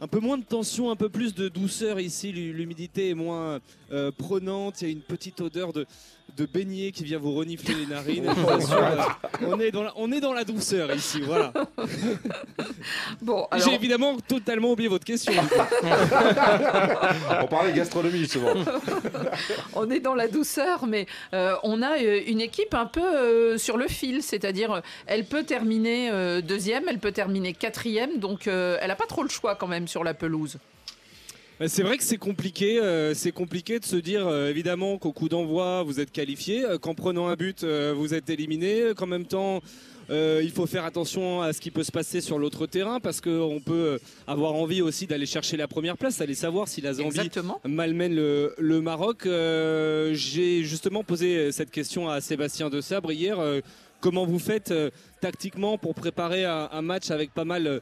un 0.00 0.08
peu 0.08 0.20
moins 0.20 0.38
de 0.38 0.44
tension, 0.44 0.90
un 0.90 0.96
peu 0.96 1.08
plus 1.08 1.34
de 1.34 1.48
douceur 1.48 2.00
ici. 2.00 2.32
L'humidité 2.32 3.10
est 3.10 3.14
moins 3.14 3.60
euh, 3.92 4.10
prenante. 4.10 4.82
Il 4.82 4.84
y 4.84 4.88
a 4.88 4.92
une 4.92 5.00
petite 5.00 5.40
odeur 5.40 5.72
de, 5.72 5.86
de 6.36 6.46
beignet 6.46 6.90
qui 6.90 7.04
vient 7.04 7.18
vous 7.18 7.34
renifler 7.34 7.74
les 7.74 7.86
narines. 7.86 8.24
Euh, 8.74 8.98
on, 9.46 9.60
est 9.60 9.70
dans 9.70 9.82
la, 9.82 9.92
on 9.96 10.10
est 10.12 10.20
dans 10.20 10.32
la 10.32 10.44
douceur 10.44 10.94
ici, 10.94 11.20
voilà. 11.20 11.52
Bon, 13.22 13.46
J'ai 13.56 13.74
évidemment 13.74 14.16
totalement 14.26 14.72
oublié 14.72 14.88
votre 14.88 15.04
question. 15.04 15.32
on 17.42 17.46
parlait 17.46 17.72
gastronomie 17.72 18.20
justement. 18.20 18.54
on 19.74 19.90
est 19.90 20.00
dans 20.00 20.14
la 20.14 20.28
douceur, 20.28 20.86
mais 20.86 21.06
euh, 21.32 21.54
on 21.62 21.82
a 21.82 21.98
une 21.98 22.40
équipe 22.40 22.74
un 22.74 22.86
peu 22.86 23.58
sur 23.58 23.76
le 23.76 23.88
fil, 23.88 24.22
c'est-à-dire 24.22 24.82
elle 25.06 25.24
peut 25.24 25.44
terminer 25.44 26.10
deuxième, 26.42 26.84
elle 26.88 26.98
peut 26.98 27.12
terminer 27.12 27.52
quatrième, 27.52 28.18
donc 28.18 28.46
elle 28.46 28.88
n'a 28.88 28.96
pas 28.96 29.06
trop 29.06 29.22
le 29.22 29.28
choix 29.28 29.54
quand 29.56 29.68
même 29.68 29.88
sur 29.88 30.04
la 30.04 30.14
pelouse. 30.14 30.58
Bah, 31.60 31.68
c'est 31.68 31.84
vrai 31.84 31.96
que 31.96 32.02
c'est 32.02 32.16
compliqué. 32.16 32.80
Euh, 32.80 33.14
c'est 33.14 33.30
compliqué 33.30 33.78
de 33.78 33.84
se 33.84 33.94
dire 33.94 34.26
euh, 34.26 34.50
évidemment 34.50 34.98
qu'au 34.98 35.12
coup 35.12 35.28
d'envoi 35.28 35.84
vous 35.84 36.00
êtes 36.00 36.10
qualifié, 36.10 36.64
euh, 36.64 36.78
qu'en 36.78 36.94
prenant 36.94 37.28
un 37.28 37.36
but 37.36 37.64
vous 37.64 38.14
êtes 38.14 38.28
éliminé, 38.28 38.92
qu'en 38.96 39.06
même 39.06 39.26
temps 39.26 39.60
il 40.10 40.50
faut 40.50 40.66
faire 40.66 40.84
attention 40.84 41.40
à 41.40 41.52
ce 41.52 41.60
qui 41.60 41.70
peut 41.70 41.84
se 41.84 41.92
passer 41.92 42.20
sur 42.20 42.38
l'autre 42.38 42.66
terrain 42.66 43.00
parce 43.00 43.20
qu'on 43.20 43.60
peut 43.64 43.98
avoir 44.26 44.54
envie 44.54 44.82
aussi 44.82 45.06
d'aller 45.06 45.26
chercher 45.26 45.56
la 45.56 45.68
première 45.68 45.96
place, 45.96 46.20
aller 46.20 46.34
savoir 46.34 46.68
si 46.68 46.80
la 46.80 46.94
Zambie 46.94 47.30
malmène 47.64 48.14
le, 48.14 48.80
Maroc. 48.80 49.22
J'ai 49.24 50.64
justement 50.64 51.04
posé 51.04 51.52
cette 51.52 51.70
question 51.70 52.10
à 52.10 52.20
Sébastien 52.20 52.68
De 52.68 52.80
Sabre 52.80 53.12
hier. 53.12 53.38
comment 54.00 54.26
vous 54.26 54.38
faites 54.38 54.74
tactiquement 55.22 55.78
pour 55.78 55.94
préparer 55.94 56.44
un 56.44 56.82
match 56.82 57.10
avec 57.10 57.32
pas 57.32 57.46
mal 57.46 57.80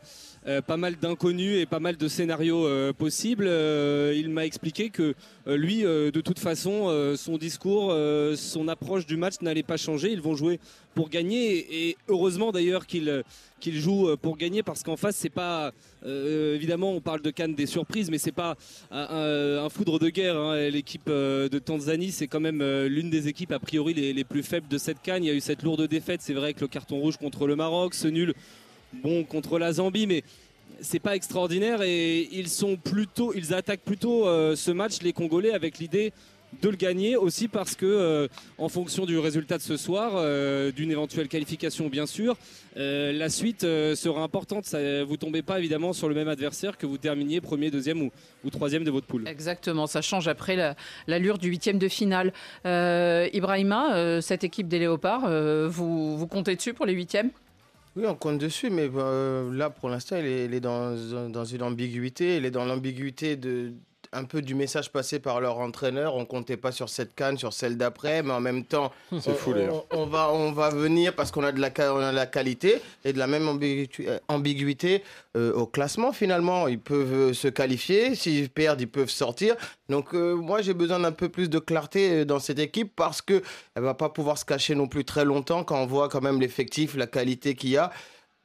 pas 0.66 0.76
mal 0.76 0.96
d'inconnus 0.96 1.58
et 1.58 1.66
pas 1.66 1.78
mal 1.78 1.96
de 1.96 2.08
scénarios 2.08 2.66
euh, 2.66 2.92
possibles. 2.92 3.46
Euh, 3.46 4.12
il 4.16 4.28
m'a 4.28 4.44
expliqué 4.44 4.90
que 4.90 5.14
lui, 5.46 5.82
de 5.82 6.20
toute 6.20 6.38
façon, 6.38 7.14
son 7.16 7.36
discours, 7.36 7.94
son 8.36 8.68
approche 8.68 9.06
du 9.06 9.16
match 9.16 9.34
n'allait 9.40 9.62
pas 9.62 9.76
changer. 9.76 10.12
Ils 10.12 10.20
vont 10.20 10.36
jouer 10.36 10.60
pour 10.94 11.08
gagner 11.08 11.88
et 11.88 11.96
heureusement 12.08 12.52
d'ailleurs 12.52 12.86
qu'il 12.86 13.24
joue 13.64 14.16
pour 14.18 14.36
gagner 14.36 14.62
parce 14.62 14.84
qu'en 14.84 14.96
face 14.96 15.16
c'est 15.16 15.30
pas 15.30 15.72
évidemment 16.04 16.92
on 16.92 17.00
parle 17.00 17.22
de 17.22 17.30
Cannes 17.30 17.54
des 17.54 17.66
surprises 17.66 18.10
mais 18.10 18.18
c'est 18.18 18.30
pas 18.30 18.56
un, 18.92 19.68
foudre 19.68 19.98
de 19.98 20.10
guerre 20.10 20.36
hein. 20.36 20.68
l'équipe 20.68 21.08
de 21.08 21.58
Tanzanie 21.58 22.12
c'est 22.12 22.28
quand 22.28 22.40
même 22.40 22.62
l'une 22.84 23.10
des 23.10 23.26
équipes 23.26 23.52
a 23.52 23.58
priori 23.58 23.94
les, 23.94 24.12
les, 24.12 24.24
plus 24.24 24.42
faibles 24.42 24.68
de 24.68 24.78
cette 24.78 25.02
Cannes 25.02 25.24
il 25.24 25.28
y 25.28 25.30
a 25.30 25.34
eu 25.34 25.40
cette 25.40 25.62
lourde 25.62 25.88
défaite 25.88 26.20
c'est 26.22 26.34
vrai 26.34 26.54
que 26.54 26.60
le 26.60 26.68
carton 26.68 27.00
rouge 27.00 27.16
contre 27.16 27.48
le 27.48 27.56
Maroc 27.56 27.94
ce 27.94 28.06
nul 28.06 28.34
bon 28.94 29.24
contre 29.24 29.58
la 29.58 29.72
Zambie, 29.72 30.06
mais 30.06 30.22
c'est 30.80 30.98
pas 30.98 31.16
extraordinaire 31.16 31.82
et 31.82 32.28
ils 32.32 32.48
sont 32.48 32.76
plutôt, 32.76 33.32
ils 33.34 33.54
attaquent 33.54 33.84
plutôt 33.84 34.26
euh, 34.26 34.56
ce 34.56 34.70
match 34.70 35.00
les 35.02 35.12
Congolais 35.12 35.52
avec 35.52 35.78
l'idée 35.78 36.12
de 36.60 36.68
le 36.68 36.76
gagner 36.76 37.16
aussi 37.16 37.48
parce 37.48 37.74
que 37.74 38.28
en 38.58 38.68
fonction 38.68 39.06
du 39.06 39.18
résultat 39.18 39.56
de 39.56 39.62
ce 39.62 39.78
soir, 39.78 40.22
d'une 40.72 40.90
éventuelle 40.90 41.26
qualification 41.26 41.88
bien 41.88 42.04
sûr, 42.04 42.36
la 42.76 43.30
suite 43.30 43.62
sera 43.62 44.22
importante. 44.22 44.66
Ça, 44.66 45.02
vous 45.02 45.16
tombez 45.16 45.40
pas 45.40 45.58
évidemment 45.58 45.94
sur 45.94 46.10
le 46.10 46.14
même 46.14 46.28
adversaire 46.28 46.76
que 46.76 46.84
vous 46.84 46.98
terminiez 46.98 47.40
premier, 47.40 47.70
deuxième 47.70 48.02
ou, 48.02 48.50
troisième 48.50 48.84
de 48.84 48.90
votre 48.90 49.06
poule. 49.06 49.26
Exactement, 49.26 49.86
ça 49.86 50.02
change 50.02 50.28
après 50.28 50.74
l'allure 51.06 51.38
du 51.38 51.48
huitième 51.48 51.78
de 51.78 51.88
finale. 51.88 52.34
Ibrahima, 52.66 54.20
cette 54.20 54.44
équipe 54.44 54.68
des 54.68 54.78
Léopards, 54.78 55.30
vous, 55.70 56.18
vous 56.18 56.26
comptez 56.26 56.54
dessus 56.54 56.74
pour 56.74 56.84
les 56.84 56.92
huitièmes? 56.92 57.30
Oui, 57.94 58.04
on 58.06 58.14
compte 58.14 58.38
dessus, 58.38 58.70
mais 58.70 58.90
euh, 58.94 59.52
là, 59.52 59.68
pour 59.68 59.90
l'instant, 59.90 60.16
il 60.16 60.26
est, 60.26 60.60
dans, 60.60 60.96
dans, 61.28 61.44
une 61.44 61.62
ambiguïté. 61.62 62.38
Il 62.38 62.46
est 62.46 62.50
dans 62.50 62.64
l'ambiguïté 62.64 63.36
de, 63.36 63.74
un 64.12 64.24
peu 64.24 64.42
du 64.42 64.54
message 64.54 64.92
passé 64.92 65.18
par 65.18 65.40
leur 65.40 65.58
entraîneur. 65.58 66.16
On 66.16 66.24
comptait 66.24 66.56
pas 66.56 66.72
sur 66.72 66.88
cette 66.88 67.14
canne, 67.14 67.38
sur 67.38 67.52
celle 67.52 67.76
d'après, 67.76 68.22
mais 68.22 68.32
en 68.32 68.40
même 68.40 68.64
temps, 68.64 68.92
on, 69.90 70.06
va, 70.06 70.30
on 70.32 70.52
va 70.52 70.70
venir 70.70 71.14
parce 71.14 71.30
qu'on 71.30 71.44
a 71.44 71.52
de 71.52 71.60
la, 71.60 71.70
on 71.92 71.98
a 71.98 72.12
la 72.12 72.26
qualité 72.26 72.80
et 73.04 73.12
de 73.12 73.18
la 73.18 73.26
même 73.26 73.48
ambiguïté 74.28 75.02
euh, 75.36 75.52
au 75.54 75.66
classement 75.66 76.12
finalement. 76.12 76.68
Ils 76.68 76.78
peuvent 76.78 77.12
euh, 77.12 77.32
se 77.32 77.48
qualifier, 77.48 78.14
s'ils 78.14 78.50
perdent, 78.50 78.80
ils 78.80 78.88
peuvent 78.88 79.10
sortir. 79.10 79.56
Donc 79.88 80.14
euh, 80.14 80.34
moi, 80.34 80.60
j'ai 80.62 80.74
besoin 80.74 81.00
d'un 81.00 81.12
peu 81.12 81.28
plus 81.28 81.48
de 81.48 81.58
clarté 81.58 82.24
dans 82.24 82.38
cette 82.38 82.58
équipe 82.58 82.92
parce 82.94 83.22
que 83.22 83.42
elle 83.74 83.82
va 83.82 83.94
pas 83.94 84.10
pouvoir 84.10 84.36
se 84.36 84.44
cacher 84.44 84.74
non 84.74 84.88
plus 84.88 85.04
très 85.04 85.24
longtemps 85.24 85.64
quand 85.64 85.80
on 85.80 85.86
voit 85.86 86.08
quand 86.08 86.20
même 86.20 86.40
l'effectif, 86.40 86.96
la 86.96 87.06
qualité 87.06 87.54
qu'il 87.54 87.70
y 87.70 87.76
a. 87.78 87.90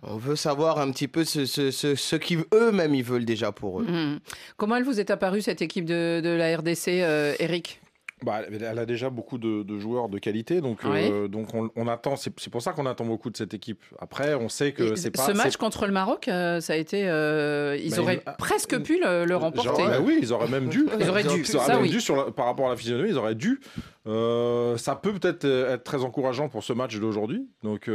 On 0.03 0.17
veut 0.17 0.35
savoir 0.35 0.79
un 0.79 0.91
petit 0.91 1.07
peu 1.07 1.23
ce, 1.23 1.45
ce, 1.45 1.71
ce, 1.71 2.15
qu'eux-mêmes 2.15 2.93
ils 2.93 3.03
veulent 3.03 3.25
déjà 3.25 3.51
pour 3.51 3.81
eux. 3.81 3.85
Mmh. 3.85 4.19
Comment 4.55 4.75
elle 4.75 4.83
vous 4.83 4.99
est 4.99 5.09
apparue 5.09 5.41
cette 5.41 5.61
équipe 5.61 5.85
de, 5.85 6.21
de 6.23 6.29
la 6.29 6.55
RDC, 6.55 6.87
euh, 6.87 7.33
Eric? 7.39 7.81
Bah, 8.23 8.41
elle 8.49 8.79
a 8.79 8.85
déjà 8.87 9.11
beaucoup 9.11 9.37
de, 9.37 9.77
joueurs 9.77 10.09
de 10.09 10.17
qualité, 10.17 10.59
donc, 10.59 10.79
euh, 10.85 11.27
donc 11.27 11.49
on, 11.53 11.87
attend. 11.87 12.15
C'est 12.15 12.49
pour 12.49 12.63
ça 12.63 12.73
qu'on 12.73 12.87
attend 12.87 13.05
beaucoup 13.05 13.29
de 13.29 13.37
cette 13.37 13.53
équipe. 13.53 13.83
Après, 13.99 14.33
on 14.33 14.49
sait 14.49 14.71
que 14.71 14.95
c'est 14.95 15.11
pas. 15.11 15.21
Ce 15.21 15.33
match 15.33 15.57
contre 15.57 15.85
le 15.85 15.91
Maroc, 15.91 16.27
euh, 16.27 16.59
ça 16.59 16.73
a 16.73 16.77
été. 16.77 17.07
Euh, 17.07 17.77
ils 17.79 17.91
bah, 17.91 18.01
auraient 18.01 18.23
presque 18.39 18.81
pu 18.81 18.99
le, 18.99 19.35
remporter. 19.35 19.83
Bah 19.85 19.99
oui, 20.01 20.17
ils 20.19 20.33
auraient 20.33 20.47
même 20.47 20.67
dû. 20.67 20.87
Ils 20.99 21.09
auraient 21.09 21.23
dû. 21.23 21.45
ça, 21.45 21.79
oui. 21.79 21.89
dû 21.89 22.01
sur 22.01 22.33
par 22.33 22.47
rapport 22.47 22.67
à 22.67 22.69
la 22.71 22.75
physionomie, 22.75 23.09
ils 23.09 23.17
auraient 23.17 23.35
dû. 23.35 23.59
ça 24.05 24.95
peut 24.95 25.13
peut-être 25.13 25.45
être 25.45 25.83
très 25.83 26.03
encourageant 26.03 26.49
pour 26.49 26.63
ce 26.63 26.73
match 26.73 26.97
d'aujourd'hui. 26.97 27.47
Donc 27.61 27.87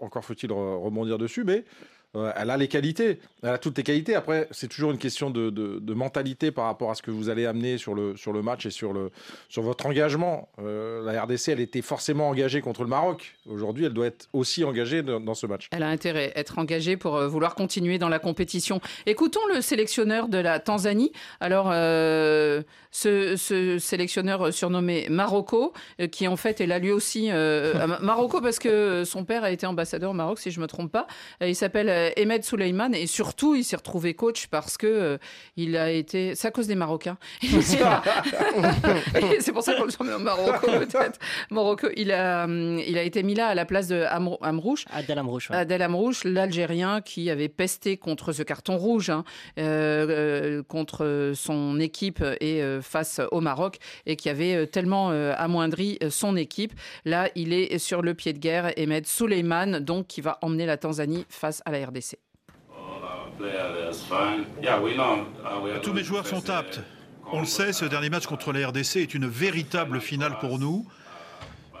encore 0.00 0.24
faut-il 0.24 0.52
rebondir 0.52 1.18
dessus, 1.18 1.42
mais 1.44 1.64
elle 2.14 2.50
a 2.50 2.56
les 2.56 2.68
qualités, 2.68 3.18
elle 3.42 3.50
a 3.50 3.58
toutes 3.58 3.76
les 3.76 3.84
qualités. 3.84 4.14
Après, 4.14 4.48
c'est 4.50 4.68
toujours 4.68 4.90
une 4.90 4.98
question 4.98 5.30
de, 5.30 5.50
de, 5.50 5.94
mentalité 5.94 6.50
par 6.50 6.64
rapport 6.64 6.90
à 6.90 6.94
ce 6.94 7.02
que 7.02 7.10
vous 7.10 7.28
allez 7.28 7.46
amener 7.46 7.78
sur 7.78 7.94
le, 7.94 8.16
sur 8.16 8.32
le 8.32 8.42
match 8.42 8.66
et 8.66 8.70
sur, 8.70 8.92
le, 8.92 9.10
sur 9.48 9.62
votre 9.62 9.86
engagement. 9.86 10.48
Euh, 10.58 11.04
la 11.04 11.22
RDC, 11.22 11.48
elle 11.48 11.60
était 11.60 11.82
forcément 11.82 12.28
engagée 12.28 12.60
contre 12.60 12.82
le 12.82 12.88
Maroc. 12.88 13.36
Aujourd'hui, 13.48 13.84
elle 13.84 13.92
doit 13.92 14.06
être 14.06 14.28
aussi 14.32 14.64
engagée 14.64 15.02
dans, 15.02 15.34
ce 15.34 15.46
match. 15.46 15.68
Elle 15.72 15.82
a 15.82 15.88
intérêt 15.88 16.32
à 16.34 16.40
être 16.40 16.58
engagée 16.58 16.96
pour 16.96 17.16
euh, 17.16 17.28
vouloir 17.28 17.54
continuer 17.54 17.98
dans 17.98 18.08
la 18.08 18.18
compétition. 18.18 18.80
Écoutons 19.06 19.40
le 19.52 19.60
sélectionneur 19.60 20.28
de 20.28 20.38
la 20.38 20.58
Tanzanie. 20.58 21.12
Alors, 21.40 21.70
euh, 21.72 22.62
ce, 22.90 23.36
sélectionneur 23.78 24.52
surnommé 24.52 25.06
Marocco, 25.10 25.72
qui 26.10 26.26
en 26.26 26.36
fait 26.36 26.60
est 26.60 26.66
là 26.66 26.78
lui 26.78 26.90
aussi. 26.90 27.30
Marocco 28.00 28.40
parce 28.40 28.58
que 28.58 29.04
son 29.04 29.24
père 29.24 29.44
a 29.44 29.50
été 29.50 29.66
ambassadeur 29.66 30.10
au 30.10 30.14
Maroc, 30.14 30.38
si 30.38 30.50
je 30.50 30.58
ne 30.58 30.62
me 30.62 30.68
trompe 30.68 30.90
pas. 30.90 31.06
Il 31.40 31.54
s'appelle 31.54 32.07
euh, 32.08 32.22
Ahmed 32.22 32.44
Souleyman 32.44 32.94
et 32.94 33.06
surtout 33.06 33.54
il 33.54 33.64
s'est 33.64 33.76
retrouvé 33.76 34.14
coach 34.14 34.46
parce 34.48 34.76
que 34.76 34.86
euh, 34.86 35.18
il 35.56 35.76
a 35.76 35.90
été 35.90 36.34
c'est 36.34 36.48
à 36.48 36.50
cause 36.50 36.66
des 36.66 36.74
Marocains. 36.74 37.18
C'est 39.40 39.52
pour 39.52 39.62
ça 39.62 39.74
qu'on 39.74 39.84
le 39.84 39.90
surnomme 39.90 40.22
Marocco 40.22 40.66
peut-être. 40.66 41.18
Marocco 41.50 41.88
il 41.96 42.12
a 42.12 42.46
il 42.46 42.98
a 42.98 43.02
été 43.02 43.22
mis 43.22 43.34
là 43.34 43.48
à 43.48 43.54
la 43.54 43.64
place 43.64 43.88
de 43.88 44.02
Amrouche. 44.42 44.84
Adel 44.90 45.18
Amrouche 45.18 45.50
Adel 45.50 45.82
Amrouche 45.82 46.24
l'Algérien 46.24 47.00
qui 47.00 47.30
avait 47.30 47.48
pesté 47.48 47.96
contre 47.96 48.32
ce 48.32 48.42
carton 48.42 48.76
rouge 48.76 49.10
hein, 49.10 49.24
euh, 49.58 50.62
contre 50.62 51.32
son 51.34 51.80
équipe 51.80 52.24
et 52.40 52.62
face 52.82 53.20
au 53.30 53.40
Maroc 53.40 53.78
et 54.06 54.16
qui 54.16 54.28
avait 54.28 54.66
tellement 54.66 55.10
amoindri 55.10 55.98
son 56.10 56.36
équipe. 56.36 56.72
Là 57.04 57.28
il 57.34 57.52
est 57.52 57.78
sur 57.78 58.02
le 58.02 58.14
pied 58.14 58.32
de 58.32 58.38
guerre 58.38 58.72
Ahmed 58.76 59.06
Souleyman 59.06 59.80
donc 59.80 60.06
qui 60.06 60.20
va 60.20 60.38
emmener 60.42 60.66
la 60.66 60.76
Tanzanie 60.76 61.24
face 61.28 61.62
à 61.64 61.70
la 61.70 61.78
Tous 65.82 65.92
mes 65.92 66.02
joueurs 66.02 66.26
sont 66.26 66.50
aptes. 66.50 66.80
On 67.30 67.40
le 67.40 67.46
sait, 67.46 67.72
ce 67.72 67.84
dernier 67.84 68.08
match 68.08 68.26
contre 68.26 68.52
la 68.52 68.68
RDC 68.68 68.96
est 68.96 69.14
une 69.14 69.26
véritable 69.26 70.00
finale 70.00 70.38
pour 70.38 70.58
nous. 70.58 70.86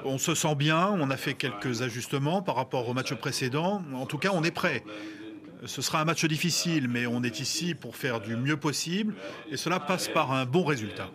On 0.04 0.18
se 0.18 0.34
sent 0.34 0.54
bien, 0.54 0.94
on 1.00 1.10
a 1.10 1.16
fait 1.16 1.34
quelques 1.34 1.82
ajustements 1.82 2.42
par 2.42 2.54
rapport 2.56 2.88
au 2.88 2.94
match 2.94 3.14
précédent. 3.14 3.82
En 3.94 4.06
tout 4.06 4.18
cas, 4.18 4.30
on 4.32 4.44
est 4.44 4.50
prêt. 4.50 4.84
Ce 5.64 5.82
sera 5.82 6.00
un 6.00 6.04
match 6.04 6.24
difficile, 6.24 6.86
mais 6.88 7.06
on 7.06 7.22
est 7.24 7.40
ici 7.40 7.74
pour 7.74 7.96
faire 7.96 8.20
du 8.20 8.36
mieux 8.36 8.56
possible 8.56 9.14
et 9.50 9.56
cela 9.56 9.80
passe 9.80 10.08
par 10.08 10.32
un 10.32 10.44
bon 10.44 10.64
résultat. 10.64 11.08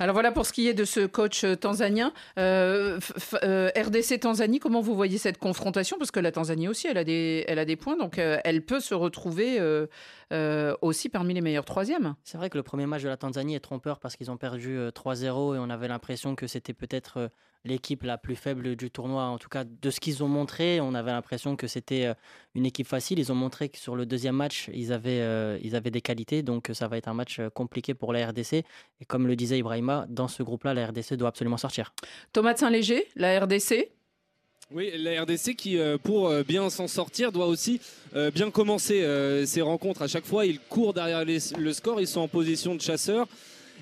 Alors 0.00 0.14
voilà 0.14 0.30
pour 0.30 0.46
ce 0.46 0.52
qui 0.52 0.68
est 0.68 0.74
de 0.74 0.84
ce 0.84 1.06
coach 1.06 1.42
euh, 1.42 1.56
tanzanien. 1.56 2.12
Euh, 2.38 3.00
euh, 3.42 3.70
RDC 3.76 4.20
Tanzanie, 4.20 4.60
comment 4.60 4.80
vous 4.80 4.94
voyez 4.94 5.18
cette 5.18 5.38
confrontation? 5.38 5.98
Parce 5.98 6.12
que 6.12 6.20
la 6.20 6.30
Tanzanie 6.30 6.68
aussi, 6.68 6.86
elle 6.86 6.98
a 6.98 7.04
des, 7.04 7.44
elle 7.48 7.58
a 7.58 7.64
des 7.64 7.74
points, 7.74 7.96
donc 7.96 8.18
elle 8.18 8.62
peut 8.62 8.80
se 8.80 8.94
retrouver 8.94 9.60
aussi 10.82 11.08
parmi 11.08 11.34
les 11.34 11.40
meilleurs 11.40 11.64
troisièmes. 11.64 12.14
C'est 12.22 12.38
vrai 12.38 12.50
que 12.50 12.56
le 12.56 12.62
premier 12.62 12.86
match 12.86 13.02
de 13.02 13.08
la 13.08 13.16
Tanzanie 13.16 13.56
est 13.56 13.60
trompeur 13.60 13.98
parce 13.98 14.16
qu'ils 14.16 14.30
ont 14.30 14.36
perdu 14.36 14.78
3-0 14.78 15.56
et 15.56 15.58
on 15.58 15.70
avait 15.70 15.88
l'impression 15.88 16.34
que 16.34 16.46
c'était 16.46 16.74
peut-être 16.74 17.30
l'équipe 17.64 18.02
la 18.02 18.18
plus 18.18 18.36
faible 18.36 18.76
du 18.76 18.90
tournoi. 18.90 19.24
En 19.24 19.38
tout 19.38 19.48
cas, 19.48 19.64
de 19.64 19.90
ce 19.90 20.00
qu'ils 20.00 20.22
ont 20.22 20.28
montré, 20.28 20.80
on 20.80 20.94
avait 20.94 21.10
l'impression 21.10 21.56
que 21.56 21.66
c'était 21.66 22.06
euh, 22.06 22.14
une 22.54 22.66
équipe 22.66 22.86
facile. 22.86 23.18
Ils 23.18 23.32
ont 23.32 23.36
montré 23.36 23.68
que 23.68 23.78
sur 23.78 23.96
le 23.96 24.06
deuxième 24.06 24.36
match, 24.36 24.70
ils 24.72 24.92
avaient, 24.92 25.20
euh, 25.20 25.58
ils 25.62 25.76
avaient 25.76 25.90
des 25.90 26.00
qualités. 26.00 26.42
Donc, 26.42 26.70
ça 26.72 26.88
va 26.88 26.96
être 26.96 27.08
un 27.08 27.14
match 27.14 27.38
euh, 27.38 27.50
compliqué 27.50 27.94
pour 27.94 28.12
la 28.12 28.26
RDC. 28.28 28.52
Et 29.00 29.04
comme 29.06 29.26
le 29.26 29.36
disait 29.36 29.58
Ibrahima, 29.58 30.06
dans 30.08 30.28
ce 30.28 30.42
groupe-là, 30.42 30.74
la 30.74 30.86
RDC 30.86 31.14
doit 31.14 31.28
absolument 31.28 31.58
sortir. 31.58 31.92
Thomas 32.32 32.54
de 32.54 32.58
Saint-Léger, 32.58 33.06
la 33.16 33.40
RDC 33.40 33.90
oui, 34.70 34.92
la 34.98 35.22
RDC 35.22 35.56
qui, 35.56 35.78
pour 36.02 36.30
bien 36.46 36.68
s'en 36.68 36.88
sortir, 36.88 37.32
doit 37.32 37.46
aussi 37.46 37.80
bien 38.34 38.50
commencer 38.50 39.02
ses 39.46 39.62
rencontres. 39.62 40.02
À 40.02 40.08
chaque 40.08 40.26
fois, 40.26 40.44
ils 40.44 40.60
courent 40.60 40.92
derrière 40.92 41.24
le 41.24 41.72
score, 41.72 42.02
ils 42.02 42.06
sont 42.06 42.20
en 42.20 42.28
position 42.28 42.74
de 42.74 42.80
chasseur. 42.82 43.26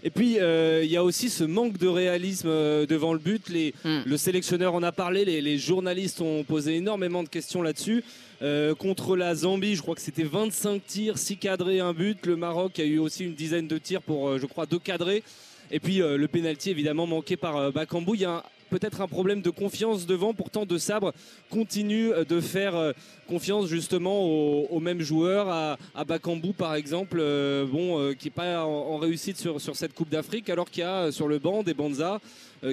Et 0.07 0.11
puis, 0.11 0.39
euh, 0.39 0.85
il 0.85 0.91
y 0.93 0.97
a 0.97 1.03
aussi 1.03 1.29
ce 1.29 1.43
manque 1.43 1.79
de 1.79 1.89
réalisme 1.89 2.47
euh, 2.49 2.87
devant 2.87 3.13
le 3.13 3.19
but. 3.19 3.51
Hmm. 3.85 4.03
Le 4.07 4.17
sélectionneur 4.17 4.73
en 4.73 4.85
a 4.85 4.93
parlé, 4.93 5.25
les, 5.25 5.59
journalistes 5.59 6.21
ont 6.21 6.45
posé 6.45 6.77
énormément 6.77 7.25
de 7.25 7.29
questions 7.29 7.61
là-dessus. 7.61 8.05
Euh, 8.41 8.77
contre 8.77 9.17
la 9.17 9.35
Zambie, 9.35 9.75
je 9.75 9.83
crois 9.83 9.97
que 9.97 10.01
c'était 10.01 10.23
25 10.23 10.87
tirs, 10.87 11.19
6 11.19 11.39
cadrés, 11.39 11.81
un 11.81 11.93
but. 11.93 12.25
Le 12.25 12.37
Maroc 12.37 12.79
a 12.79 12.85
eu 12.85 12.99
aussi 12.99 13.25
une 13.25 13.35
dizaine 13.35 13.67
de 13.67 13.79
tirs 13.79 14.01
pour, 14.01 14.39
je 14.39 14.47
crois, 14.47 14.67
2 14.67 14.79
cadrés. 14.79 15.25
Et 15.73 15.81
puis 15.81 15.97
le 15.97 16.29
pénalty 16.29 16.71
évidemment 16.71 17.09
manqué 17.09 17.37
par 17.37 17.73
Bakambu. 17.73 18.13
Il 18.15 18.21
y 18.21 18.25
a 18.27 18.45
peut-être 18.71 19.01
un 19.01 19.09
problème 19.09 19.43
de 19.43 19.51
confiance 19.51 20.07
devant. 20.07 20.35
Pourtant, 20.35 20.67
De 20.67 20.79
Sabre 20.79 21.13
continue 21.51 22.13
euh, 22.13 22.25
de 22.25 22.41
faire 22.41 22.75
euh, 22.77 22.93
confiance 23.29 23.67
justement 23.67 24.25
aux, 24.25 24.81
mêmes 24.81 25.01
joueurs, 25.01 25.49
à, 25.49 26.05
Bakambu 26.05 26.53
par 26.53 26.75
exemple, 26.75 27.19
euh, 27.21 27.67
bon, 27.67 28.15
qui 28.15 28.27
n'est 28.27 28.33
pas 28.33 28.65
en, 28.65 28.99
réussite 28.99 29.37
sur, 29.37 29.61
sur 29.61 29.75
cette 29.75 29.95
Coupe 29.95 30.11
d'Afrique, 30.11 30.49
alors 30.49 30.71
qu'il 30.71 30.83
y 30.83 30.87
a 30.87 31.11
sur 31.11 31.27
le 31.27 31.39
banc 31.39 31.63
des 31.63 31.75
Banza, 31.75 32.21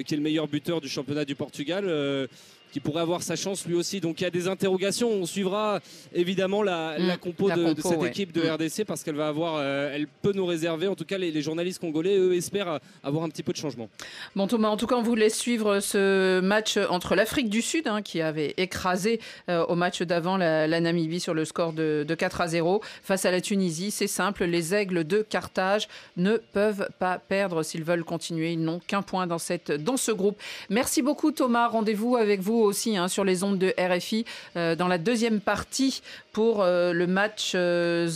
qui 0.06 0.14
est 0.14 0.16
le 0.16 0.22
meilleur 0.22 0.46
buteur 0.46 0.80
du 0.80 0.88
championnat 0.88 1.24
du 1.24 1.34
Portugal 1.34 2.28
qui 2.74 2.80
pourrait 2.80 3.02
avoir 3.02 3.22
sa 3.22 3.36
chance 3.36 3.66
lui 3.66 3.76
aussi. 3.76 4.00
Donc 4.00 4.20
il 4.20 4.24
y 4.24 4.26
a 4.26 4.30
des 4.30 4.48
interrogations. 4.48 5.08
On 5.08 5.26
suivra 5.26 5.78
évidemment 6.12 6.60
la, 6.60 6.98
mm. 6.98 7.18
compo, 7.18 7.48
de, 7.48 7.80
cette 7.80 8.02
équipe 8.02 8.32
de 8.32 8.42
mm. 8.42 8.54
RDC 8.54 8.84
parce 8.84 9.04
qu'elle 9.04 9.14
va 9.14 9.28
avoir, 9.28 9.58
euh, 9.58 9.92
elle 9.94 10.08
peut 10.08 10.32
nous 10.34 10.44
réserver. 10.44 10.88
En 10.88 10.96
tout 10.96 11.04
cas, 11.04 11.16
les, 11.16 11.40
journalistes 11.40 11.80
congolais, 11.80 12.16
eux, 12.16 12.34
espèrent 12.34 12.80
avoir 13.04 13.22
un 13.22 13.28
petit 13.28 13.44
peu 13.44 13.52
de 13.52 13.58
changement. 13.58 13.88
Bon 14.34 14.48
Thomas, 14.48 14.70
en 14.70 14.76
tout 14.76 14.88
cas, 14.88 14.96
on 14.96 15.02
vous 15.02 15.14
laisse 15.14 15.38
suivre 15.38 15.78
ce 15.78 16.40
match 16.40 16.76
entre 16.76 17.14
l'Afrique 17.14 17.48
du 17.48 17.62
Sud, 17.62 17.86
hein, 17.86 18.02
qui 18.02 18.20
avait 18.20 18.54
écrasé 18.56 19.20
euh, 19.48 19.64
au 19.66 19.76
match 19.76 20.02
d'avant 20.02 20.36
la, 20.36 20.66
Namibie 20.80 21.20
sur 21.20 21.32
le 21.32 21.44
score 21.44 21.74
de, 21.74 22.04
4 22.18 22.40
à 22.40 22.48
0 22.48 22.80
face 23.04 23.24
à 23.24 23.30
la 23.30 23.40
Tunisie. 23.40 23.92
C'est 23.92 24.08
simple, 24.08 24.46
les 24.46 24.74
aigles 24.74 25.04
de 25.04 25.22
Carthage 25.22 25.86
ne 26.16 26.38
peuvent 26.38 26.88
pas 26.98 27.20
perdre 27.20 27.62
s'ils 27.62 27.84
veulent 27.84 28.02
continuer. 28.02 28.54
Ils 28.54 28.64
n'ont 28.64 28.80
qu'un 28.80 29.02
point 29.02 29.28
dans, 29.28 29.38
cette, 29.38 29.70
dans 29.70 29.96
ce 29.96 30.10
groupe. 30.10 30.40
Merci 30.70 31.02
beaucoup 31.02 31.30
Thomas. 31.30 31.68
Rendez-vous 31.68 32.16
avec 32.16 32.40
vous 32.40 32.63
aussi 32.64 32.96
hein, 32.96 33.08
sur 33.08 33.24
les 33.24 33.42
ondes 33.44 33.58
de 33.58 33.74
RFI 33.78 34.24
euh, 34.56 34.74
dans 34.76 34.88
la 34.88 34.98
deuxième 34.98 35.40
partie 35.40 36.02
pour 36.32 36.62
euh, 36.62 36.92
le 36.92 37.06
match 37.06 37.52
euh, 37.54 38.08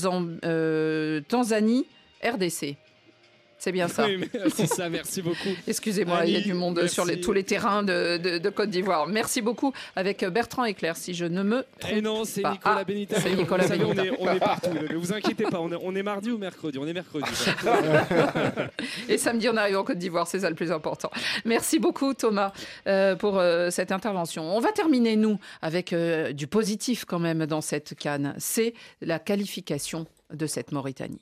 Tanzanie-RDC. 1.29 2.77
C'est 3.59 3.73
bien 3.73 3.89
ça. 3.89 4.07
Oui, 4.07 4.29
c'est 4.55 4.67
ça, 4.67 4.89
merci 4.89 5.21
beaucoup. 5.21 5.49
Excusez-moi, 5.67 6.25
il 6.27 6.33
y 6.33 6.37
a 6.37 6.41
du 6.41 6.55
monde 6.55 6.87
sur 6.87 7.05
tous 7.21 7.33
les 7.33 7.43
terrains 7.43 7.83
de, 7.83 8.49
Côte 8.51 8.71
d'Ivoire. 8.71 9.07
Merci 9.07 9.43
beaucoup 9.43 9.73
avec 9.97 10.25
Bertrand 10.25 10.65
Eclair, 10.65 10.97
si 10.97 11.13
je 11.13 11.25
ne 11.25 11.43
me 11.43 11.65
trompe 11.79 11.93
Et 11.93 12.01
non, 12.01 12.25
c'est 12.25 12.43
Nicolas 12.43 12.79
ah, 12.81 12.85
Benita. 12.85 13.21
C'est 13.21 13.35
Nicolas 13.35 13.67
Benita. 13.67 14.03
On 14.19 14.33
est, 14.33 14.39
partout, 14.39 14.71
ne 14.71 14.97
vous 14.97 15.13
inquiétez 15.13 15.45
pas, 15.45 15.61
on 15.61 15.95
est, 15.95 16.03
mardi 16.03 16.31
ou 16.31 16.39
mercredi 16.39 16.79
On 16.79 16.87
est 16.87 16.93
mercredi. 16.93 17.29
Et 19.09 19.19
samedi, 19.19 19.49
on 19.49 19.57
arrive 19.57 19.79
en 19.79 19.85
Côte 19.85 19.99
d'Ivoire, 19.99 20.27
c'est 20.27 20.41
ça 20.41 20.49
le 20.49 20.57
plus 20.57 20.71
important. 20.71 21.11
Merci 21.45 21.79
beaucoup 21.79 22.15
Thomas 22.15 22.53
euh, 22.87 23.17
pour 23.17 23.39
euh, 23.39 23.71
cette 23.71 23.93
intervention. 23.93 24.57
On 24.57 24.61
va 24.61 24.73
terminer, 24.73 25.17
nous, 25.17 25.39
avec 25.63 25.93
euh, 25.93 26.33
du 26.33 26.47
positif 26.47 27.05
quand 27.05 27.19
même 27.19 27.47
dans 27.47 27.61
cette 27.61 27.95
canne. 27.97 28.35
C'est 28.39 28.75
la 29.01 29.19
qualification 29.19 30.07
de 30.33 30.47
cette 30.47 30.73
Mauritanie. 30.73 31.19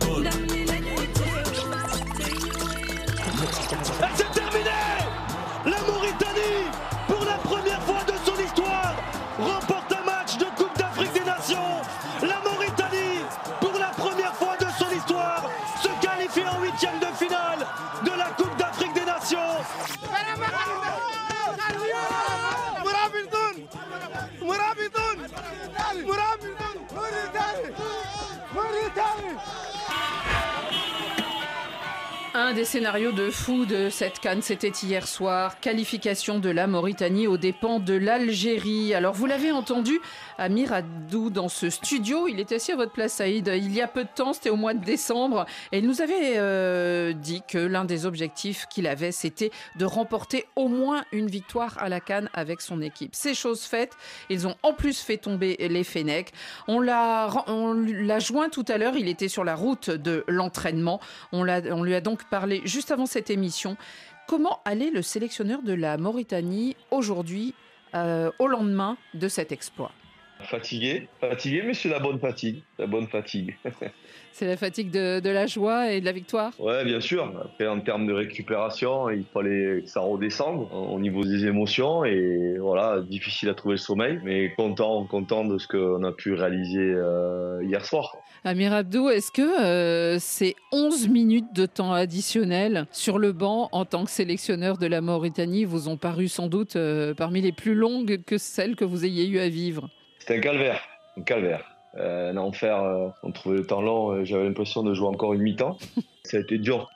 C'est 0.00 0.45
des 32.56 32.64
scénarios 32.64 33.12
de 33.12 33.28
fou 33.28 33.66
de 33.66 33.90
cette 33.90 34.18
canne, 34.18 34.40
c'était 34.40 34.70
hier 34.70 35.06
soir. 35.06 35.60
Qualification 35.60 36.38
de 36.38 36.48
la 36.48 36.66
Mauritanie 36.66 37.26
aux 37.26 37.36
dépens 37.36 37.80
de 37.80 37.92
l'Algérie. 37.92 38.94
Alors, 38.94 39.12
vous 39.12 39.26
l'avez 39.26 39.52
entendu, 39.52 40.00
Amir 40.38 40.72
Adou 40.72 41.30
dans 41.30 41.48
ce 41.48 41.70
studio. 41.70 42.28
Il 42.28 42.40
était 42.40 42.56
assis 42.56 42.72
à 42.72 42.76
votre 42.76 42.92
place, 42.92 43.14
Saïd. 43.14 43.50
Il 43.54 43.72
y 43.72 43.80
a 43.80 43.88
peu 43.88 44.04
de 44.04 44.08
temps, 44.14 44.32
c'était 44.32 44.50
au 44.50 44.56
mois 44.56 44.74
de 44.74 44.84
décembre. 44.84 45.46
Et 45.72 45.78
il 45.78 45.86
nous 45.86 46.02
avait 46.02 46.34
euh, 46.36 47.12
dit 47.12 47.42
que 47.46 47.58
l'un 47.58 47.84
des 47.84 48.06
objectifs 48.06 48.66
qu'il 48.66 48.86
avait, 48.86 49.12
c'était 49.12 49.50
de 49.76 49.84
remporter 49.84 50.46
au 50.56 50.68
moins 50.68 51.04
une 51.12 51.28
victoire 51.28 51.76
à 51.78 51.88
la 51.88 52.00
canne 52.00 52.28
avec 52.34 52.60
son 52.60 52.80
équipe. 52.80 53.14
C'est 53.14 53.34
chose 53.34 53.62
faite. 53.62 53.92
Ils 54.30 54.46
ont 54.46 54.56
en 54.62 54.72
plus 54.72 55.00
fait 55.00 55.18
tomber 55.18 55.56
les 55.58 55.84
Fennecs. 55.84 56.32
On 56.68 56.80
l'a, 56.80 57.28
joint 58.18 58.48
tout 58.48 58.64
à 58.68 58.78
l'heure. 58.78 58.96
Il 58.96 59.08
était 59.08 59.28
sur 59.28 59.44
la 59.44 59.54
route 59.54 59.90
de 59.90 60.24
l'entraînement. 60.28 61.00
On, 61.32 61.46
on 61.48 61.82
lui 61.82 61.94
a 61.94 62.00
donc 62.00 62.24
parler 62.24 62.62
juste 62.64 62.90
avant 62.90 63.06
cette 63.06 63.30
émission. 63.30 63.76
Comment 64.26 64.58
allait 64.64 64.90
le 64.90 65.02
sélectionneur 65.02 65.62
de 65.62 65.72
la 65.72 65.98
Mauritanie 65.98 66.76
aujourd'hui, 66.90 67.54
euh, 67.94 68.32
au 68.40 68.48
lendemain 68.48 68.96
de 69.14 69.28
cet 69.28 69.52
exploit? 69.52 69.92
Fatigué, 70.48 71.08
fatigué, 71.20 71.62
mais 71.66 71.74
c'est 71.74 71.88
la 71.88 71.98
bonne 71.98 72.18
fatigue, 72.18 72.62
la 72.78 72.86
bonne 72.86 73.06
fatigue. 73.08 73.56
c'est 74.32 74.46
la 74.46 74.56
fatigue 74.56 74.90
de, 74.90 75.28
la 75.28 75.46
joie 75.46 75.90
et 75.90 76.00
de 76.00 76.04
la 76.04 76.12
victoire 76.12 76.52
Ouais, 76.58 76.84
bien 76.84 77.00
sûr. 77.00 77.32
Après, 77.42 77.66
en 77.66 77.80
termes 77.80 78.06
de 78.06 78.12
récupération, 78.12 79.08
il 79.10 79.24
fallait 79.32 79.82
que 79.82 79.88
ça 79.88 80.00
redescende 80.00 80.68
au 80.72 80.98
niveau 81.00 81.24
des 81.24 81.46
émotions 81.46 82.04
et 82.04 82.56
voilà, 82.58 83.00
difficile 83.00 83.48
à 83.48 83.54
trouver 83.54 83.74
le 83.74 83.80
sommeil, 83.80 84.20
mais 84.24 84.52
content, 84.56 85.04
content 85.04 85.44
de 85.44 85.58
ce 85.58 85.66
qu'on 85.66 86.04
a 86.04 86.12
pu 86.12 86.34
réaliser 86.34 86.92
euh, 86.94 87.62
hier 87.64 87.84
soir. 87.84 88.16
Amir 88.44 88.72
Abdou, 88.72 89.08
est-ce 89.08 89.32
que 89.32 89.64
euh, 89.64 90.18
ces 90.20 90.54
11 90.70 91.08
minutes 91.08 91.52
de 91.54 91.66
temps 91.66 91.92
additionnel 91.92 92.86
sur 92.92 93.18
le 93.18 93.32
banc 93.32 93.68
en 93.72 93.84
tant 93.84 94.04
que 94.04 94.10
sélectionneur 94.10 94.78
de 94.78 94.86
la 94.86 95.00
Mauritanie? 95.00 95.64
Vous 95.64 95.88
ont 95.88 95.96
paru 95.96 96.28
sans 96.28 96.46
doute 96.46 96.76
euh, 96.76 97.14
parmi 97.14 97.40
les 97.40 97.52
plus 97.52 97.74
longues 97.74 98.22
que 98.24 98.38
celles 98.38 98.76
que 98.76 98.84
vous 98.84 99.04
ayez 99.04 99.26
eu 99.26 99.38
à 99.38 99.48
vivre 99.48 99.88
C'était 100.26 100.38
un 100.38 100.42
calvaire, 100.42 100.80
un 101.16 101.22
calvaire. 101.22 101.64
Euh, 101.98 102.32
un 102.32 102.36
enfer, 102.36 103.12
on 103.22 103.30
trouvait 103.30 103.58
le 103.58 103.64
temps 103.64 103.80
long, 103.80 104.24
j'avais 104.24 104.42
l'impression 104.42 104.82
de 104.82 104.92
jouer 104.92 105.06
encore 105.06 105.34
une 105.34 105.42
mi-temps. 105.42 105.78
Ça 106.24 106.38
a 106.38 106.40
été 106.40 106.58
dur, 106.58 106.90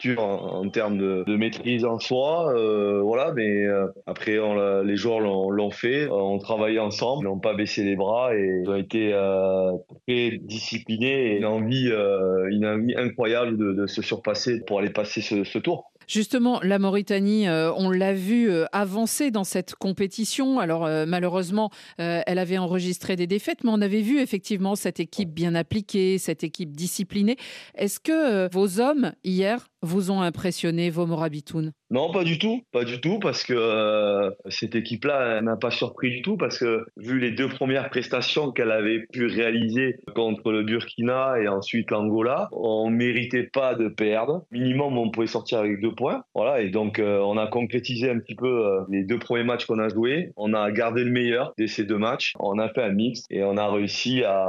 dur 0.00 0.20
en, 0.24 0.68
termes 0.68 0.98
de, 0.98 1.36
maîtrise 1.36 1.84
en 1.84 2.00
soi, 2.00 2.52
euh, 2.52 3.00
voilà. 3.00 3.32
Mais 3.32 3.64
euh, 3.64 3.86
après, 4.06 4.36
les 4.84 4.96
joueurs 4.96 5.20
l'ont 5.20 5.70
fait, 5.70 6.08
on 6.10 6.38
travaillait 6.38 6.80
ensemble, 6.80 7.24
ils 7.24 7.28
n'ont 7.28 7.38
pas 7.38 7.54
baissé 7.54 7.84
les 7.84 7.94
bras 7.94 8.34
et 8.34 8.62
ils 8.64 8.68
ont 8.68 8.74
été 8.74 9.12
euh, 9.12 9.70
très 10.08 10.38
disciplinés 10.42 11.34
et 11.34 11.36
une 11.36 11.44
envie, 11.44 11.92
une 12.50 12.66
envie 12.66 12.96
incroyable 12.96 13.56
de, 13.56 13.86
se 13.86 14.02
surpasser 14.02 14.60
pour 14.66 14.80
aller 14.80 14.90
passer 14.90 15.20
ce 15.20 15.58
tour. 15.58 15.92
Justement, 16.12 16.60
la 16.62 16.78
Mauritanie, 16.78 17.48
euh, 17.48 17.72
on 17.72 17.90
l'a 17.90 18.12
vu 18.12 18.50
euh, 18.50 18.66
avancer 18.72 19.30
dans 19.30 19.44
cette 19.44 19.74
compétition. 19.74 20.60
Alors 20.60 20.84
euh, 20.84 21.06
malheureusement, 21.06 21.70
elle 21.96 22.38
avait 22.38 22.58
enregistré 22.58 23.16
des 23.16 23.26
défaites, 23.26 23.64
mais 23.64 23.70
on 23.72 23.80
avait 23.80 24.02
vu 24.02 24.20
effectivement 24.20 24.76
cette 24.76 25.00
équipe 25.00 25.32
bien 25.32 25.54
appliquée, 25.54 26.18
cette 26.18 26.44
équipe 26.44 26.76
disciplinée. 26.76 27.38
Est-ce 27.74 27.98
que 27.98 28.52
vos 28.52 28.78
hommes, 28.78 29.12
hier, 29.24 29.68
vous 29.82 30.10
ont 30.10 30.22
impressionné, 30.22 30.90
vos 30.90 31.06
Morabitoun? 31.06 31.72
Non, 31.90 32.10
pas 32.10 32.24
du 32.24 32.38
tout, 32.38 32.62
pas 32.72 32.84
du 32.84 33.00
tout, 33.00 33.18
parce 33.18 33.44
que 33.44 33.52
euh, 33.54 34.30
cette 34.48 34.74
équipe-là 34.74 35.42
n'a 35.42 35.56
pas 35.56 35.70
surpris 35.70 36.10
du 36.10 36.22
tout, 36.22 36.36
parce 36.36 36.58
que 36.58 36.86
vu 36.96 37.18
les 37.18 37.32
deux 37.32 37.48
premières 37.48 37.90
prestations 37.90 38.50
qu'elle 38.50 38.70
avait 38.70 39.00
pu 39.12 39.26
réaliser 39.26 39.96
contre 40.14 40.52
le 40.52 40.62
Burkina 40.62 41.34
et 41.38 41.48
ensuite 41.48 41.90
l'Angola, 41.90 42.48
on 42.52 42.88
méritait 42.88 43.42
pas 43.42 43.74
de 43.74 43.88
perdre. 43.88 44.44
Minimum, 44.50 44.96
on 44.96 45.10
pouvait 45.10 45.26
sortir 45.26 45.58
avec 45.58 45.80
deux 45.80 45.94
points. 45.94 46.22
Voilà, 46.34 46.62
et 46.62 46.70
donc 46.70 46.98
euh, 46.98 47.18
on 47.18 47.36
a 47.36 47.46
concrétisé 47.46 48.08
un 48.08 48.18
petit 48.18 48.36
peu 48.36 48.46
euh, 48.46 48.80
les 48.88 49.04
deux 49.04 49.18
premiers 49.18 49.44
matchs 49.44 49.66
qu'on 49.66 49.78
a 49.78 49.88
joués. 49.88 50.30
On 50.36 50.54
a 50.54 50.70
gardé 50.70 51.04
le 51.04 51.10
meilleur 51.10 51.52
de 51.58 51.66
ces 51.66 51.84
deux 51.84 51.98
matchs. 51.98 52.32
On 52.38 52.58
a 52.58 52.68
fait 52.70 52.82
un 52.82 52.92
mix 52.92 53.24
et 53.28 53.44
on 53.44 53.56
a 53.56 53.70
réussi 53.70 54.24
à, 54.24 54.46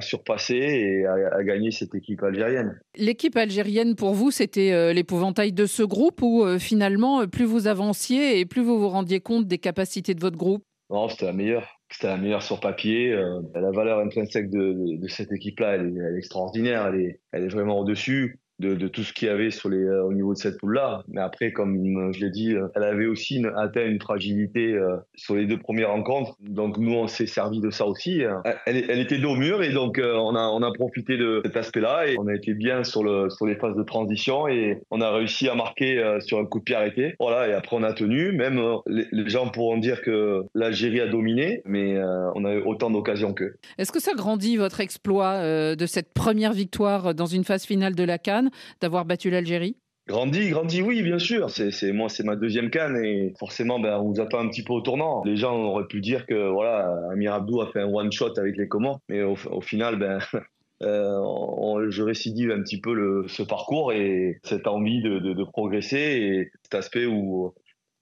surpasser 0.00 0.54
et 0.54 1.06
à, 1.06 1.36
à, 1.36 1.44
gagner 1.44 1.70
cette 1.70 1.94
équipe 1.94 2.22
algérienne. 2.22 2.80
L'équipe 2.96 3.36
algérienne, 3.36 3.94
pour 3.94 4.14
vous, 4.14 4.30
c'était 4.30 4.92
l'épouvantail 4.94 5.52
de 5.52 5.66
ce 5.66 5.82
groupe 5.82 6.22
ou 6.22 6.44
finalement, 6.58 7.22
euh, 7.22 7.26
plus 7.26 7.44
vous 7.44 7.66
avanciez 7.66 8.40
et 8.40 8.46
plus 8.46 8.62
vous 8.62 8.78
vous 8.78 8.88
rendiez 8.88 9.20
compte 9.20 9.46
des 9.46 9.58
capacités 9.58 10.14
de 10.14 10.20
votre 10.20 10.36
groupe? 10.36 10.64
Non, 10.90 11.08
c'était 11.08 11.26
la 11.26 11.32
meilleure. 11.32 11.80
C'était 11.90 12.08
la 12.08 12.16
meilleure 12.16 12.42
sur 12.42 12.60
papier. 12.60 13.12
Euh, 13.12 13.40
la 13.54 13.70
valeur 13.70 13.98
intrinsèque 13.98 14.50
de, 14.50 14.96
de, 14.98 15.08
cette 15.08 15.32
équipe-là, 15.32 15.74
elle, 15.74 15.94
elle, 15.96 16.14
est 16.14 16.18
extraordinaire. 16.18 16.86
Elle 16.86 17.00
est, 17.00 17.20
elle 17.32 17.44
est 17.44 17.48
vraiment 17.48 17.78
au-dessus 17.78 18.40
de, 18.62 18.88
tout 18.88 19.02
ce 19.02 19.12
qu'il 19.12 19.28
y 19.28 19.30
avait 19.30 19.48
les, 19.48 19.84
euh, 19.84 20.04
au 20.04 20.12
niveau 20.12 20.32
de 20.32 20.38
cette 20.38 20.58
poule-là. 20.58 21.02
Mais 21.08 21.20
après, 21.20 21.52
comme 21.52 22.12
je 22.12 22.20
l'ai 22.20 22.30
dit, 22.30 22.54
euh, 22.54 22.68
elle 22.74 22.84
avait 22.84 23.06
aussi 23.06 23.42
atteint 23.56 23.84
une 23.84 24.00
fragilité 24.00 24.72
euh, 24.72 24.96
sur 25.14 25.34
les 25.34 25.46
deux 25.46 25.58
premières 25.58 25.90
rencontres. 25.90 26.36
Donc 26.40 26.78
nous, 26.78 26.94
on 26.94 27.06
s'est 27.06 27.26
servi 27.26 27.60
de 27.60 27.70
ça 27.70 27.86
aussi. 27.86 28.22
Hein. 28.24 28.42
Elle, 28.66 29.00
était 29.00 29.18
dos 29.18 29.32
au 29.32 29.36
mur 29.36 29.62
et 29.62 29.72
donc 29.72 29.98
on, 29.98 30.34
a, 30.34 30.72
profité 30.74 31.16
de 31.16 31.40
cet 31.44 31.56
aspect-là 31.56 32.06
et 32.06 32.16
on 32.18 32.26
a 32.26 32.34
été 32.34 32.54
bien 32.54 32.84
sur, 32.84 33.02
le, 33.02 33.30
sur 33.30 33.46
les 33.46 33.56
phases 33.56 33.76
de 33.76 33.82
transition 33.82 34.46
et 34.46 34.78
on 34.90 35.00
a 35.00 35.10
réussi 35.10 35.48
à 35.48 35.54
marquer 35.54 36.18
sur 36.20 36.38
un 36.38 36.44
coup 36.44 36.58
de 36.58 36.64
pied 36.64 36.74
arrêté. 36.74 37.14
Voilà, 37.18 37.48
et 37.48 37.52
après 37.52 37.76
on 37.76 37.82
a 37.82 37.92
tenu. 37.92 38.32
Même 38.32 38.60
les, 38.86 39.28
gens 39.28 39.48
pourront 39.48 39.78
dire 39.78 40.02
que 40.02 40.42
l'Algérie 40.54 41.00
a 41.00 41.06
dominé, 41.06 41.62
mais 41.64 41.98
on 42.34 42.44
a 42.44 42.54
eu 42.54 42.62
autant 42.62 42.90
d'occasions 42.90 43.32
qu'eux. 43.32 43.56
Est-ce 43.78 43.92
que 43.92 44.00
ça 44.00 44.12
grandit 44.14 44.56
votre 44.56 44.80
exploit 44.80 45.74
de 45.74 45.86
cette 45.86 46.12
première 46.12 46.52
victoire 46.52 47.14
dans 47.14 47.26
une 47.26 47.44
phase 47.44 47.64
finale 47.64 47.94
de 47.94 48.04
la 48.04 48.18
Cannes? 48.18 48.50
D'avoir 48.80 49.04
battu 49.04 49.30
l'Algérie? 49.30 49.76
Grandi, 50.08 50.50
grandi, 50.50 50.82
oui, 50.82 51.02
bien 51.02 51.18
sûr. 51.18 51.48
C'est 51.50 51.92
moi, 51.92 52.08
c'est 52.08 52.24
ma 52.24 52.34
deuxième 52.34 52.70
canne 52.70 52.96
et 53.04 53.32
forcément, 53.38 53.78
ben, 53.78 53.98
on 53.98 54.10
vous 54.10 54.20
attend 54.20 54.40
un 54.40 54.48
petit 54.48 54.64
peu 54.64 54.72
au 54.72 54.80
tournant. 54.80 55.22
Les 55.24 55.36
gens 55.36 55.56
auraient 55.56 55.86
pu 55.86 56.00
dire 56.00 56.26
que 56.26 56.50
voilà, 56.50 56.92
Amir 57.12 57.34
Abdou 57.34 57.60
a 57.60 57.70
fait 57.70 57.80
un 57.80 57.86
one 57.86 58.10
shot 58.10 58.36
avec 58.36 58.56
les 58.56 58.66
commandes, 58.66 58.98
mais 59.08 59.22
au, 59.22 59.60
final, 59.60 59.96
ben, 59.96 60.18
euh, 60.82 61.90
je 61.90 62.02
récidive 62.02 62.50
un 62.50 62.62
petit 62.62 62.80
peu 62.80 62.94
le, 62.94 63.26
ce 63.28 63.44
parcours 63.44 63.92
et 63.92 64.40
cette 64.42 64.66
envie 64.66 65.02
de 65.02 65.44
progresser 65.44 65.96
et 65.98 66.50
cet 66.64 66.74
aspect 66.74 67.06
où 67.06 67.54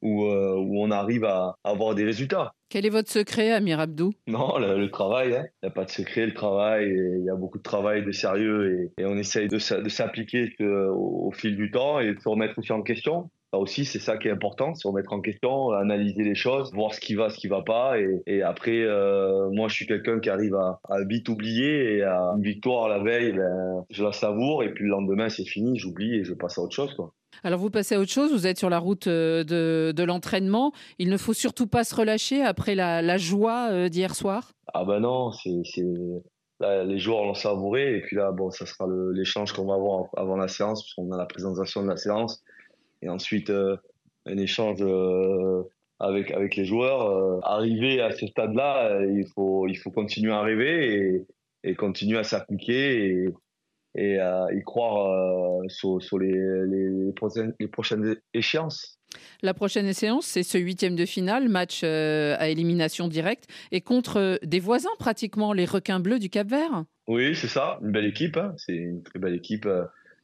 où, 0.02 0.24
euh, 0.24 0.56
où 0.56 0.82
on 0.82 0.90
arrive 0.90 1.24
à 1.24 1.54
avoir 1.64 1.94
des 1.94 2.04
résultats. 2.04 2.52
Quel 2.68 2.86
est 2.86 2.90
votre 2.90 3.10
secret, 3.10 3.50
Amir 3.50 3.80
Abdou? 3.80 4.12
Non, 4.28 4.56
le, 4.58 4.88
travail. 4.90 5.34
Hein. 5.34 5.44
Il 5.62 5.66
n'y 5.66 5.68
a 5.68 5.72
pas 5.72 5.84
de 5.84 5.90
secret, 5.90 6.24
le 6.26 6.34
travail. 6.34 6.88
Il 6.88 7.24
y 7.24 7.30
a 7.30 7.34
beaucoup 7.34 7.58
de 7.58 7.64
travail, 7.64 8.04
de 8.04 8.12
sérieux, 8.12 8.90
et, 8.98 9.04
on 9.04 9.18
essaye 9.18 9.48
de, 9.48 9.56
de 9.82 9.88
s'appliquer 9.88 10.54
euh, 10.60 10.88
au, 10.92 11.32
fil 11.32 11.56
du 11.56 11.70
temps 11.72 11.98
et 11.98 12.14
de 12.14 12.20
se 12.20 12.28
remettre 12.28 12.58
aussi 12.58 12.72
en 12.72 12.82
question. 12.82 13.28
Ça 13.52 13.58
aussi, 13.58 13.84
c'est 13.84 13.98
ça 13.98 14.16
qui 14.16 14.28
est 14.28 14.30
important, 14.30 14.74
se 14.74 14.86
remettre 14.86 15.12
en 15.12 15.20
question, 15.20 15.72
analyser 15.72 16.22
les 16.22 16.36
choses, 16.36 16.72
voir 16.72 16.94
ce 16.94 17.00
qui 17.00 17.16
va, 17.16 17.30
ce 17.30 17.36
qui 17.36 17.48
va 17.48 17.62
pas. 17.62 17.98
Et, 17.98 18.22
et 18.28 18.42
après, 18.42 18.84
euh, 18.84 19.50
moi, 19.50 19.66
je 19.66 19.74
suis 19.74 19.86
quelqu'un 19.88 20.20
qui 20.20 20.30
arrive 20.30 20.54
à, 20.54 20.78
à, 20.88 21.02
vite 21.04 21.28
oublier 21.28 21.96
et 21.96 22.02
à 22.04 22.20
une 22.36 22.42
victoire 22.42 22.88
la 22.88 23.00
veille, 23.00 23.32
ben, 23.32 23.84
je 23.90 24.04
la 24.04 24.12
savoure 24.12 24.62
et 24.62 24.72
puis 24.72 24.84
le 24.84 24.90
lendemain, 24.90 25.28
c'est 25.28 25.44
fini, 25.44 25.76
j'oublie 25.76 26.20
et 26.20 26.24
je 26.24 26.34
passe 26.34 26.58
à 26.58 26.62
autre 26.62 26.76
chose. 26.76 26.94
Quoi. 26.94 27.12
Alors 27.42 27.60
vous 27.60 27.70
passez 27.70 27.94
à 27.94 28.00
autre 28.00 28.10
chose, 28.10 28.32
vous 28.32 28.46
êtes 28.46 28.58
sur 28.58 28.70
la 28.70 28.78
route 28.78 29.08
de, 29.08 29.92
de 29.94 30.02
l'entraînement. 30.02 30.72
Il 30.98 31.08
ne 31.08 31.16
faut 31.16 31.32
surtout 31.32 31.66
pas 31.66 31.84
se 31.84 31.94
relâcher 31.94 32.42
après 32.42 32.74
la, 32.74 33.16
joie 33.18 33.88
d'hier 33.88 34.14
soir? 34.14 34.52
Ah 34.74 34.84
ben 34.84 35.00
non, 35.00 35.32
c'est 35.32 35.50
les 36.60 36.98
joueurs 36.98 37.24
l'ont 37.24 37.34
savouré 37.34 37.96
et 37.96 38.00
puis 38.02 38.16
là 38.16 38.32
bon 38.32 38.50
ça 38.50 38.66
sera 38.66 38.86
l'échange 39.14 39.54
qu'on 39.54 39.64
va 39.64 39.76
avoir 39.76 40.10
avant 40.14 40.36
la 40.36 40.46
séance 40.46 40.82
puisqu'on 40.82 41.10
a 41.10 41.16
la 41.16 41.24
présentation 41.24 41.82
de 41.82 41.88
la 41.88 41.96
séance 41.96 42.42
et 43.00 43.08
ensuite 43.08 43.50
un 43.50 44.36
échange 44.36 44.82
avec, 46.00 46.56
les 46.56 46.64
joueurs. 46.64 47.10
Euh, 47.10 47.40
arriver 47.42 48.00
à 48.00 48.10
ce 48.10 48.26
stade-là, 48.26 48.90
euh, 48.90 49.20
il 49.20 49.26
faut, 49.26 49.90
continuer 49.94 50.32
à 50.32 50.40
rêver 50.40 51.26
et, 51.62 51.74
continuer 51.74 52.18
à 52.18 52.24
s'appliquer 52.24 53.26
et 53.94 54.18
à 54.18 54.46
y 54.52 54.62
croire 54.62 55.10
euh, 55.10 55.68
sur, 55.68 56.02
sur 56.02 56.18
les, 56.18 56.32
les, 56.32 57.12
prochaines, 57.12 57.54
les, 57.58 57.68
prochaines, 57.68 58.16
échéances. 58.34 58.98
La 59.42 59.54
prochaine 59.54 59.86
échéance, 59.86 60.26
c'est 60.26 60.42
ce 60.42 60.58
huitième 60.58 60.94
de 60.94 61.04
finale, 61.04 61.48
match 61.48 61.82
à 61.82 62.48
élimination 62.48 63.08
directe, 63.08 63.46
et 63.72 63.80
contre 63.80 64.38
des 64.44 64.60
voisins 64.60 64.90
pratiquement, 64.98 65.52
les 65.52 65.64
requins 65.64 65.98
bleus 65.98 66.20
du 66.20 66.30
Cap 66.30 66.46
Vert. 66.46 66.84
Oui, 67.08 67.34
c'est 67.34 67.48
ça, 67.48 67.80
une 67.82 67.90
belle 67.90 68.06
équipe, 68.06 68.36
hein. 68.36 68.54
c'est 68.56 68.76
une 68.76 69.02
très 69.02 69.18
belle 69.18 69.34
équipe 69.34 69.66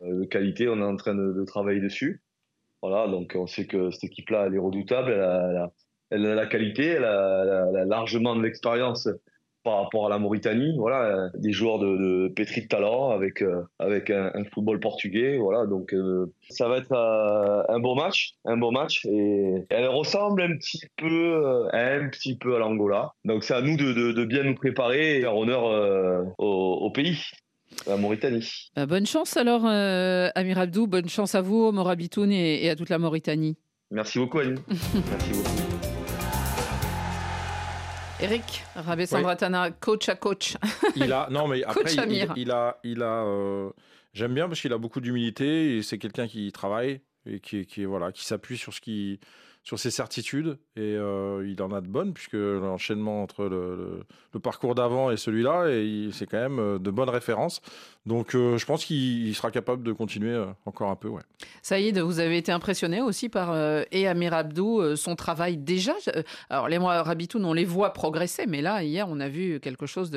de 0.02 0.24
qualité, 0.26 0.68
on 0.68 0.78
est 0.78 0.84
en 0.84 0.96
train 0.96 1.14
de, 1.14 1.32
de 1.32 1.44
travailler 1.44 1.80
dessus. 1.80 2.22
Voilà, 2.82 3.08
donc 3.08 3.32
on 3.34 3.46
sait 3.46 3.66
que 3.66 3.90
cette 3.90 4.04
équipe-là, 4.04 4.44
elle 4.46 4.54
est 4.54 4.58
redoutable, 4.58 5.10
elle 6.10 6.26
a, 6.26 6.34
la 6.34 6.46
qualité, 6.46 6.86
elle 6.86 7.04
a, 7.04 7.84
largement 7.84 8.36
de 8.36 8.42
l'expérience 8.42 9.08
par 9.66 9.82
rapport 9.82 10.06
à 10.06 10.08
la 10.08 10.18
Mauritanie. 10.18 10.76
Voilà, 10.78 11.28
des 11.34 11.52
joueurs 11.52 11.80
de, 11.80 11.96
de 11.96 12.28
pétri 12.28 12.62
de 12.62 12.68
talent 12.68 13.10
avec 13.10 13.42
euh, 13.42 13.62
avec 13.78 14.10
un, 14.10 14.30
football 14.54 14.78
portugais. 14.78 15.36
Voilà, 15.38 15.66
donc 15.66 15.92
euh, 15.92 16.32
ça 16.48 16.68
va 16.68 16.78
être 16.78 16.92
euh, 16.92 17.62
un 17.68 17.80
beau 17.80 17.96
match, 17.96 18.36
un 18.44 18.56
beau 18.56 18.70
match. 18.70 19.04
Et 19.06 19.66
elle 19.68 19.88
ressemble 19.88 20.40
un 20.40 20.56
petit 20.56 20.80
peu, 20.96 21.66
un 21.72 22.08
petit 22.08 22.36
peu 22.36 22.54
à 22.54 22.60
l'Angola. 22.60 23.12
Donc 23.24 23.42
c'est 23.42 23.54
à 23.54 23.60
nous 23.60 23.76
de, 23.76 24.24
bien 24.24 24.44
nous 24.44 24.54
préparer 24.54 25.18
et 25.18 25.20
faire 25.22 25.36
honneur 25.36 25.64
au 26.38 26.90
pays 26.90 27.18
la 27.86 27.96
Mauritanie. 27.96 28.70
Bah, 28.76 28.86
bonne 28.86 29.06
chance 29.06 29.36
alors, 29.36 29.66
euh, 29.66 30.28
Amir 30.36 30.58
Abdou. 30.58 30.86
Bonne 30.86 31.08
chance 31.08 31.34
à 31.34 31.42
vous, 31.42 31.72
Morabitoun 31.72 32.30
et, 32.30 32.64
et 32.64 32.70
à 32.70 32.76
toute 32.76 32.88
la 32.88 32.98
Mauritanie. 32.98 33.56
Merci 33.90 34.18
beaucoup, 34.18 34.38
Annie. 34.38 34.60
Merci 35.10 35.32
beaucoup. 35.32 35.65
Eric 38.20 38.64
Rabé 38.74 39.06
Sandratana, 39.06 39.70
coach 39.70 40.08
à 40.08 40.14
coach. 40.14 40.56
Il 40.96 41.12
a, 41.12 41.28
non, 41.30 41.48
mais 41.48 41.62
après, 41.64 41.92
il, 41.92 42.26
il, 42.36 42.50
a, 42.50 42.78
il 42.82 43.02
a 43.02 43.24
euh, 43.24 43.70
j'aime 44.14 44.34
bien 44.34 44.48
parce 44.48 44.60
qu'il 44.60 44.72
a 44.72 44.78
beaucoup 44.78 45.00
d'humilité 45.00 45.76
et 45.76 45.82
c'est 45.82 45.98
quelqu'un 45.98 46.26
qui 46.26 46.50
travaille 46.50 47.00
et 47.26 47.40
qui, 47.40 47.66
qui, 47.66 47.84
voilà, 47.84 48.12
qui 48.12 48.24
s'appuie 48.24 48.56
sur 48.56 48.72
ce 48.72 48.80
qui 48.80 49.20
sur 49.66 49.80
ses 49.80 49.90
certitudes 49.90 50.58
et 50.76 50.94
euh, 50.94 51.44
il 51.44 51.60
en 51.60 51.72
a 51.72 51.80
de 51.80 51.88
bonnes 51.88 52.14
puisque 52.14 52.34
l'enchaînement 52.34 53.24
entre 53.24 53.46
le, 53.46 54.04
parcours 54.38 54.76
d'avant 54.76 55.10
et 55.10 55.16
celui-là, 55.16 55.64
c'est 56.12 56.26
quand 56.26 56.38
même 56.38 56.60
euh, 56.60 56.78
de 56.78 56.90
bonnes 56.92 57.08
références. 57.08 57.60
Donc 58.04 58.36
euh, 58.36 58.58
je 58.58 58.64
pense 58.64 58.84
qu'il 58.84 59.34
sera 59.34 59.50
capable 59.50 59.82
de 59.82 59.90
continuer 59.90 60.40
encore 60.66 60.90
un 60.90 60.94
peu. 60.94 61.08
Ouais. 61.08 61.22
Saïd, 61.62 61.98
vous 61.98 62.20
avez 62.20 62.36
été 62.36 62.52
impressionné 62.52 63.02
aussi 63.02 63.28
par 63.28 63.56
et 63.90 64.06
Amir 64.06 64.34
Abdou, 64.34 64.94
son 64.94 65.16
travail 65.16 65.56
déjà. 65.56 65.94
Alors 66.48 66.68
les 66.68 66.78
mois 66.78 67.02
Rabitoun, 67.02 67.44
on 67.44 67.52
les 67.52 67.64
voit 67.64 67.92
progresser, 67.92 68.46
mais 68.46 68.62
là 68.62 68.84
hier 68.84 69.08
on 69.08 69.18
a 69.18 69.28
vu 69.28 69.58
quelque 69.58 69.86
chose 69.86 70.12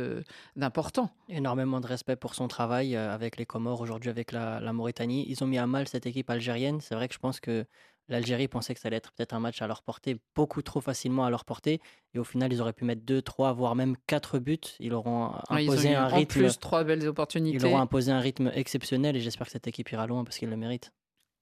d'important. 0.56 1.10
Énormément 1.28 1.80
de 1.80 1.88
respect 1.88 2.16
pour 2.16 2.36
son 2.36 2.48
travail 2.48 2.96
avec 2.96 3.38
les 3.38 3.48
Comores, 3.48 3.82
aujourd'hui 3.82 4.12
avec 4.12 4.32
la, 4.32 4.60
la 4.60 4.74
Mauritanie. 4.74 5.26
Ils 5.28 5.44
ont 5.44 5.48
mis 5.48 5.58
à 5.58 5.66
mal 5.66 5.88
cette 5.88 6.06
équipe 6.06 6.30
algérienne. 6.30 6.82
C'est 6.82 6.94
vrai 6.94 7.08
que 7.08 7.16
je 7.16 7.20
pense 7.20 7.40
que 7.40 7.66
L'Algérie 8.10 8.48
pensait 8.48 8.74
que 8.74 8.80
ça 8.80 8.88
allait 8.88 8.98
être 8.98 9.12
peut-être 9.12 9.34
un 9.34 9.40
match 9.40 9.62
à 9.62 9.68
leur 9.68 9.84
portée, 9.84 10.20
beaucoup 10.36 10.62
trop 10.62 10.82
facilement 10.82 11.26
à 11.26 11.30
leur 11.30 11.46
portée. 11.46 11.80
Et 12.14 12.20
au 12.20 12.24
final, 12.24 12.52
ils 12.52 12.60
auraient 12.60 12.74
pu 12.74 12.84
mettre 12.84 13.04
2, 13.04 13.22
3, 13.22 13.54
voire 13.54 13.76
même 13.76 13.96
4 14.08 14.40
buts. 14.40 14.58
Ils 14.80 14.94
auront 14.94 15.32
imposé 15.50 15.96
un 15.96 16.08
rythme. 16.08 16.40
En 16.40 16.44
plus, 16.44 16.60
trois 16.60 16.84
belles 16.84 17.08
opportunités. 17.08 17.58
Ils 17.58 17.66
auront 17.66 17.80
imposé 17.80 18.12
un 18.12 18.20
rythme 18.20 18.52
exceptionnel 18.54 19.16
et 19.16 19.20
j'espère 19.20 19.46
que 19.46 19.54
cette 19.54 19.68
équipe 19.68 19.92
ira 19.92 20.08
loin 20.08 20.24
parce 20.24 20.38
qu'ils 20.38 20.50
le 20.50 20.58
méritent. 20.58 20.92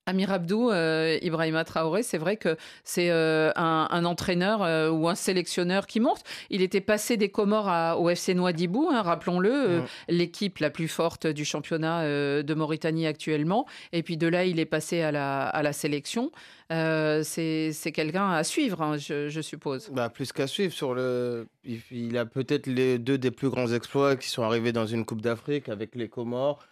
Amir 0.07 0.31
Abdou, 0.31 0.71
euh, 0.71 1.19
Ibrahima 1.21 1.65
Traoré, 1.65 2.01
c'est 2.01 2.17
vrai 2.17 2.37
que 2.37 2.55
c'est 2.85 3.11
euh, 3.11 3.51
un, 3.57 4.05
entraîneur 4.05 4.63
euh, 4.63 4.89
ou 4.89 5.09
un 5.09 5.15
sélectionneur 5.15 5.85
qui 5.85 5.99
monte. 5.99 6.23
Il 6.49 6.61
était 6.61 6.79
passé 6.79 7.17
des 7.17 7.27
Comores 7.27 7.99
au 7.99 8.09
FC 8.09 8.33
Noidibou, 8.33 8.89
hein, 8.89 9.01
rappelons-le, 9.01 9.83
l'équipe 10.07 10.59
la 10.59 10.69
plus 10.69 10.87
forte 10.87 11.27
du 11.27 11.43
championnat 11.43 12.03
de 12.07 12.53
Mauritanie 12.53 13.05
actuellement. 13.05 13.65
Et 13.91 14.01
puis 14.01 14.15
de 14.15 14.27
là, 14.27 14.45
il 14.45 14.59
est 14.59 14.65
passé 14.65 15.01
à 15.01 15.11
la, 15.11 15.45
à 15.45 15.61
la 15.61 15.73
sélection. 15.73 16.31
c'est 16.69 17.91
quelqu'un 17.93 18.31
à 18.31 18.45
suivre, 18.45 18.81
hein, 18.81 18.95
je, 18.97 19.41
suppose. 19.41 19.89
Bah, 19.91 20.09
plus 20.09 20.31
qu'à 20.31 20.47
suivre. 20.47 20.73
Sur 20.73 20.93
le... 20.93 21.47
Il 21.91 22.17
a 22.17 22.25
peut-être 22.25 22.67
les 22.67 22.97
deux 22.97 23.17
des 23.17 23.31
plus 23.31 23.49
grands 23.49 23.73
exploits 23.73 24.15
qui 24.15 24.29
sont 24.29 24.43
arrivés 24.43 24.71
dans 24.71 24.87
une 24.87 25.03
Coupe 25.03 25.21
d'Afrique 25.21 25.67
avec 25.67 25.95
les 25.95 26.07
Comores. 26.07 26.65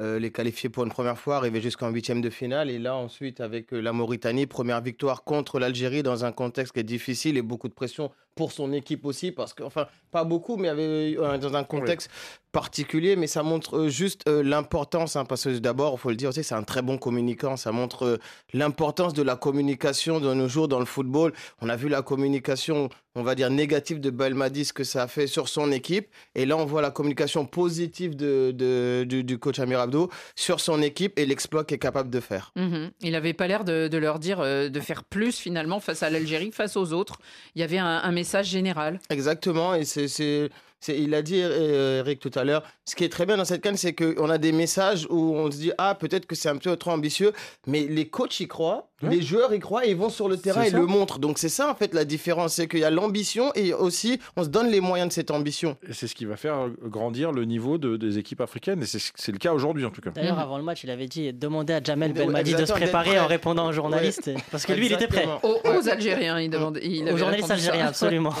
Euh, 0.00 0.18
les 0.18 0.30
qualifier 0.30 0.70
pour 0.70 0.84
une 0.84 0.90
première 0.90 1.18
fois, 1.18 1.36
arriver 1.36 1.60
jusqu'en 1.60 1.90
huitième 1.90 2.22
de 2.22 2.30
finale. 2.30 2.70
Et 2.70 2.78
là, 2.78 2.96
ensuite, 2.96 3.40
avec 3.40 3.74
euh, 3.74 3.80
la 3.80 3.92
Mauritanie, 3.92 4.46
première 4.46 4.80
victoire 4.80 5.24
contre 5.24 5.58
l'Algérie 5.58 6.02
dans 6.02 6.24
un 6.24 6.32
contexte 6.32 6.72
qui 6.72 6.80
est 6.80 6.84
difficile 6.84 7.36
et 7.36 7.42
beaucoup 7.42 7.68
de 7.68 7.74
pression 7.74 8.10
pour 8.34 8.52
son 8.52 8.72
équipe 8.72 9.04
aussi, 9.04 9.32
parce 9.32 9.54
que, 9.54 9.62
enfin, 9.62 9.86
pas 10.10 10.24
beaucoup, 10.24 10.56
mais 10.56 10.68
avait, 10.68 11.16
euh, 11.18 11.38
dans 11.38 11.54
un 11.54 11.64
contexte 11.64 12.10
particulier, 12.52 13.14
mais 13.16 13.26
ça 13.26 13.42
montre 13.42 13.88
juste 13.88 14.28
l'importance, 14.28 15.16
hein, 15.16 15.24
parce 15.24 15.44
que 15.44 15.58
d'abord, 15.58 15.94
il 15.94 15.98
faut 15.98 16.10
le 16.10 16.16
dire 16.16 16.30
aussi, 16.30 16.42
c'est 16.42 16.54
un 16.54 16.64
très 16.64 16.82
bon 16.82 16.98
communicant, 16.98 17.56
ça 17.56 17.70
montre 17.70 18.18
l'importance 18.52 19.14
de 19.14 19.22
la 19.22 19.36
communication 19.36 20.18
de 20.20 20.34
nos 20.34 20.48
jours 20.48 20.66
dans 20.66 20.80
le 20.80 20.84
football. 20.84 21.32
On 21.60 21.68
a 21.68 21.76
vu 21.76 21.88
la 21.88 22.02
communication 22.02 22.88
on 23.16 23.22
va 23.22 23.34
dire, 23.34 23.50
négative 23.50 24.00
de 24.00 24.10
Belmadi, 24.10 24.64
ce 24.64 24.72
que 24.72 24.84
ça 24.84 25.02
a 25.02 25.08
fait 25.08 25.26
sur 25.26 25.48
son 25.48 25.72
équipe. 25.72 26.08
Et 26.34 26.46
là, 26.46 26.56
on 26.56 26.64
voit 26.64 26.80
la 26.80 26.90
communication 26.90 27.44
positive 27.44 28.14
de, 28.14 29.04
du, 29.04 29.38
coach 29.38 29.58
Amir 29.58 29.80
Abdo 29.80 30.10
sur 30.36 30.60
son 30.60 30.80
équipe 30.80 31.18
et 31.18 31.26
l'exploit 31.26 31.64
qu'il 31.64 31.74
est 31.74 31.78
capable 31.78 32.10
de 32.10 32.20
faire. 32.20 32.52
Mhm. 32.54 32.90
Il 33.00 33.12
n'avait 33.12 33.32
pas 33.32 33.48
l'air 33.48 33.64
de, 33.64 33.96
leur 33.96 34.18
dire 34.18 34.40
euh, 34.40 34.68
de 34.68 34.80
faire 34.80 35.02
plus 35.02 35.36
finalement 35.36 35.80
face 35.80 36.02
à 36.02 36.10
l'Algérie, 36.10 36.52
face 36.52 36.76
aux 36.76 36.92
autres. 36.92 37.18
Il 37.54 37.60
y 37.60 37.64
avait 37.64 37.78
un 37.78 38.10
message 38.20 38.48
général. 38.48 39.00
Exactement. 39.08 39.74
Et 39.74 39.84
c'est 39.84 40.50
il 40.88 41.14
a 41.14 41.22
dit 41.22 41.40
euh, 41.42 42.00
Eric 42.00 42.20
tout 42.20 42.30
à 42.34 42.44
l'heure, 42.44 42.62
ce 42.84 42.94
qui 42.94 43.04
est 43.04 43.08
très 43.08 43.26
bien 43.26 43.36
dans 43.36 43.44
cette 43.44 43.62
canne, 43.62 43.76
c'est 43.76 43.94
qu'on 43.94 44.30
a 44.30 44.38
des 44.38 44.52
messages 44.52 45.06
où 45.10 45.34
on 45.34 45.50
se 45.50 45.58
dit 45.58 45.72
ah 45.78 45.94
peut-être 45.94 46.26
que 46.26 46.34
c'est 46.34 46.48
un 46.48 46.56
peu 46.56 46.76
trop 46.76 46.92
ambitieux, 46.92 47.32
mais 47.66 47.86
les 47.88 48.08
coachs 48.08 48.40
y 48.40 48.48
croient, 48.48 48.90
les 49.02 49.22
joueurs 49.22 49.52
y 49.54 49.58
croient 49.58 49.86
et 49.86 49.90
ils 49.90 49.96
vont 49.96 50.10
sur 50.10 50.28
le 50.28 50.36
terrain 50.36 50.62
et 50.62 50.70
le 50.70 50.86
montrent. 50.86 51.18
Donc 51.18 51.38
c'est 51.38 51.48
ça 51.48 51.70
en 51.70 51.74
fait 51.74 51.94
la 51.94 52.04
différence, 52.04 52.54
c'est 52.54 52.68
qu'il 52.68 52.80
y 52.80 52.84
a 52.84 52.90
l'ambition 52.90 53.52
et 53.54 53.72
aussi 53.72 54.20
on 54.36 54.44
se 54.44 54.48
donne 54.48 54.68
les 54.68 54.80
moyens 54.80 55.08
de 55.08 55.12
cette 55.12 55.30
ambition. 55.30 55.76
C'est 55.90 56.06
ce 56.06 56.14
qui 56.14 56.24
va 56.24 56.36
faire 56.36 56.68
grandir 56.84 57.32
le 57.32 57.44
niveau 57.44 57.78
de, 57.78 57.96
des 57.96 58.18
équipes 58.18 58.40
africaines 58.40 58.82
et 58.82 58.86
c'est 58.86 59.32
le 59.32 59.38
cas 59.38 59.52
aujourd'hui 59.52 59.84
en 59.84 59.90
tout 59.90 60.00
cas. 60.00 60.10
D'ailleurs 60.10 60.38
avant 60.38 60.58
le 60.58 60.64
match, 60.64 60.84
il 60.84 60.90
avait 60.90 61.06
dit 61.06 61.32
demander 61.32 61.74
à 61.74 61.82
Jamel 61.82 62.12
Belmadi 62.12 62.54
de 62.54 62.64
se 62.64 62.72
préparer 62.72 63.18
en 63.18 63.26
répondant 63.26 63.68
aux 63.68 63.72
journalistes 63.72 64.30
parce 64.50 64.64
que 64.64 64.72
lui 64.72 64.86
il 64.86 64.92
était 64.92 65.08
prêt. 65.08 65.26
Aux, 65.42 65.88
Algériens, 65.88 66.40
il 66.40 66.50
demandait. 66.50 67.12
aux 67.12 67.16
journalistes 67.16 67.50
algériens, 67.50 67.86
absolument. 67.86 68.34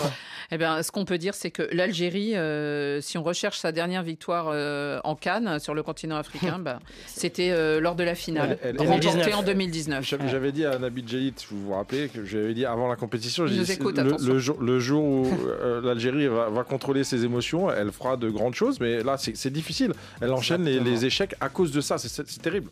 Eh 0.52 0.58
bien, 0.58 0.82
ce 0.82 0.90
qu'on 0.90 1.04
peut 1.04 1.18
dire, 1.18 1.34
c'est 1.34 1.52
que 1.52 1.68
l'Algérie, 1.72 2.36
euh, 2.36 3.00
si 3.00 3.16
on 3.18 3.22
recherche 3.22 3.58
sa 3.58 3.70
dernière 3.70 4.02
victoire 4.02 4.48
euh, 4.48 4.98
en 5.04 5.14
Cannes 5.14 5.60
sur 5.60 5.74
le 5.74 5.82
continent 5.84 6.16
africain, 6.16 6.58
bah, 6.60 6.80
c'était 7.06 7.50
euh, 7.52 7.80
lors 7.80 7.94
de 7.94 8.02
la 8.02 8.16
finale, 8.16 8.58
remportée 8.76 9.32
en 9.32 9.44
2019. 9.44 10.04
J'avais 10.28 10.50
dit 10.50 10.64
à 10.64 10.78
Nabil 10.78 11.06
Djelit, 11.06 11.34
vous 11.50 11.66
vous 11.66 11.74
rappelez, 11.74 12.08
que 12.08 12.24
j'avais 12.24 12.54
dit 12.54 12.66
avant 12.66 12.88
la 12.88 12.96
compétition, 12.96 13.44
dit, 13.44 13.58
le, 13.58 14.38
jour, 14.38 14.60
le, 14.60 14.80
jour, 14.80 15.04
où 15.04 15.28
l'Algérie 15.84 16.26
va, 16.26 16.64
contrôler 16.64 17.04
ses 17.04 17.24
émotions, 17.24 17.70
elle 17.70 17.92
fera 17.92 18.16
de 18.16 18.28
grandes 18.28 18.54
choses, 18.54 18.80
mais 18.80 19.04
là, 19.04 19.16
c'est 19.18 19.52
difficile. 19.52 19.92
Elle 20.20 20.32
enchaîne 20.32 20.64
les, 20.64 20.80
les, 20.80 21.04
échecs 21.04 21.34
à 21.40 21.48
cause 21.48 21.70
de 21.70 21.80
ça, 21.80 21.96
c'est 21.98 22.42
terrible. 22.42 22.70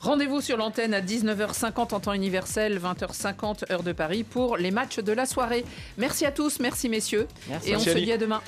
Rendez-vous 0.00 0.40
sur 0.40 0.56
l'antenne 0.56 0.94
à 0.94 1.02
19h50 1.02 1.94
en 1.94 2.00
temps 2.00 2.12
universel, 2.14 2.80
20h50 2.80 3.70
heure 3.70 3.82
de 3.82 3.92
Paris 3.92 4.24
pour 4.24 4.56
les 4.56 4.70
matchs 4.70 4.98
de 4.98 5.12
la 5.12 5.26
soirée. 5.26 5.64
Merci 5.98 6.24
à 6.24 6.32
tous, 6.32 6.58
merci 6.58 6.88
messieurs. 6.88 7.28
Et 7.66 7.76
on 7.76 7.80
se 7.80 7.90
dit 7.90 8.12
à 8.12 8.16
demain. 8.16 8.40